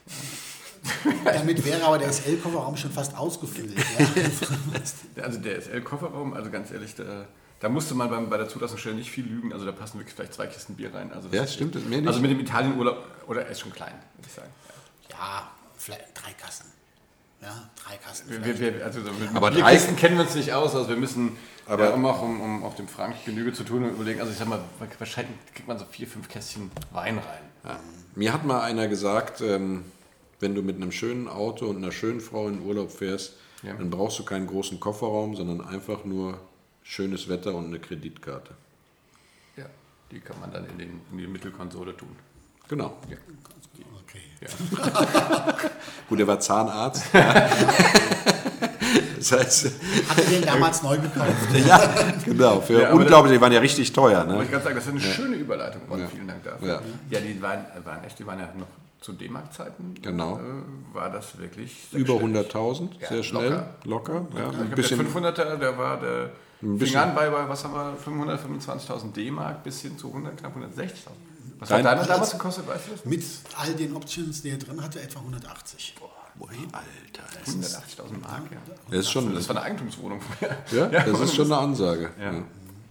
Damit 1.25 1.63
wäre 1.65 1.83
aber 1.83 1.97
der 1.99 2.11
SL-Kofferraum 2.11 2.75
schon 2.77 2.91
fast 2.91 3.15
ausgefüllt. 3.15 3.73
Ja. 3.77 4.07
Also 5.23 5.39
der 5.39 5.61
SL-Kofferraum, 5.61 6.33
also 6.33 6.49
ganz 6.49 6.71
ehrlich, 6.71 6.95
da, 6.95 7.25
da 7.59 7.69
musste 7.69 7.93
man 7.93 8.09
beim, 8.09 8.29
bei 8.29 8.37
der 8.37 8.47
Zulassungsstelle 8.49 8.95
nicht 8.95 9.11
viel 9.11 9.25
lügen. 9.25 9.53
Also 9.53 9.65
da 9.65 9.71
passen 9.71 9.99
wirklich 9.99 10.15
vielleicht 10.15 10.33
zwei 10.33 10.47
Kisten 10.47 10.75
Bier 10.75 10.93
rein. 10.93 11.11
Also 11.13 11.27
das 11.27 11.35
Ja, 11.37 11.43
ist- 11.43 11.53
stimmt, 11.53 11.75
das 11.75 11.83
mehr 11.83 11.99
nicht. 11.99 12.07
Also 12.07 12.19
mit 12.21 12.31
dem 12.31 12.39
Italienurlaub, 12.39 13.03
oder 13.27 13.43
er 13.45 13.51
ist 13.51 13.59
schon 13.59 13.71
klein, 13.71 13.93
würde 14.15 14.27
ich 14.27 14.33
sagen. 14.33 14.49
ja, 15.09 15.51
vielleicht 15.77 16.05
drei 16.15 16.33
Kassen. 16.33 16.65
Ja, 17.41 17.69
drei 17.85 17.97
Kassen. 17.97 18.25
Wir, 18.29 18.59
wir, 18.59 18.85
also 18.85 19.01
so 19.03 19.11
mit 19.11 19.35
Aber 19.35 19.51
drei- 19.51 19.57
Bierkisten 19.61 19.95
kennen 19.95 20.15
wir 20.17 20.23
uns 20.25 20.35
nicht 20.35 20.53
aus, 20.53 20.75
also 20.75 20.89
wir 20.89 20.95
müssen, 20.97 21.35
Aber- 21.67 21.85
ja, 21.89 21.93
um 21.93 22.05
auch 22.05 22.21
um, 22.21 22.41
um 22.41 22.63
auf 22.63 22.75
dem 22.75 22.87
Frank 22.87 23.15
Genüge 23.25 23.53
zu 23.53 23.63
tun 23.63 23.83
und 23.83 23.91
überlegen, 23.91 24.19
also 24.19 24.31
ich 24.31 24.37
sag 24.37 24.47
mal, 24.47 24.59
wahrscheinlich 24.99 25.35
kriegt 25.53 25.67
man 25.67 25.77
so 25.79 25.85
vier, 25.85 26.07
fünf 26.07 26.27
Kästchen 26.27 26.71
Wein 26.91 27.17
rein. 27.17 27.41
Ja. 27.63 27.79
Mir 28.15 28.33
hat 28.33 28.45
mal 28.45 28.61
einer 28.61 28.87
gesagt, 28.87 29.41
ähm, 29.41 29.85
wenn 30.39 30.55
du 30.55 30.61
mit 30.63 30.75
einem 30.77 30.91
schönen 30.91 31.27
Auto 31.27 31.67
und 31.67 31.77
einer 31.77 31.91
schönen 31.91 32.19
Frau 32.19 32.47
in 32.47 32.57
den 32.57 32.65
Urlaub 32.67 32.91
fährst, 32.91 33.33
Ja. 33.63 33.73
dann 33.73 33.89
brauchst 33.91 34.17
du 34.19 34.25
keinen 34.25 34.47
großen 34.47 34.79
Kofferraum, 34.79 35.35
sondern 35.35 35.61
einfach 35.61 36.03
nur 36.03 36.39
schönes 36.83 37.29
Wetter 37.29 37.53
und 37.53 37.67
eine 37.67 37.79
Kreditkarte. 37.79 38.55
Ja, 39.55 39.65
die 40.09 40.19
kann 40.19 40.39
man 40.39 40.51
dann 40.51 40.65
in, 40.65 40.77
den, 40.79 41.01
in 41.11 41.17
die 41.19 41.27
Mittelkonsole 41.27 41.95
tun. 41.95 42.15
Genau. 42.67 42.97
Ja. 43.09 43.17
Okay. 44.03 44.21
Gut, 46.09 46.19
er 46.19 46.27
war 46.27 46.39
Zahnarzt. 46.39 47.05
Ja. 49.29 49.37
das 49.37 49.63
heißt, 49.63 49.65
Hat 50.09 50.17
er 50.17 50.23
den 50.29 50.41
damals 50.43 50.81
neu 50.83 50.97
gekauft? 50.97 51.31
ja, 51.67 51.93
genau. 52.25 52.61
Für 52.61 52.81
Ja, 52.81 52.93
unglaublich, 52.93 53.33
die 53.33 53.41
waren 53.41 53.51
ja 53.51 53.59
richtig 53.59 53.91
teuer. 53.93 54.19
Wollte 54.25 54.33
Ne? 54.37 54.43
ich 54.45 54.49
gerade 54.51 54.63
sagen, 54.63 54.75
das 54.75 54.85
ist 54.85 54.91
eine 54.91 54.99
schöne 55.01 55.35
Überleitung. 55.35 55.81
Ron, 55.89 55.99
Ja. 55.99 56.07
Vielen 56.07 56.27
Dank 56.27 56.43
dafür. 56.43 56.67
Ja. 56.67 56.81
Ja, 57.09 57.19
die 57.19 57.41
waren, 57.41 57.65
waren 57.83 58.03
echt, 58.03 58.17
die 58.19 58.25
waren 58.25 58.39
ja 58.39 58.49
noch 58.57 58.67
zu 58.99 59.13
D-Mark-Zeiten. 59.13 59.95
Genau. 60.01 60.37
Äh, 60.37 60.93
war 60.95 61.09
das 61.09 61.37
wirklich 61.39 61.87
Über 61.91 62.13
sechsstellig. 62.19 62.53
100.000, 62.53 62.89
Ja, 63.01 63.07
sehr 63.07 63.23
schnell, 63.23 63.63
locker. 63.85 64.21
locker. 64.21 64.27
ja, 64.37 64.49
Ich 64.51 64.57
ein 64.59 64.69
bisschen, 64.71 64.97
der 64.99 65.07
500er, 65.07 65.55
der 65.57 65.77
war 65.77 65.99
der 65.99 66.29
fing 66.77 66.95
an 66.95 67.15
bei, 67.15 67.27
bei 67.29 67.49
was 67.49 67.63
haben 67.63 67.73
wir 67.73 67.97
525.000 68.05 69.13
D-Mark 69.13 69.63
bis 69.63 69.81
hin 69.81 69.97
zu 69.97 70.09
100 70.09 70.37
knapp 70.37 70.55
160.000. 70.55 70.91
Was 71.59 71.69
Dein- 71.69 71.79
hat 71.85 71.93
deiner 71.97 72.05
damals 72.07 72.31
gekostet, 72.31 72.67
weißt 72.67 72.87
du 72.87 72.91
das? 72.91 73.05
Mit 73.05 73.23
all 73.57 73.73
den 73.73 73.95
Options, 73.95 74.41
die 74.43 74.49
er 74.51 74.57
drin 74.57 74.81
hatte, 74.81 75.01
etwa 75.01 75.19
180. 75.19 75.95
Ui, 76.01 76.07
Alter. 76.49 77.21
180.000 77.45 78.19
Mark, 78.21 78.43
ja. 78.51 78.57
Das 78.89 78.99
ist 78.99 79.11
schon, 79.11 79.33
Das 79.33 79.47
war 79.49 79.55
eine 79.57 79.65
Eigentumswohnung 79.65 80.21
vorher. 80.21 80.57
ja, 80.91 81.03
das 81.03 81.19
ist 81.19 81.35
schon 81.35 81.51
eine 81.51 81.57
Ansage. 81.57 82.11
Ja. 82.19 82.33
Ja. 82.33 82.43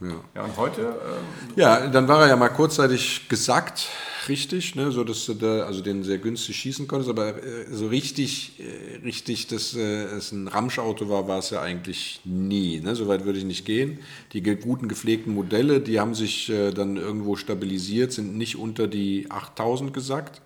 Ja. 0.03 0.15
Ja, 0.35 0.45
und 0.45 0.57
heute, 0.57 0.81
ähm, 0.81 1.53
Ja, 1.57 1.87
dann 1.89 2.09
war 2.09 2.23
er 2.23 2.29
ja 2.29 2.37
mal 2.37 2.49
kurzzeitig 2.49 3.29
gesackt, 3.29 3.89
richtig, 4.29 4.75
ne, 4.75 4.91
so 4.93 5.05
dass 5.05 5.27
du 5.27 5.35
da 5.35 5.65
also 5.65 5.83
den 5.83 6.05
sehr 6.05 6.17
günstig 6.17 6.57
schießen 6.57 6.89
konntest, 6.89 7.11
aber 7.11 7.37
äh, 7.37 7.67
so 7.71 7.89
richtig, 7.89 8.59
äh, 8.61 9.05
richtig, 9.05 9.49
dass 9.49 9.75
äh, 9.75 10.05
es 10.05 10.33
ein 10.33 10.49
Ramschauto 10.49 11.11
war, 11.11 11.29
war 11.29 11.41
es 11.41 11.51
ja 11.51 11.61
eigentlich 11.61 12.23
nie. 12.25 12.81
Ne? 12.81 12.97
Soweit 12.97 13.27
würde 13.27 13.39
ich 13.39 13.45
nicht 13.45 13.67
gehen. 13.67 13.99
Die 14.33 14.43
ge 14.43 14.57
guten 14.57 14.89
gepflegten 14.89 15.35
Modelle, 15.35 15.81
die 15.81 16.01
haben 16.01 16.15
sich 16.15 16.49
äh, 16.49 16.71
dann 16.71 16.97
irgendwo 16.97 17.37
stabilisiert, 17.37 18.13
sind 18.13 18.39
nicht 18.39 18.57
unter 18.57 18.89
die 18.89 19.27
8000 19.31 19.93
gesackt. 19.93 20.41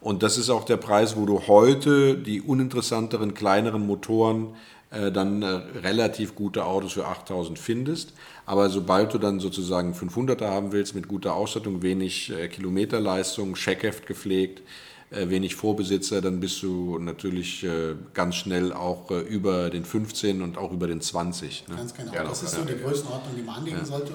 Und 0.00 0.22
das 0.22 0.38
ist 0.38 0.50
auch 0.50 0.64
der 0.64 0.76
Preis, 0.76 1.16
wo 1.16 1.26
du 1.26 1.46
heute 1.48 2.16
die 2.16 2.40
uninteressanteren, 2.40 3.34
kleineren 3.34 3.86
Motoren 3.86 4.54
äh, 4.90 5.10
dann 5.10 5.42
äh, 5.42 5.46
relativ 5.46 6.34
gute 6.34 6.64
Autos 6.64 6.92
für 6.92 7.06
8000 7.06 7.58
findest. 7.58 8.12
Aber 8.46 8.70
sobald 8.70 9.12
du 9.12 9.18
dann 9.18 9.40
sozusagen 9.40 9.92
500er 9.92 10.46
haben 10.46 10.72
willst 10.72 10.94
mit 10.94 11.08
guter 11.08 11.34
Ausstattung, 11.34 11.82
wenig 11.82 12.30
äh, 12.30 12.48
Kilometerleistung, 12.48 13.56
Scheckheft 13.56 14.06
gepflegt, 14.06 14.62
äh, 15.10 15.28
wenig 15.28 15.56
Vorbesitzer, 15.56 16.20
dann 16.20 16.38
bist 16.38 16.62
du 16.62 16.98
natürlich 16.98 17.64
äh, 17.64 17.96
ganz 18.14 18.36
schnell 18.36 18.72
auch 18.72 19.10
äh, 19.10 19.20
über 19.20 19.68
den 19.68 19.84
15 19.84 20.42
und 20.42 20.56
auch 20.56 20.72
über 20.72 20.86
den 20.86 21.00
20. 21.00 21.68
Ne? 21.68 21.76
Ganz 21.76 21.94
genau. 21.94 22.12
Ja, 22.14 22.24
das 22.24 22.42
ist 22.42 22.52
ja. 22.52 22.60
so 22.60 22.64
die 22.64 22.80
Größenordnung, 22.80 23.34
die 23.36 23.42
man 23.42 23.56
anlegen 23.56 23.84
sollte. 23.84 24.12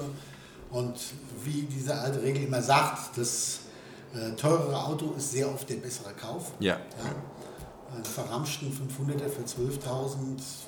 Und 0.72 0.96
wie 1.44 1.68
diese 1.72 1.96
alte 1.96 2.24
Regel 2.24 2.44
immer 2.44 2.62
sagt, 2.62 3.18
das 3.18 3.60
äh, 4.14 4.36
teurere 4.36 4.86
Auto 4.86 5.14
ist 5.18 5.32
sehr 5.32 5.50
oft 5.52 5.70
der 5.70 5.76
bessere 5.76 6.14
Kauf. 6.14 6.52
Ja. 6.60 6.74
Ja. 6.74 7.16
Einen 7.94 8.06
verramschten 8.06 8.72
500er 8.72 9.30
für 9.30 9.44
12.000 9.44 10.18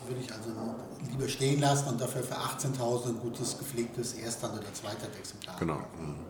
würde 0.07 0.21
ich 0.21 0.31
also 0.31 0.51
lieber 1.11 1.27
stehen 1.27 1.59
lassen 1.59 1.89
und 1.89 1.99
dafür 1.99 2.21
für 2.21 2.35
18.000 2.35 3.07
ein 3.07 3.19
gutes, 3.19 3.57
gepflegtes 3.57 4.13
Erster- 4.13 4.53
oder 4.53 4.71
Zweiter-Exemplar. 4.71 5.57
Genau. 5.57 5.79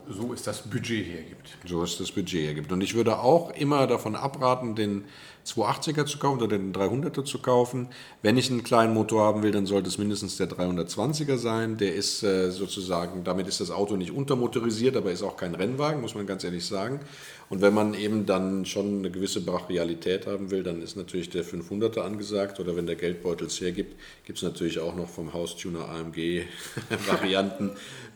so 0.07 0.31
ist 0.31 0.47
das 0.47 0.61
Budget 0.61 1.05
hergibt. 1.05 1.57
so 1.65 1.83
es 1.83 1.97
das 1.97 2.13
Budget 2.13 2.47
ergibt. 2.47 2.71
Und 2.71 2.79
ich 2.79 2.95
würde 2.95 3.19
auch 3.19 3.49
immer 3.51 3.87
davon 3.87 4.15
abraten, 4.15 4.75
den 4.75 5.03
280er 5.45 6.05
zu 6.05 6.17
kaufen 6.17 6.41
oder 6.41 6.57
den 6.57 6.73
300er 6.73 7.23
zu 7.23 7.39
kaufen. 7.39 7.87
Wenn 8.21 8.37
ich 8.37 8.49
einen 8.49 8.63
kleinen 8.63 8.93
Motor 8.93 9.23
haben 9.23 9.43
will, 9.43 9.51
dann 9.51 9.65
sollte 9.65 9.89
es 9.89 9.97
mindestens 9.97 10.37
der 10.37 10.49
320er 10.49 11.37
sein. 11.37 11.77
Der 11.77 11.93
ist 11.93 12.23
äh, 12.23 12.51
sozusagen, 12.51 13.23
damit 13.23 13.47
ist 13.47 13.61
das 13.61 13.71
Auto 13.71 13.95
nicht 13.95 14.11
untermotorisiert, 14.11 14.97
aber 14.97 15.11
ist 15.11 15.23
auch 15.23 15.37
kein 15.37 15.55
Rennwagen, 15.55 16.01
muss 16.01 16.15
man 16.15 16.25
ganz 16.25 16.43
ehrlich 16.43 16.65
sagen. 16.65 16.99
Und 17.47 17.61
wenn 17.61 17.75
man 17.75 17.93
eben 17.93 18.25
dann 18.25 18.65
schon 18.65 18.99
eine 18.99 19.11
gewisse 19.11 19.41
Brachialität 19.41 20.25
haben 20.25 20.49
will, 20.49 20.63
dann 20.63 20.81
ist 20.81 20.97
natürlich 20.97 21.29
der 21.29 21.45
500er 21.45 22.01
angesagt. 22.01 22.59
Oder 22.59 22.75
wenn 22.75 22.87
der 22.87 22.95
Geldbeutel 22.95 23.47
es 23.47 23.61
hergibt, 23.61 23.95
gibt 24.25 24.39
es 24.39 24.43
natürlich 24.43 24.79
auch 24.79 24.95
noch 24.95 25.09
vom 25.09 25.31
Haustuner 25.31 25.87
AMG 25.89 26.43
Varianten, 27.07 27.71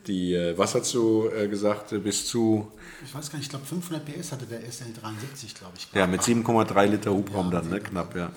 die, 0.06 0.34
äh, 0.34 0.56
was 0.56 0.74
hast 0.74 0.92
du 0.94 1.28
äh, 1.28 1.46
gesagt, 1.46 1.94
bis 2.02 2.26
zu 2.26 2.70
Ich 3.04 3.14
weiß 3.14 3.30
gar 3.30 3.38
nicht, 3.38 3.46
ich 3.46 3.50
glaube 3.50 3.66
500 3.66 4.04
PS 4.04 4.32
hatte 4.32 4.46
der 4.46 4.60
SL73, 4.60 5.58
glaube 5.58 5.74
ich. 5.76 5.88
Ja, 5.94 6.06
mit 6.06 6.22
7,3 6.22 6.86
Liter 6.86 7.12
Hubraum 7.20 7.50
dann, 7.50 7.68
ne? 7.68 7.80
Knapp, 7.80 8.16
ja. 8.16 8.30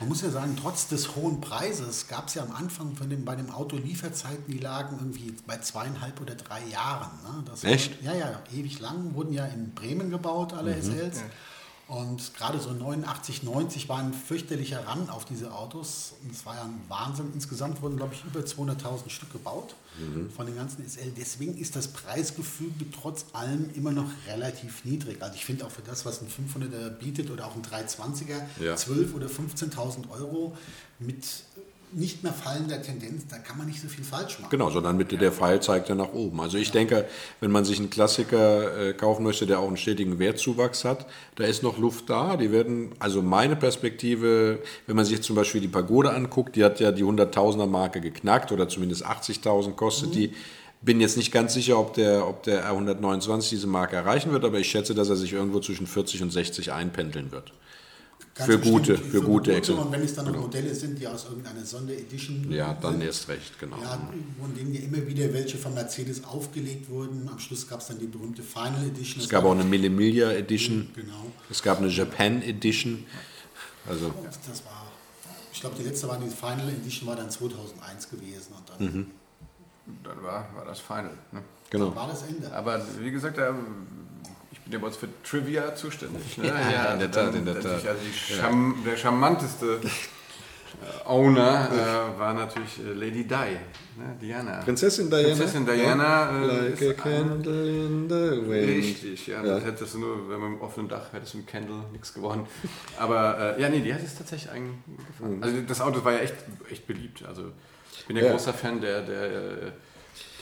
Man 0.00 0.08
muss 0.08 0.22
ja 0.22 0.30
sagen, 0.30 0.56
trotz 0.60 0.88
des 0.88 1.14
hohen 1.14 1.40
Preises 1.40 2.08
gab 2.08 2.28
es 2.28 2.34
ja 2.34 2.42
am 2.42 2.52
Anfang 2.52 2.96
von 2.96 3.08
dem, 3.08 3.24
bei 3.24 3.36
dem 3.36 3.50
Auto 3.50 3.76
Lieferzeiten, 3.76 4.52
die 4.52 4.58
lagen 4.58 4.96
irgendwie 4.98 5.34
bei 5.46 5.58
zweieinhalb 5.58 6.20
oder 6.20 6.34
drei 6.34 6.64
Jahren. 6.64 7.10
Ne? 7.22 7.44
Das 7.46 7.62
Echt? 7.62 8.04
War, 8.04 8.12
ja, 8.12 8.30
ja, 8.30 8.42
ewig 8.52 8.80
lang. 8.80 9.14
Wurden 9.14 9.32
ja 9.32 9.46
in 9.46 9.72
Bremen 9.72 10.10
gebaut, 10.10 10.52
alle 10.52 10.80
SLs. 10.80 11.22
Und 11.86 12.34
gerade 12.34 12.58
so 12.60 12.70
89, 12.70 13.42
90 13.42 13.88
war 13.90 13.98
ein 13.98 14.14
fürchterlicher 14.14 14.86
Run 14.88 15.10
auf 15.10 15.26
diese 15.26 15.52
Autos. 15.52 16.14
Und 16.22 16.32
es 16.32 16.46
war 16.46 16.54
ja 16.56 16.62
ein 16.64 16.80
Wahnsinn. 16.88 17.30
Insgesamt 17.34 17.82
wurden, 17.82 17.98
glaube 17.98 18.14
ich, 18.14 18.24
über 18.24 18.40
200.000 18.40 19.10
Stück 19.10 19.32
gebaut 19.32 19.74
von 20.34 20.46
den 20.46 20.56
ganzen 20.56 20.88
SL. 20.88 21.12
Deswegen 21.16 21.56
ist 21.56 21.76
das 21.76 21.88
Preisgefüge 21.88 22.90
trotz 22.90 23.26
allem 23.32 23.70
immer 23.74 23.92
noch 23.92 24.10
relativ 24.26 24.84
niedrig. 24.84 25.22
Also 25.22 25.34
ich 25.36 25.44
finde 25.44 25.66
auch 25.66 25.70
für 25.70 25.82
das, 25.82 26.04
was 26.04 26.20
ein 26.22 26.28
500er 26.28 26.88
bietet 26.88 27.30
oder 27.30 27.46
auch 27.46 27.54
ein 27.54 27.62
320er, 27.62 28.40
Ja. 28.60 28.74
12.000 28.74 29.14
oder 29.14 29.26
15.000 29.28 30.10
Euro 30.10 30.56
mit 30.98 31.24
nicht 31.94 32.22
mehr 32.22 32.32
fallender 32.32 32.80
Tendenz, 32.82 33.26
da 33.28 33.38
kann 33.38 33.56
man 33.56 33.66
nicht 33.66 33.80
so 33.80 33.88
viel 33.88 34.04
falsch 34.04 34.38
machen. 34.38 34.50
Genau, 34.50 34.70
sondern 34.70 34.96
mit 34.96 35.12
der 35.12 35.32
Pfeil 35.32 35.60
zeigt 35.60 35.88
er 35.88 35.94
nach 35.94 36.12
oben. 36.12 36.40
Also 36.40 36.58
ich 36.58 36.70
denke, 36.70 37.06
wenn 37.40 37.50
man 37.50 37.64
sich 37.64 37.78
einen 37.78 37.90
Klassiker 37.90 38.88
äh, 38.88 38.92
kaufen 38.92 39.22
möchte, 39.22 39.46
der 39.46 39.60
auch 39.60 39.68
einen 39.68 39.76
stetigen 39.76 40.18
Wertzuwachs 40.18 40.84
hat, 40.84 41.06
da 41.36 41.44
ist 41.44 41.62
noch 41.62 41.78
Luft 41.78 42.10
da. 42.10 42.36
Die 42.36 42.50
werden, 42.50 42.92
also 42.98 43.22
meine 43.22 43.56
Perspektive, 43.56 44.60
wenn 44.86 44.96
man 44.96 45.04
sich 45.04 45.22
zum 45.22 45.36
Beispiel 45.36 45.60
die 45.60 45.68
Pagode 45.68 46.12
anguckt, 46.12 46.56
die 46.56 46.64
hat 46.64 46.80
ja 46.80 46.92
die 46.92 47.04
100.000er 47.04 47.66
Marke 47.66 48.00
geknackt 48.00 48.50
oder 48.52 48.68
zumindest 48.68 49.06
80.000 49.06 49.72
kostet 49.72 50.14
die. 50.14 50.32
Bin 50.82 51.00
jetzt 51.00 51.16
nicht 51.16 51.32
ganz 51.32 51.54
sicher, 51.54 51.78
ob 51.78 51.94
der, 51.94 52.28
ob 52.28 52.42
der 52.42 52.70
R129 52.70 53.50
diese 53.50 53.66
Marke 53.66 53.96
erreichen 53.96 54.32
wird, 54.32 54.44
aber 54.44 54.58
ich 54.58 54.68
schätze, 54.68 54.94
dass 54.94 55.08
er 55.08 55.16
sich 55.16 55.32
irgendwo 55.32 55.60
zwischen 55.60 55.86
40 55.86 56.22
und 56.22 56.30
60 56.30 56.72
einpendeln 56.72 57.32
wird. 57.32 57.52
Ganz 58.34 58.50
für 58.50 58.58
bestimmt 58.58 58.78
gute- 58.86 58.98
für 58.98 59.20
gute 59.22 59.54
Excel. 59.54 59.76
Und 59.76 59.92
wenn 59.92 60.02
es 60.02 60.12
dann 60.14 60.26
noch 60.26 60.36
Modelle 60.36 60.74
sind, 60.74 60.98
die 60.98 61.06
aus 61.06 61.24
irgendeiner 61.26 61.64
Sonderedition 61.64 62.50
Ja, 62.50 62.74
dann 62.74 62.94
sind, 62.94 63.02
erst 63.02 63.28
recht, 63.28 63.58
genau. 63.60 63.76
Ja, 63.80 64.00
von 64.40 64.54
denen 64.56 64.74
ja 64.74 64.80
immer 64.80 65.06
wieder 65.06 65.32
welche 65.32 65.56
von 65.56 65.72
Mercedes 65.72 66.24
aufgelegt 66.24 66.90
wurden. 66.90 67.28
Am 67.28 67.38
Schluss 67.38 67.68
gab 67.68 67.80
es 67.80 67.86
dann 67.86 67.98
die 68.00 68.06
berühmte 68.08 68.42
Final 68.42 68.86
Edition. 68.88 69.22
Es 69.22 69.28
gab 69.28 69.44
auch 69.44 69.52
eine 69.52 69.62
Millimilia 69.62 70.32
Edition. 70.32 70.90
Genau. 70.96 71.26
Es 71.48 71.62
gab 71.62 71.78
eine 71.78 71.86
Japan 71.88 72.42
Edition. 72.42 73.06
Also, 73.88 74.12
Das 74.46 74.64
war, 74.64 74.86
ich 75.52 75.60
glaube, 75.60 75.76
die 75.78 75.84
letzte 75.84 76.08
war 76.08 76.18
die 76.18 76.28
Final 76.28 76.68
Edition, 76.70 77.06
war 77.08 77.14
dann 77.16 77.30
2001 77.30 78.10
gewesen. 78.10 78.52
Und 78.56 78.68
dann 78.68 78.94
Mhm. 79.00 79.06
Dann 80.02 80.22
war, 80.22 80.48
war 80.56 80.64
das 80.64 80.80
Final. 80.80 81.16
Ne? 81.30 81.42
genau. 81.70 81.94
war 81.94 82.08
das 82.08 82.22
Ende. 82.22 82.50
Aber 82.52 82.82
wie 82.98 83.10
gesagt, 83.10 83.36
da, 83.38 83.54
ja 84.70 84.78
bei 84.78 84.86
uns 84.86 84.96
für 84.96 85.08
Trivia 85.22 85.74
zuständig. 85.74 86.38
Ne? 86.38 86.46
Ja, 86.72 86.92
in 86.94 86.98
der 87.00 87.10
Tat, 87.10 87.34
in 87.34 87.44
der 87.44 87.54
Tat. 87.60 87.86
Also 87.86 88.00
die 88.04 88.34
Charm, 88.34 88.82
Der 88.86 88.96
charmanteste 88.96 89.80
äh, 89.82 91.08
Owner 91.08 91.68
äh, 91.70 92.18
war 92.18 92.34
natürlich 92.34 92.80
äh, 92.80 92.92
Lady 92.94 93.24
Di, 93.24 93.58
ne? 93.96 94.16
Diana. 94.20 94.60
Prinzessin 94.64 95.08
Diana. 95.08 95.28
Prinzessin 95.28 95.64
Diana, 95.64 96.30
äh, 96.42 96.70
like 96.70 96.82
a 96.82 96.92
candle 96.94 97.68
in 97.68 98.08
the 98.08 98.48
wind. 98.48 98.68
Richtig, 98.68 99.26
ja. 99.28 99.44
Ja. 99.44 99.54
Das 99.54 99.64
hättest 99.64 99.94
du 99.94 99.98
nur, 99.98 100.28
wenn 100.28 100.40
man 100.40 100.52
im 100.54 100.60
offenen 100.60 100.88
Dach 100.88 101.12
hättest 101.12 101.34
du 101.34 101.38
mit 101.38 101.46
Candle 101.46 101.76
nichts 101.92 102.12
gewonnen. 102.12 102.46
Aber 102.98 103.56
äh, 103.56 103.62
ja, 103.62 103.68
nee, 103.68 103.80
die 103.80 103.94
hat 103.94 104.02
es 104.02 104.16
tatsächlich 104.16 104.50
eingefahren. 104.50 105.42
Also 105.42 105.56
das 105.66 105.80
Auto 105.80 106.04
war 106.04 106.12
ja 106.12 106.18
echt, 106.20 106.34
echt 106.70 106.86
beliebt. 106.86 107.24
Also 107.24 107.52
ich 107.96 108.06
bin 108.06 108.16
ja, 108.16 108.24
Ja. 108.24 108.32
großer 108.32 108.52
Fan 108.52 108.80
der, 108.80 109.02
der, 109.02 109.22
äh, 109.24 109.72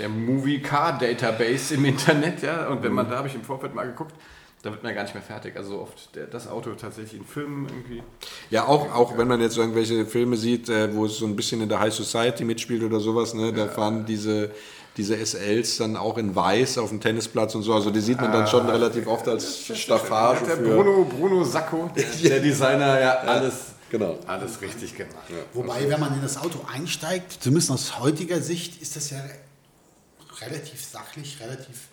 der 0.03 0.09
Movie 0.09 0.61
Car 0.61 0.99
Database 0.99 1.75
im 1.75 1.85
Internet, 1.85 2.43
ja. 2.43 2.67
Und 2.69 2.83
wenn 2.83 2.93
man 2.93 3.09
da 3.09 3.17
habe 3.19 3.29
ich 3.29 3.35
im 3.35 3.43
Vorfeld 3.43 3.75
mal 3.75 3.87
geguckt, 3.87 4.15
da 4.63 4.71
wird 4.71 4.83
man 4.83 4.91
ja 4.91 4.97
gar 4.97 5.03
nicht 5.05 5.15
mehr 5.15 5.23
fertig. 5.23 5.57
Also 5.57 5.71
so 5.71 5.81
oft 5.81 6.15
der, 6.15 6.27
das 6.27 6.49
Auto 6.49 6.73
tatsächlich 6.75 7.21
in 7.21 7.27
Filmen 7.27 7.67
irgendwie. 7.69 8.03
Ja, 8.51 8.67
auch, 8.67 8.93
auch 8.95 9.17
wenn 9.17 9.29
man 9.29 9.41
jetzt 9.41 9.57
irgendwelche 9.57 10.05
Filme 10.07 10.37
sieht, 10.37 10.69
äh, 10.69 10.95
wo 10.95 11.07
es 11.07 11.17
so 11.19 11.27
ein 11.27 11.37
bisschen 11.37 11.61
in 11.63 11.69
der 11.69 11.81
High 11.81 11.95
Society 11.95 12.45
mitspielt 12.45 12.83
oder 12.83 13.01
sowas, 13.01 13.35
ne, 13.35 13.53
da 13.53 13.69
fahren 13.69 14.05
diese, 14.07 14.51
diese 14.97 15.17
SLs 15.17 15.79
dann 15.79 15.97
auch 15.97 16.19
in 16.19 16.35
weiß 16.35 16.79
auf 16.79 16.91
dem 16.91 17.01
Tennisplatz 17.01 17.55
und 17.55 17.63
so. 17.63 17.75
Also 17.75 17.91
die 17.91 18.01
sieht 18.01 18.21
man 18.21 18.33
dann 18.33 18.47
schon 18.47 18.69
relativ 18.69 19.07
oft 19.07 19.27
als 19.29 19.67
Staffage 19.77 20.45
der. 20.47 20.57
Bruno, 20.57 21.05
Bruno 21.05 21.45
Sacco, 21.45 21.91
der, 21.97 22.05
der 22.29 22.41
Designer, 22.41 23.01
ja, 23.01 23.13
alles, 23.19 23.67
Genau. 23.91 24.19
alles 24.27 24.61
richtig 24.63 24.97
gemacht. 24.97 25.17
Wobei, 25.53 25.89
wenn 25.89 26.01
man 26.01 26.15
in 26.15 26.23
das 26.23 26.39
Auto 26.39 26.61
einsteigt, 26.73 27.33
zumindest 27.41 27.71
aus 27.71 27.99
heutiger 28.01 28.41
Sicht, 28.41 28.81
ist 28.81 28.97
das 28.97 29.11
ja 29.11 29.19
relativ 30.47 30.85
sachlich, 30.85 31.39
relativ 31.41 31.89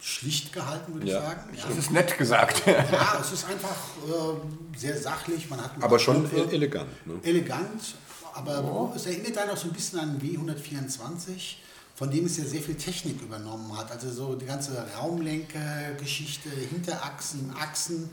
schlicht 0.00 0.52
gehalten, 0.52 0.94
würde 0.94 1.06
Ja. 1.06 1.18
ich 1.18 1.24
sagen. 1.24 1.56
Ja. 1.56 1.64
Das 1.68 1.78
ist 1.78 1.90
nett 1.92 2.18
gesagt. 2.18 2.62
ja, 2.66 3.18
es 3.20 3.32
ist 3.32 3.44
einfach 3.44 3.76
äh, 4.08 4.76
sehr 4.78 4.96
sachlich. 5.00 5.48
Man 5.48 5.62
hat 5.62 5.70
Aber 5.80 5.98
schon 5.98 6.28
Knöpfe. 6.28 6.50
e- 6.50 6.54
elegant. 6.56 7.06
Ne? 7.06 7.20
elegant, 7.22 7.94
aber 8.34 8.92
es 8.96 9.06
erinnert 9.06 9.38
einen 9.38 9.50
auch 9.50 9.56
so 9.56 9.68
ein 9.68 9.72
bisschen 9.72 10.00
an 10.00 10.20
W124, 10.20 11.56
von 11.94 12.10
dem 12.10 12.26
es 12.26 12.36
ja 12.38 12.44
sehr 12.44 12.62
viel 12.62 12.74
Technik 12.74 13.20
übernommen 13.22 13.76
hat. 13.76 13.92
Also 13.92 14.10
so 14.10 14.34
die 14.34 14.46
ganze 14.46 14.72
Raumlenker-Geschichte, 14.96 16.48
Hinterachsen, 16.50 17.54
Achsen, 17.56 18.10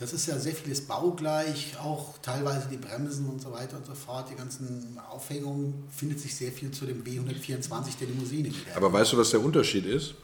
das 0.00 0.12
ist 0.12 0.26
ja 0.26 0.38
sehr 0.38 0.54
vieles 0.54 0.80
baugleich, 0.80 1.76
auch 1.80 2.18
teilweise 2.20 2.68
die 2.68 2.76
Bremsen 2.76 3.28
und 3.28 3.40
so 3.40 3.52
weiter 3.52 3.76
und 3.76 3.86
so 3.86 3.94
fort. 3.94 4.28
Die 4.30 4.34
ganzen 4.34 4.98
Aufhängungen 5.10 5.84
findet 5.96 6.20
sich 6.20 6.34
sehr 6.34 6.50
viel 6.50 6.72
zu 6.72 6.84
dem 6.84 7.04
B124 7.04 7.98
der 8.00 8.08
Limousine 8.08 8.48
wieder. 8.48 8.76
Aber 8.76 8.92
weißt 8.92 9.12
du, 9.12 9.18
was 9.18 9.30
der 9.30 9.40
Unterschied 9.40 9.86
ist? 9.86 10.14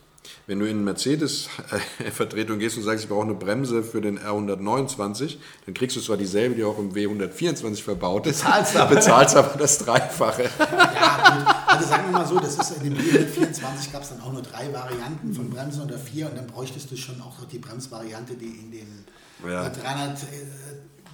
Wenn 0.47 0.59
du 0.59 0.67
in 0.67 0.77
eine 0.77 0.85
Mercedes-Vertretung 0.85 2.59
gehst 2.59 2.77
und 2.77 2.83
sagst, 2.83 3.05
ich 3.05 3.09
brauche 3.09 3.25
eine 3.25 3.35
Bremse 3.35 3.83
für 3.83 4.03
den 4.03 4.19
R129, 4.19 5.37
dann 5.65 5.75
kriegst 5.75 5.97
du 5.97 6.01
zwar 6.01 6.19
dieselbe, 6.19 6.57
die 6.57 6.65
auch 6.65 6.79
im 6.79 6.93
W124 6.93 7.83
verbaut 7.83 8.27
ist, 8.27 8.43
bezahlst 8.43 8.77
aber, 8.77 8.95
bezahlst 8.97 9.37
aber 9.37 9.59
das 9.59 9.79
Dreifache. 9.79 10.51
Ja. 10.61 11.65
Also 11.67 11.89
sagen 11.89 12.05
wir 12.07 12.19
mal 12.19 12.27
so, 12.27 12.39
das 12.39 12.59
ist 12.59 12.83
in 12.83 12.93
dem 12.93 12.95
B124 12.95 13.93
gab 13.93 14.03
es 14.03 14.11
dann 14.11 14.21
auch 14.21 14.33
nur 14.33 14.43
drei 14.43 14.73
Varianten 14.73 15.33
von 15.33 15.49
Bremsen 15.49 15.83
oder 15.83 15.99
vier 15.99 16.29
und 16.29 16.37
dann 16.37 16.47
bräuchtest 16.47 16.91
du 16.91 16.97
schon 16.97 17.21
auch 17.23 17.39
noch 17.39 17.49
die 17.49 17.59
Bremsvariante, 17.59 18.35
die 18.35 18.47
in 18.47 18.71
den 18.71 19.05
Ja. 19.47 19.67
äh, 19.67 19.71
300 19.71 20.23
äh, 20.23 20.27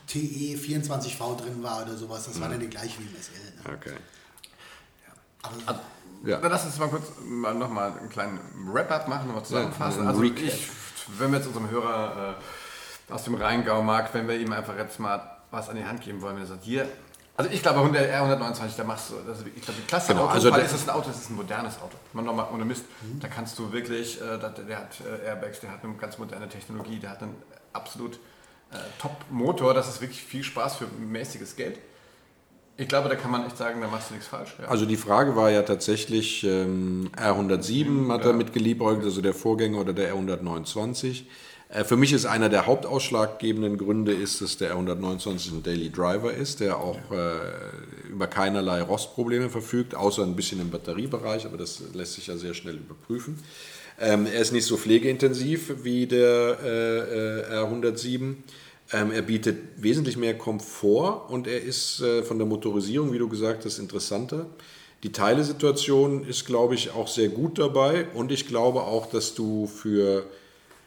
TE 0.07 0.57
24V 0.57 1.37
drin 1.37 1.62
war 1.62 1.83
oder 1.83 1.97
sowas. 1.97 2.24
Das 2.27 2.41
war 2.41 2.49
dann 2.49 2.61
die 2.61 2.68
gleiche 2.68 2.99
wie 3.01 3.05
im 3.05 3.14
SL. 3.20 3.33
Ne? 3.70 3.77
Okay. 3.77 3.97
Aber 5.66 5.81
Ja. 6.24 6.39
Dann 6.39 6.51
lass 6.51 6.64
uns 6.64 6.79
mal 6.79 6.89
kurz 6.89 7.05
mal 7.24 7.55
nochmal 7.55 7.93
einen 7.99 8.09
kleinen 8.09 8.39
Wrap-up 8.72 9.07
machen, 9.09 9.27
nochmal 9.29 9.45
zusammenfassen. 9.45 10.03
ein 10.03 10.09
also 10.09 10.20
Recap. 10.20 10.43
ich, 10.45 10.68
wenn 11.18 11.31
wir 11.31 11.39
jetzt 11.39 11.47
unserem 11.47 11.70
Hörer 11.70 12.37
äh, 13.11 13.12
aus 13.12 13.24
dem 13.24 13.35
Rheingau 13.35 13.83
mag, 13.83 14.12
wenn 14.14 14.27
wir 14.27 14.37
ihm 14.39 14.53
einfach 14.53 14.77
jetzt 14.77 14.99
mal 14.99 15.20
was 15.51 15.68
an 15.68 15.77
die 15.77 15.85
Hand 15.85 16.01
geben 16.01 16.20
wollen, 16.22 16.35
wenn 16.37 16.43
er 16.43 16.49
sagt, 16.49 16.64
hier, 16.64 16.89
also 17.37 17.51
ich 17.51 17.62
glaube, 17.62 17.89
der 17.93 18.22
R129, 18.22 18.77
da 18.79 18.85
machst 18.85 19.11
du, 19.11 19.16
also 19.31 19.45
ich 19.55 19.62
glaube, 19.62 19.79
die 19.81 19.87
Klasse 19.87 20.09
Genau, 20.12 20.24
Auto, 20.24 20.33
also 20.33 20.51
weil 20.51 20.61
der- 20.61 20.66
ist 20.66 20.74
es 20.74 20.89
ein 20.89 20.91
Auto, 20.95 21.11
es 21.11 21.18
ist 21.18 21.31
ein 21.31 21.37
modernes 21.37 21.77
Auto. 21.77 21.97
Man 22.14 22.24
nochmal 22.24 22.49
ohne 22.53 22.64
Mist, 22.64 22.85
da 23.20 23.29
kannst 23.29 23.59
du 23.59 23.70
wirklich, 23.72 24.20
äh, 24.20 24.39
da- 24.39 24.49
der 24.49 24.79
hat 24.79 24.97
äh, 25.01 25.27
Airbags, 25.27 25.61
der 25.61 25.70
hat 25.70 25.85
eine 25.85 25.95
ganz 25.95 26.16
moderne 26.18 26.49
Technologie, 26.49 26.99
der 26.99 27.11
hat 27.11 27.22
einen 27.22 27.35
absolut 27.77 28.14
äh, 28.72 28.77
Top-Motor, 28.99 29.74
das 29.74 29.89
ist 29.89 30.01
wirklich 30.01 30.22
viel 30.22 30.43
Spaß 30.43 30.77
für 30.77 30.87
mäßiges 30.87 31.57
Geld. 31.57 31.79
Ich 32.79 32.89
glaube, 32.89 33.09
da 33.09 33.14
kann 33.14 33.31
man 33.31 33.47
echt 33.47 33.57
sagen, 33.57 33.81
da 33.81 33.89
machst 33.89 34.11
du 34.11 34.14
nichts 34.14 34.29
falsch. 34.29 34.55
Ja. 34.61 34.68
Also 34.68 34.85
die 34.85 34.99
Frage 34.99 35.35
war 35.35 35.51
ja 35.51 35.62
tatsächlich, 35.62 36.45
ähm, 36.45 37.11
R107 37.16 38.12
hat 38.12 38.24
er 38.27 38.35
mit 38.35 38.53
geliebäugelt, 38.53 39.05
also 39.05 39.22
der 39.22 39.33
Vorgänger 39.33 39.81
oder 39.81 39.95
der 39.95 40.14
R129. 40.14 41.24
Äh, 41.68 41.85
für 41.85 41.97
mich 41.97 42.12
ist 42.12 42.27
einer 42.27 42.51
der 42.51 42.66
hauptausschlaggebenden 42.66 43.79
Gründe, 43.79 44.12
ist, 44.12 44.43
dass 44.43 44.59
der 44.59 44.77
R129 44.77 45.53
ein 45.53 45.62
Daily 45.62 45.91
Driver 45.91 46.33
ist, 46.33 46.61
der 46.61 46.79
auch 46.79 46.99
äh, 47.11 48.11
über 48.11 48.27
keinerlei 48.27 48.83
Rostprobleme 48.83 49.49
verfügt, 49.49 49.95
außer 49.95 50.22
ein 50.22 50.37
bisschen 50.37 50.61
im 50.61 50.70
Batteriebereich, 50.70 51.47
aber 51.47 51.57
das 51.57 51.83
lässt 51.95 52.14
sich 52.14 52.27
ja 52.27 52.37
sehr 52.37 52.53
schnell 52.53 52.77
überprüfen. 52.77 53.39
Ähm, 53.99 54.26
er 54.26 54.40
ist 54.40 54.53
nicht 54.53 54.66
so 54.66 54.76
pflegeintensiv 54.76 55.84
wie 55.84 56.07
der 56.07 56.59
äh, 56.62 57.55
äh, 57.55 57.64
R107. 57.64 58.34
Ähm, 58.92 59.11
er 59.11 59.22
bietet 59.22 59.59
wesentlich 59.76 60.16
mehr 60.16 60.36
Komfort 60.36 61.30
und 61.30 61.47
er 61.47 61.61
ist 61.62 62.01
äh, 62.01 62.22
von 62.22 62.38
der 62.38 62.47
Motorisierung, 62.47 63.12
wie 63.12 63.18
du 63.18 63.28
gesagt 63.28 63.64
hast, 63.64 63.78
interessanter. 63.78 64.47
Die 65.03 65.12
Teilesituation 65.12 66.26
ist, 66.26 66.47
glaube 66.47 66.74
ich, 66.74 66.90
auch 66.90 67.09
sehr 67.09 67.28
gut 67.28 67.59
dabei 67.59 68.07
und 68.14 68.32
ich 68.32 68.47
glaube 68.47 68.82
auch, 68.82 69.07
dass 69.07 69.34
du 69.34 69.66
für, 69.66 70.26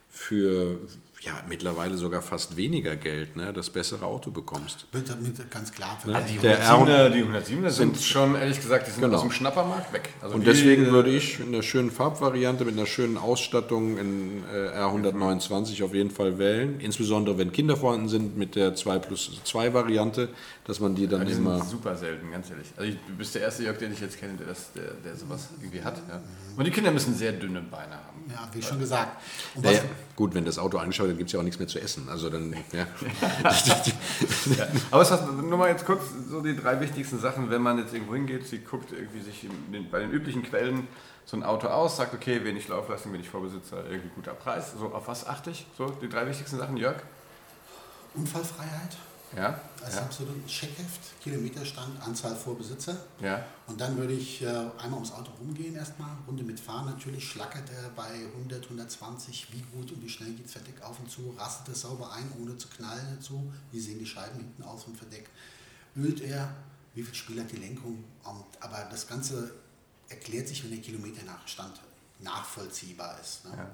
für 0.10 0.78
ja, 1.22 1.34
mittlerweile 1.50 1.98
sogar 1.98 2.22
fast 2.22 2.56
weniger 2.56 2.96
Geld 2.96 3.36
ne, 3.36 3.52
das 3.52 3.70
bessere 3.70 4.06
Auto 4.06 4.32
bekommst. 4.32 4.88
wird 4.92 5.10
damit 5.10 5.52
ganz 5.52 5.72
klar 5.72 5.98
Also 6.12 6.28
die 6.34 6.38
Der 6.40 6.64
107er, 6.64 7.10
die 7.10 7.24
107er 7.26 7.70
sind 7.70 8.02
schon, 8.02 8.36
ehrlich 8.36 8.62
gesagt, 8.62 8.88
die 8.88 8.92
sind 8.92 9.02
Genau. 9.02 9.16
aus 9.18 9.22
dem 9.24 9.32
Schnappermarkt 9.32 9.92
weg. 9.92 10.10
Also 10.22 10.36
Und 10.36 10.42
die, 10.42 10.46
deswegen 10.46 10.86
äh, 10.86 10.92
würde 10.92 11.10
ich 11.10 11.40
in 11.40 11.48
einer 11.50 11.62
schönen 11.64 11.92
Farbvariante 11.92 12.64
mit 12.64 12.76
einer 12.78 12.86
schönen 12.86 13.18
Ausstattung 13.18 13.98
in 13.98 14.44
äh, 14.54 14.70
R129 14.80 15.84
auf 15.84 15.94
jeden 15.94 16.12
Fall 16.12 16.38
wählen. 16.38 16.80
Insbesondere 16.80 17.38
wenn 17.38 17.52
Kinder 17.52 17.76
vorhanden 17.76 18.08
sind 18.10 18.38
mit 18.38 18.56
der 18.56 18.76
2 18.76 19.00
plus 19.00 19.42
2 19.44 19.74
Variante, 19.74 20.30
dass 20.66 20.80
man 20.80 20.96
die 20.96 21.08
dann 21.08 21.26
Die 21.26 21.34
sind 21.34 21.46
immer. 21.46 21.64
super 21.66 21.96
selten, 21.96 22.32
ganz 22.32 22.50
ehrlich. 22.50 22.68
Also 22.78 22.90
ich, 22.92 22.98
du 23.08 23.16
bist 23.18 23.36
der 23.36 23.42
erste 23.42 23.64
Jörg, 23.64 23.78
den 23.78 23.92
ich 23.92 24.00
jetzt 24.00 24.20
kenne, 24.20 24.34
der, 24.38 24.48
das, 24.48 24.72
der, 24.74 24.92
der 25.04 25.16
sowas 25.16 25.50
irgendwie 25.60 25.82
hat. 25.84 25.98
Ja. 26.08 26.22
Und 26.56 26.66
die 26.66 26.72
Kinder 26.72 26.92
müssen 26.92 27.14
sehr 27.16 27.32
dünne 27.34 27.62
Beine 27.62 27.94
haben. 27.94 28.24
Ja, 28.30 28.48
wie 28.54 28.62
schon 28.62 28.80
gesagt. 28.80 29.22
Naja, 29.62 29.82
gut, 30.16 30.34
wenn 30.36 30.46
das 30.46 30.60
Auto 30.60 30.78
angeschaut 30.78 31.09
wird, 31.10 31.18
gibt 31.18 31.30
es 31.30 31.34
ja 31.34 31.40
auch 31.40 31.44
nichts 31.44 31.60
mehr 31.60 31.68
zu 31.68 31.80
essen. 31.80 32.08
Also 32.10 32.30
dann, 32.30 32.54
ja. 32.72 32.88
Ja. 34.58 34.68
Aber 34.92 35.02
es 35.02 35.12
hast 35.12 35.32
nur 35.32 35.58
mal 35.58 35.70
jetzt 35.70 35.86
kurz 35.86 36.04
so 36.30 36.42
die 36.42 36.56
drei 36.56 36.80
wichtigsten 36.80 37.20
Sachen, 37.20 37.50
wenn 37.50 37.62
man 37.62 37.78
jetzt 37.78 37.94
irgendwo 37.94 38.16
hingeht, 38.16 38.48
sie 38.48 38.60
guckt 38.60 38.92
irgendwie 38.92 39.22
sich 39.22 39.44
in 39.44 39.72
den, 39.72 39.90
bei 39.90 40.00
den 40.00 40.12
üblichen 40.12 40.44
Quellen 40.44 40.88
so 41.26 41.38
ein 41.38 41.44
Auto 41.44 41.68
aus, 41.68 41.98
sagt, 41.98 42.14
okay, 42.14 42.44
wenig 42.44 42.68
Laufleistung, 42.68 43.14
wenig 43.14 43.30
Vorbesitzer, 43.30 43.84
irgendwie 43.90 44.10
guter 44.16 44.34
Preis. 44.34 44.74
So, 44.80 44.88
auf 44.94 45.08
was 45.08 45.28
achte 45.28 45.52
ich? 45.52 45.66
So, 45.78 45.88
die 45.90 46.10
drei 46.10 46.26
wichtigsten 46.28 46.58
Sachen, 46.58 46.78
Jörg? 46.78 46.98
Unfallfreiheit 48.16 48.98
Ja? 49.36 49.60
als 49.84 49.96
Ja? 49.96 50.02
absoluten 50.02 50.46
Checkheft, 50.46 51.22
Kilometerstand, 51.22 52.02
Anzahl 52.02 52.36
Vorbesitzer. 52.36 52.96
ja. 53.22 53.46
Und 53.68 53.80
dann 53.80 53.98
würde 53.98 54.14
ich 54.14 54.42
äh, 54.42 54.48
einmal 54.48 54.94
ums 54.94 55.12
Auto 55.12 55.32
rumgehen 55.40 55.76
erstmal, 55.76 56.10
Runde 56.28 56.44
mitfahren 56.44 56.88
natürlich, 56.88 57.30
schlackert 57.30 57.70
er 57.70 57.90
bei 57.90 58.10
100, 58.36 58.64
120, 58.64 59.48
wie 59.54 59.62
gut 59.74 59.92
und 59.92 60.02
wie 60.04 60.10
schnell 60.10 60.32
geht 60.34 60.46
das 60.46 60.54
Verdeck 60.54 60.82
auf 60.82 61.00
und 61.00 61.10
zu, 61.10 61.34
rastet 61.38 61.70
er 61.70 61.76
sauber 61.76 62.12
ein, 62.14 62.32
ohne 62.42 62.58
zu 62.58 62.68
knallen 62.70 63.06
dazu, 63.16 63.52
wie 63.72 63.80
sehen 63.80 64.00
die 64.00 64.06
Scheiben 64.06 64.40
hinten 64.40 64.64
aus 64.64 64.84
vom 64.84 64.96
Verdeck, 64.96 65.30
ölt 65.96 66.22
er, 66.22 66.54
wie 66.96 67.04
viel 67.04 67.14
Spiel 67.14 67.40
hat 67.40 67.52
die 67.52 67.58
Lenkung, 67.58 68.04
und, 68.24 68.46
aber 68.60 68.88
das 68.90 69.08
Ganze 69.08 69.52
erklärt 70.10 70.48
sich, 70.48 70.64
wenn 70.64 70.72
der 70.72 70.82
Kilometernachstand 70.82 71.80
nachvollziehbar 72.20 73.18
ist. 73.22 73.46
Ne? 73.46 73.52
Ja, 73.56 73.70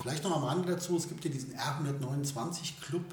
Vielleicht 0.00 0.24
noch 0.24 0.36
am 0.36 0.44
Rande 0.44 0.72
dazu, 0.72 0.96
es 0.96 1.08
gibt 1.08 1.24
ja 1.24 1.30
diesen 1.30 1.54
R129 1.54 2.80
Club, 2.80 3.04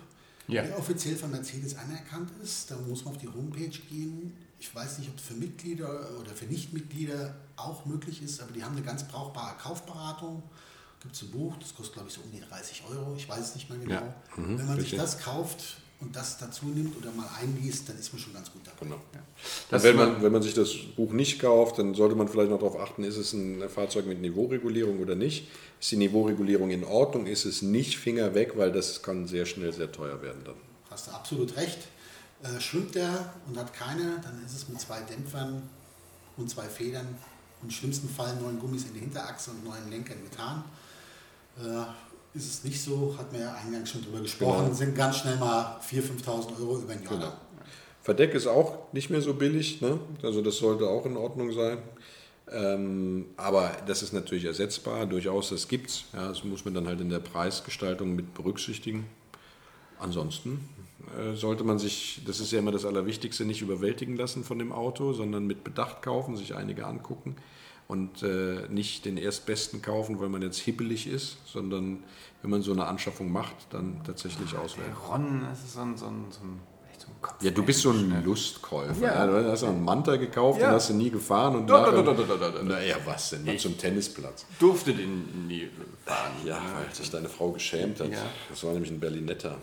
Ja. 0.50 0.64
der 0.64 0.78
offiziell 0.78 1.16
von 1.16 1.32
Mercedes 1.32 1.76
anerkannt 1.78 2.32
ist. 2.44 2.72
Da 2.72 2.76
muss 2.78 3.06
man 3.06 3.14
auf 3.16 3.20
die 3.22 3.28
Homepage 3.28 3.70
gehen. 3.90 4.34
Ich 4.60 4.74
weiß 4.74 5.00
nicht, 5.00 5.10
ob 5.10 5.18
es 5.18 5.24
für 5.24 5.36
Mitglieder 5.36 6.10
oder 6.20 6.32
für 6.32 6.46
Nichtmitglieder 6.46 7.36
auch 7.56 7.86
möglich 7.86 8.22
ist, 8.22 8.42
aber 8.42 8.52
die 8.52 8.64
haben 8.64 8.76
eine 8.76 8.86
ganz 8.86 9.04
brauchbare 9.04 9.56
Kaufberatung. 9.58 10.44
Gibt 11.02 11.16
es 11.16 11.22
ein 11.22 11.32
Buch, 11.32 11.56
das 11.60 11.74
kostet 11.74 11.94
glaube 11.94 12.10
ich 12.10 12.16
so 12.16 12.22
um 12.22 12.32
die 12.32 12.42
30 12.42 12.84
Euro, 12.90 13.16
ich 13.16 13.30
weiß 13.30 13.40
es 13.40 13.56
nicht 13.56 13.70
mehr 13.70 13.80
genau. 13.80 13.94
Ja, 13.94 14.16
mhm, 14.36 14.58
Wenn 14.58 14.66
man 14.68 14.76
sich 14.76 14.92
richtig. 14.92 15.00
das 15.00 15.20
kauft 15.20 15.78
und 16.02 16.16
das 16.16 16.38
dazu 16.38 16.66
nimmt 16.66 16.96
oder 16.98 17.12
mal 17.12 17.28
einliest, 17.42 17.90
dann 17.90 18.00
ist 18.00 18.14
man 18.14 18.22
schon 18.22 18.34
ganz 18.34 18.52
gut 18.52 18.62
dabei. 18.66 18.86
Genau. 18.86 19.00
Das 19.70 19.84
wenn, 19.84 19.98
man, 19.98 20.22
wenn 20.22 20.32
man 20.32 20.42
sich 20.42 20.54
das 20.54 20.74
Buch 20.96 21.12
nicht 21.12 21.40
kauft, 21.40 21.78
dann 21.78 21.94
sollte 21.94 22.16
man 22.16 22.30
vielleicht 22.30 22.50
noch 22.50 22.60
darauf 22.60 22.80
achten, 22.80 23.04
ist 23.04 23.18
es 23.18 23.34
ein 23.34 23.68
Fahrzeug 23.70 24.06
mit 24.06 24.22
Niveauregulierung 24.22 25.00
oder 25.00 25.16
nicht. 25.16 25.50
Ist 25.80 25.92
die 25.92 25.98
Niveauregulierung 25.98 26.72
in 26.72 26.86
Ordnung? 26.86 27.26
Ist 27.26 27.46
es 27.46 27.62
nicht 27.62 27.98
Finger 27.98 28.34
weg, 28.34 28.54
weil 28.56 28.72
das 28.72 29.02
kann 29.02 29.28
sehr 29.28 29.46
schnell 29.46 29.74
sehr 29.74 29.92
teuer 29.92 30.22
werden 30.22 30.42
dann. 30.46 30.56
Hast 30.90 31.08
du 31.08 31.12
absolut 31.12 31.56
recht. 31.58 31.80
Äh, 32.44 32.62
schwimmt 32.62 32.96
der 32.96 33.34
und 33.48 33.58
hat 33.58 33.74
keine, 33.74 34.22
dann 34.24 34.42
ist 34.46 34.56
es 34.56 34.70
mit 34.70 34.80
zwei 34.80 35.02
Dämpfern 35.02 35.62
und 36.38 36.50
zwei 36.50 36.64
Federn 36.64 37.08
und 37.62 37.68
im 37.68 37.72
schlimmsten 37.72 38.08
Fall 38.08 38.38
neuen 38.38 38.58
Gummis 38.60 38.86
in 38.86 38.94
die 38.94 39.02
Hinterachse 39.02 39.52
und 39.52 39.66
neuen 39.66 39.90
Lenkern 39.90 40.24
getan. 40.24 40.64
Äh, 41.58 41.84
ist 42.34 42.48
es 42.48 42.64
nicht 42.64 42.82
so, 42.82 43.16
hat 43.18 43.32
man 43.32 43.42
ja 43.42 43.54
eingangs 43.54 43.90
schon 43.90 44.04
drüber 44.04 44.22
gesprochen, 44.22 44.66
genau. 44.66 44.76
sind 44.76 44.96
ganz 44.96 45.18
schnell 45.18 45.38
mal 45.38 45.80
4.000, 45.82 46.24
5.000 46.24 46.60
Euro 46.60 46.80
über 46.80 46.94
ein 46.94 47.04
Jahr. 47.04 47.14
Genau. 47.14 47.34
Verdeck 48.02 48.34
ist 48.34 48.48
auch 48.48 48.92
nicht 48.94 49.10
mehr 49.10 49.22
so 49.22 49.34
billig, 49.34 49.82
ne? 49.82 50.00
also 50.24 50.42
das 50.42 50.58
sollte 50.58 50.88
auch 50.88 51.06
in 51.06 51.18
Ordnung 51.18 51.52
sein. 51.52 51.80
Ähm, 52.52 53.28
aber 53.38 53.72
das 53.86 54.02
ist 54.02 54.14
natürlich 54.14 54.46
ersetzbar, 54.46 55.06
durchaus, 55.06 55.50
das 55.50 55.68
gibt 55.68 55.90
es. 55.90 56.06
Ja, 56.14 56.30
das 56.30 56.44
muss 56.44 56.66
man 56.66 56.74
dann 56.74 56.88
halt 56.88 57.00
in 57.02 57.10
der 57.10 57.20
Preisgestaltung 57.20 58.16
mit 58.16 58.34
berücksichtigen. 58.34 59.06
Ansonsten 60.00 60.68
äh, 61.20 61.36
sollte 61.36 61.64
man 61.64 61.78
sich, 61.78 62.22
das 62.26 62.40
ist 62.40 62.52
ja 62.52 62.60
immer 62.60 62.72
das 62.72 62.86
Allerwichtigste, 62.86 63.46
nicht 63.46 63.62
überwältigen 63.62 64.16
lassen 64.16 64.44
von 64.44 64.58
dem 64.58 64.72
Auto, 64.72 65.14
sondern 65.14 65.46
mit 65.46 65.64
Bedacht 65.64 66.02
kaufen, 66.02 66.38
sich 66.38 66.56
einige 66.56 66.88
angucken 66.88 67.36
und 67.90 68.22
äh, 68.22 68.68
nicht 68.70 69.06
den 69.06 69.18
erstbesten 69.18 69.82
kaufen, 69.82 70.20
weil 70.20 70.30
man 70.30 70.44
jetzt 70.44 70.60
hibbelig 70.60 71.08
ist, 71.08 71.38
sondern 71.46 72.04
wenn 72.44 72.52
man 72.52 72.62
so 72.62 72.72
eine 72.72 72.86
Anschaffung 72.86 73.32
macht, 73.32 73.56
dann 73.72 74.02
tatsächlich 74.06 74.56
auswählen. 74.56 74.94
Ron, 75.10 75.42
das 75.50 75.64
ist 75.64 75.74
so 75.74 75.82
ein, 75.82 75.98
so 75.98 76.06
ein, 76.06 76.26
so 76.30 76.42
ein 76.42 76.60
Kopf 77.22 77.42
ja, 77.42 77.52
du 77.52 77.64
bist 77.64 77.82
so 77.82 77.90
ein 77.90 78.24
Lustkäufer. 78.24 79.02
Ja. 79.02 79.26
Ne? 79.26 79.44
Du 79.44 79.52
hast 79.52 79.64
einen 79.64 79.84
Manta 79.84 80.16
gekauft, 80.16 80.62
ja. 80.62 80.68
den 80.68 80.76
hast 80.76 80.90
du 80.90 80.94
nie 80.94 81.10
gefahren. 81.10 81.56
Und 81.56 81.68
da, 81.68 81.92
da, 81.92 82.02
da, 82.02 82.14
da. 82.14 82.64
Naja, 82.64 82.96
was 83.06 83.32
denn? 83.32 83.44
Nur 83.44 83.58
zum 83.58 83.78
Tennisplatz. 83.78 84.46
Durfte 84.60 84.94
den 84.94 85.48
nie 85.48 85.68
fahren. 86.06 86.32
Ja, 86.46 86.62
weil 86.76 86.94
sich 86.94 87.10
deine 87.10 87.28
Frau 87.28 87.52
geschämt 87.52 88.00
hat. 88.00 88.12
Ja. 88.12 88.20
Das 88.50 88.64
war 88.64 88.72
nämlich 88.72 88.92
ein 88.92 89.00
Berlinetta. 89.00 89.58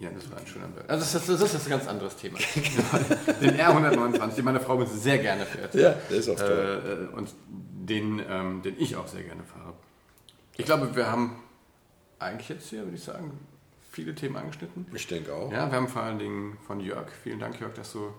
Ja, 0.00 0.08
das 0.10 0.30
war 0.30 0.38
ein 0.38 0.46
schöner 0.46 0.68
Berg. 0.68 0.88
Also 0.88 1.18
das, 1.18 1.26
das, 1.26 1.54
ist 1.54 1.66
ein 1.66 1.70
ganz 1.70 1.86
anderes 1.86 2.16
Thema. 2.16 2.38
den 3.42 3.54
R129, 3.54 4.34
den 4.34 4.44
meine 4.46 4.60
Frau 4.60 4.82
sehr 4.86 5.18
gerne 5.18 5.44
fährt. 5.44 5.74
Ja, 5.74 5.94
der 6.08 6.16
ist 6.16 6.28
auch 6.30 6.36
toll. 6.36 7.10
Äh, 7.12 7.16
und 7.16 7.34
den, 7.46 8.22
ähm, 8.26 8.62
den 8.62 8.76
ich 8.78 8.96
auch 8.96 9.06
sehr 9.06 9.22
gerne 9.22 9.42
fahre. 9.44 9.74
Ich 10.56 10.64
glaube, 10.64 10.96
wir 10.96 11.12
haben 11.12 11.42
eigentlich 12.18 12.48
jetzt 12.48 12.70
hier, 12.70 12.84
würde 12.84 12.96
ich 12.96 13.04
sagen, 13.04 13.38
viele 13.90 14.14
Themen 14.14 14.36
angeschnitten. 14.36 14.86
Ich 14.94 15.06
denke 15.06 15.34
auch. 15.34 15.52
Ja, 15.52 15.70
wir 15.70 15.76
haben 15.76 15.88
vor 15.88 16.02
allen 16.02 16.18
Dingen 16.18 16.56
von 16.66 16.80
Jörg, 16.80 17.08
vielen 17.22 17.38
Dank 17.38 17.60
Jörg, 17.60 17.74
dass 17.74 17.92
du 17.92 18.10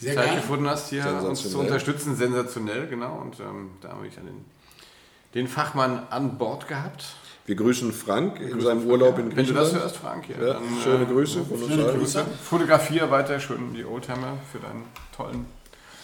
die 0.00 0.04
Sehr 0.04 0.14
Zeit 0.14 0.28
geil. 0.28 0.36
gefunden 0.36 0.66
hast, 0.66 0.88
hier 0.88 1.04
uns 1.24 1.50
zu 1.50 1.58
unterstützen. 1.58 2.16
Sensationell, 2.16 2.86
genau. 2.86 3.18
Und 3.18 3.38
ähm, 3.38 3.72
da 3.82 3.90
habe 3.90 4.06
ich 4.06 4.16
ja 4.16 4.22
den, 4.22 4.46
den 5.34 5.46
Fachmann 5.46 6.06
an 6.08 6.38
Bord 6.38 6.68
gehabt. 6.68 7.16
Wir 7.44 7.56
grüßen 7.56 7.92
Frank 7.92 8.40
in 8.40 8.60
seinem 8.60 8.80
Frank, 8.80 8.90
Urlaub 8.90 9.18
in 9.18 9.30
Griechenland. 9.30 9.36
Wenn 9.36 9.46
du 9.46 9.54
das 9.54 9.74
hörst, 9.74 9.96
Frank, 9.96 10.28
ja, 10.28 10.46
ja 10.46 10.52
dann, 10.54 10.62
schöne 10.82 11.06
Grüße 11.06 11.40
äh, 11.40 11.44
von 11.44 11.68
schöne 11.68 11.92
Grüße. 11.92 12.24
Fotografiere 12.42 13.10
weiter 13.10 13.40
schön 13.40 13.74
die 13.74 13.84
Oldtimer 13.84 14.38
für 14.50 14.58
deinen 14.58 14.84
tollen. 15.16 15.46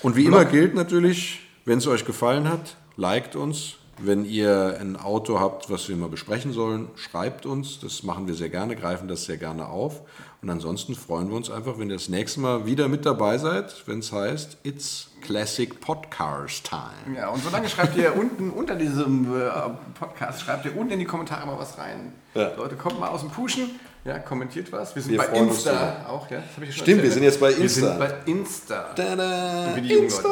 Und 0.03 0.17
wie 0.17 0.25
Blog. 0.25 0.41
immer 0.41 0.51
gilt 0.51 0.75
natürlich, 0.75 1.41
wenn 1.65 1.79
es 1.79 1.87
euch 1.87 2.05
gefallen 2.05 2.49
hat, 2.49 2.77
liked 2.97 3.37
uns, 3.37 3.75
wenn 4.01 4.25
ihr 4.25 4.79
ein 4.81 4.97
Auto 4.97 5.41
habt, 5.41 5.71
was 5.71 5.89
wir 5.89 5.97
mal 5.97 6.09
besprechen 6.09 6.53
sollen, 6.53 6.89
schreibt 6.95 7.47
uns. 7.47 7.81
Das 7.81 8.03
machen 8.03 8.27
wir 8.27 8.35
sehr 8.35 8.49
gerne, 8.49 8.77
greifen 8.77 9.09
das 9.09 9.25
sehr 9.25 9.37
gerne 9.37 9.69
auf. 9.69 10.03
Und 10.41 10.51
ansonsten 10.51 10.95
freuen 10.95 11.29
wir 11.31 11.37
uns 11.37 11.51
einfach, 11.51 11.79
wenn 11.79 11.91
ihr 11.91 11.97
das 11.97 12.09
nächste 12.09 12.41
Mal 12.41 12.65
wieder 12.67 12.89
mit 12.89 13.05
dabei 13.05 13.39
seid, 13.39 13.87
wenn 13.87 13.99
es 13.99 14.13
heißt 14.13 14.59
It's 14.63 15.11
Classic 15.21 15.81
Podcast 15.81 16.69
Time. 16.69 17.17
Ja, 17.17 17.29
und 17.29 17.43
solange 17.43 17.69
schreibt 17.69 17.97
ihr 17.97 18.17
unten 18.17 18.51
unter 18.51 18.75
diesem 18.75 19.41
äh, 19.41 19.51
Podcast, 19.99 20.43
schreibt 20.43 20.65
ihr 20.65 20.77
unten 20.77 20.93
in 20.93 20.99
die 20.99 21.05
Kommentare 21.05 21.47
mal 21.47 21.59
was 21.59 21.79
rein. 21.79 22.13
Ja. 22.35 22.53
Leute, 22.57 22.77
kommt 22.77 22.99
mal 23.01 23.09
aus 23.09 23.21
dem 23.21 23.31
Puschen. 23.31 23.71
Ja, 24.05 24.19
kommentiert 24.19 24.73
was. 24.73 24.95
Wir 24.95 25.03
sind 25.03 25.13
wir 25.13 25.19
bei 25.19 25.27
Insta 25.39 26.07
auch. 26.09 26.31
Ja, 26.31 26.43
Stimmt, 26.71 27.03
wir 27.03 27.11
sind 27.11 27.25
jetzt 27.25 27.41
bei 27.41 27.51
Insta. 27.51 27.63
Wir 27.63 27.69
sind 27.69 27.99
bei 27.99 28.15
Insta. 28.25 28.83
Tada, 28.95 29.75
Insta. 29.77 30.29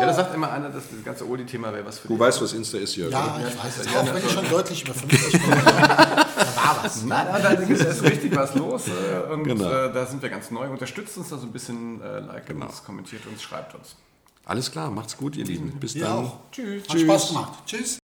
Ja, 0.00 0.06
da 0.06 0.14
sagt 0.14 0.34
immer 0.34 0.50
einer, 0.50 0.70
dass 0.70 0.84
das 0.88 1.04
ganze 1.04 1.28
Oldie-Thema 1.28 1.70
wäre 1.74 1.84
was 1.84 1.98
für 1.98 2.08
Du 2.08 2.14
dich. 2.14 2.20
weißt, 2.20 2.40
was 2.40 2.54
Insta 2.54 2.78
ist, 2.78 2.96
Jörg. 2.96 3.12
Ja, 3.12 3.38
ich 3.46 3.64
weiß 3.64 3.78
es. 3.80 3.94
Auch 3.94 4.14
wenn 4.14 4.24
ich 4.24 4.30
schon 4.30 4.48
deutlich 4.48 4.84
über 4.84 4.94
50 4.94 5.32
bin. 5.32 5.50
da 5.50 6.26
war 6.56 6.80
was. 6.82 7.04
Nein, 7.04 7.26
da 7.42 7.50
ist 7.50 8.02
richtig 8.02 8.34
was 8.34 8.54
los. 8.54 8.84
Äh, 8.86 9.30
und 9.32 9.44
genau. 9.44 9.70
äh, 9.70 9.92
da 9.92 10.06
sind 10.06 10.22
wir 10.22 10.30
ganz 10.30 10.50
neu. 10.50 10.70
Unterstützt 10.70 11.18
uns 11.18 11.28
da 11.28 11.36
so 11.36 11.46
ein 11.46 11.52
bisschen, 11.52 12.00
äh, 12.00 12.20
liked 12.20 12.46
genau. 12.46 12.66
uns, 12.66 12.82
kommentiert 12.82 13.26
uns, 13.26 13.42
schreibt 13.42 13.74
uns. 13.74 13.96
Alles 14.50 14.72
klar, 14.72 14.90
macht's 14.90 15.16
gut, 15.16 15.36
ihr 15.36 15.44
Lieben. 15.44 15.78
Bis 15.78 15.94
dann. 15.94 16.24
Auch. 16.24 16.38
Tschüss. 16.50 16.88
Hat 16.88 16.98
Spaß 16.98 17.28
gemacht. 17.28 17.52
Tschüss. 17.66 17.99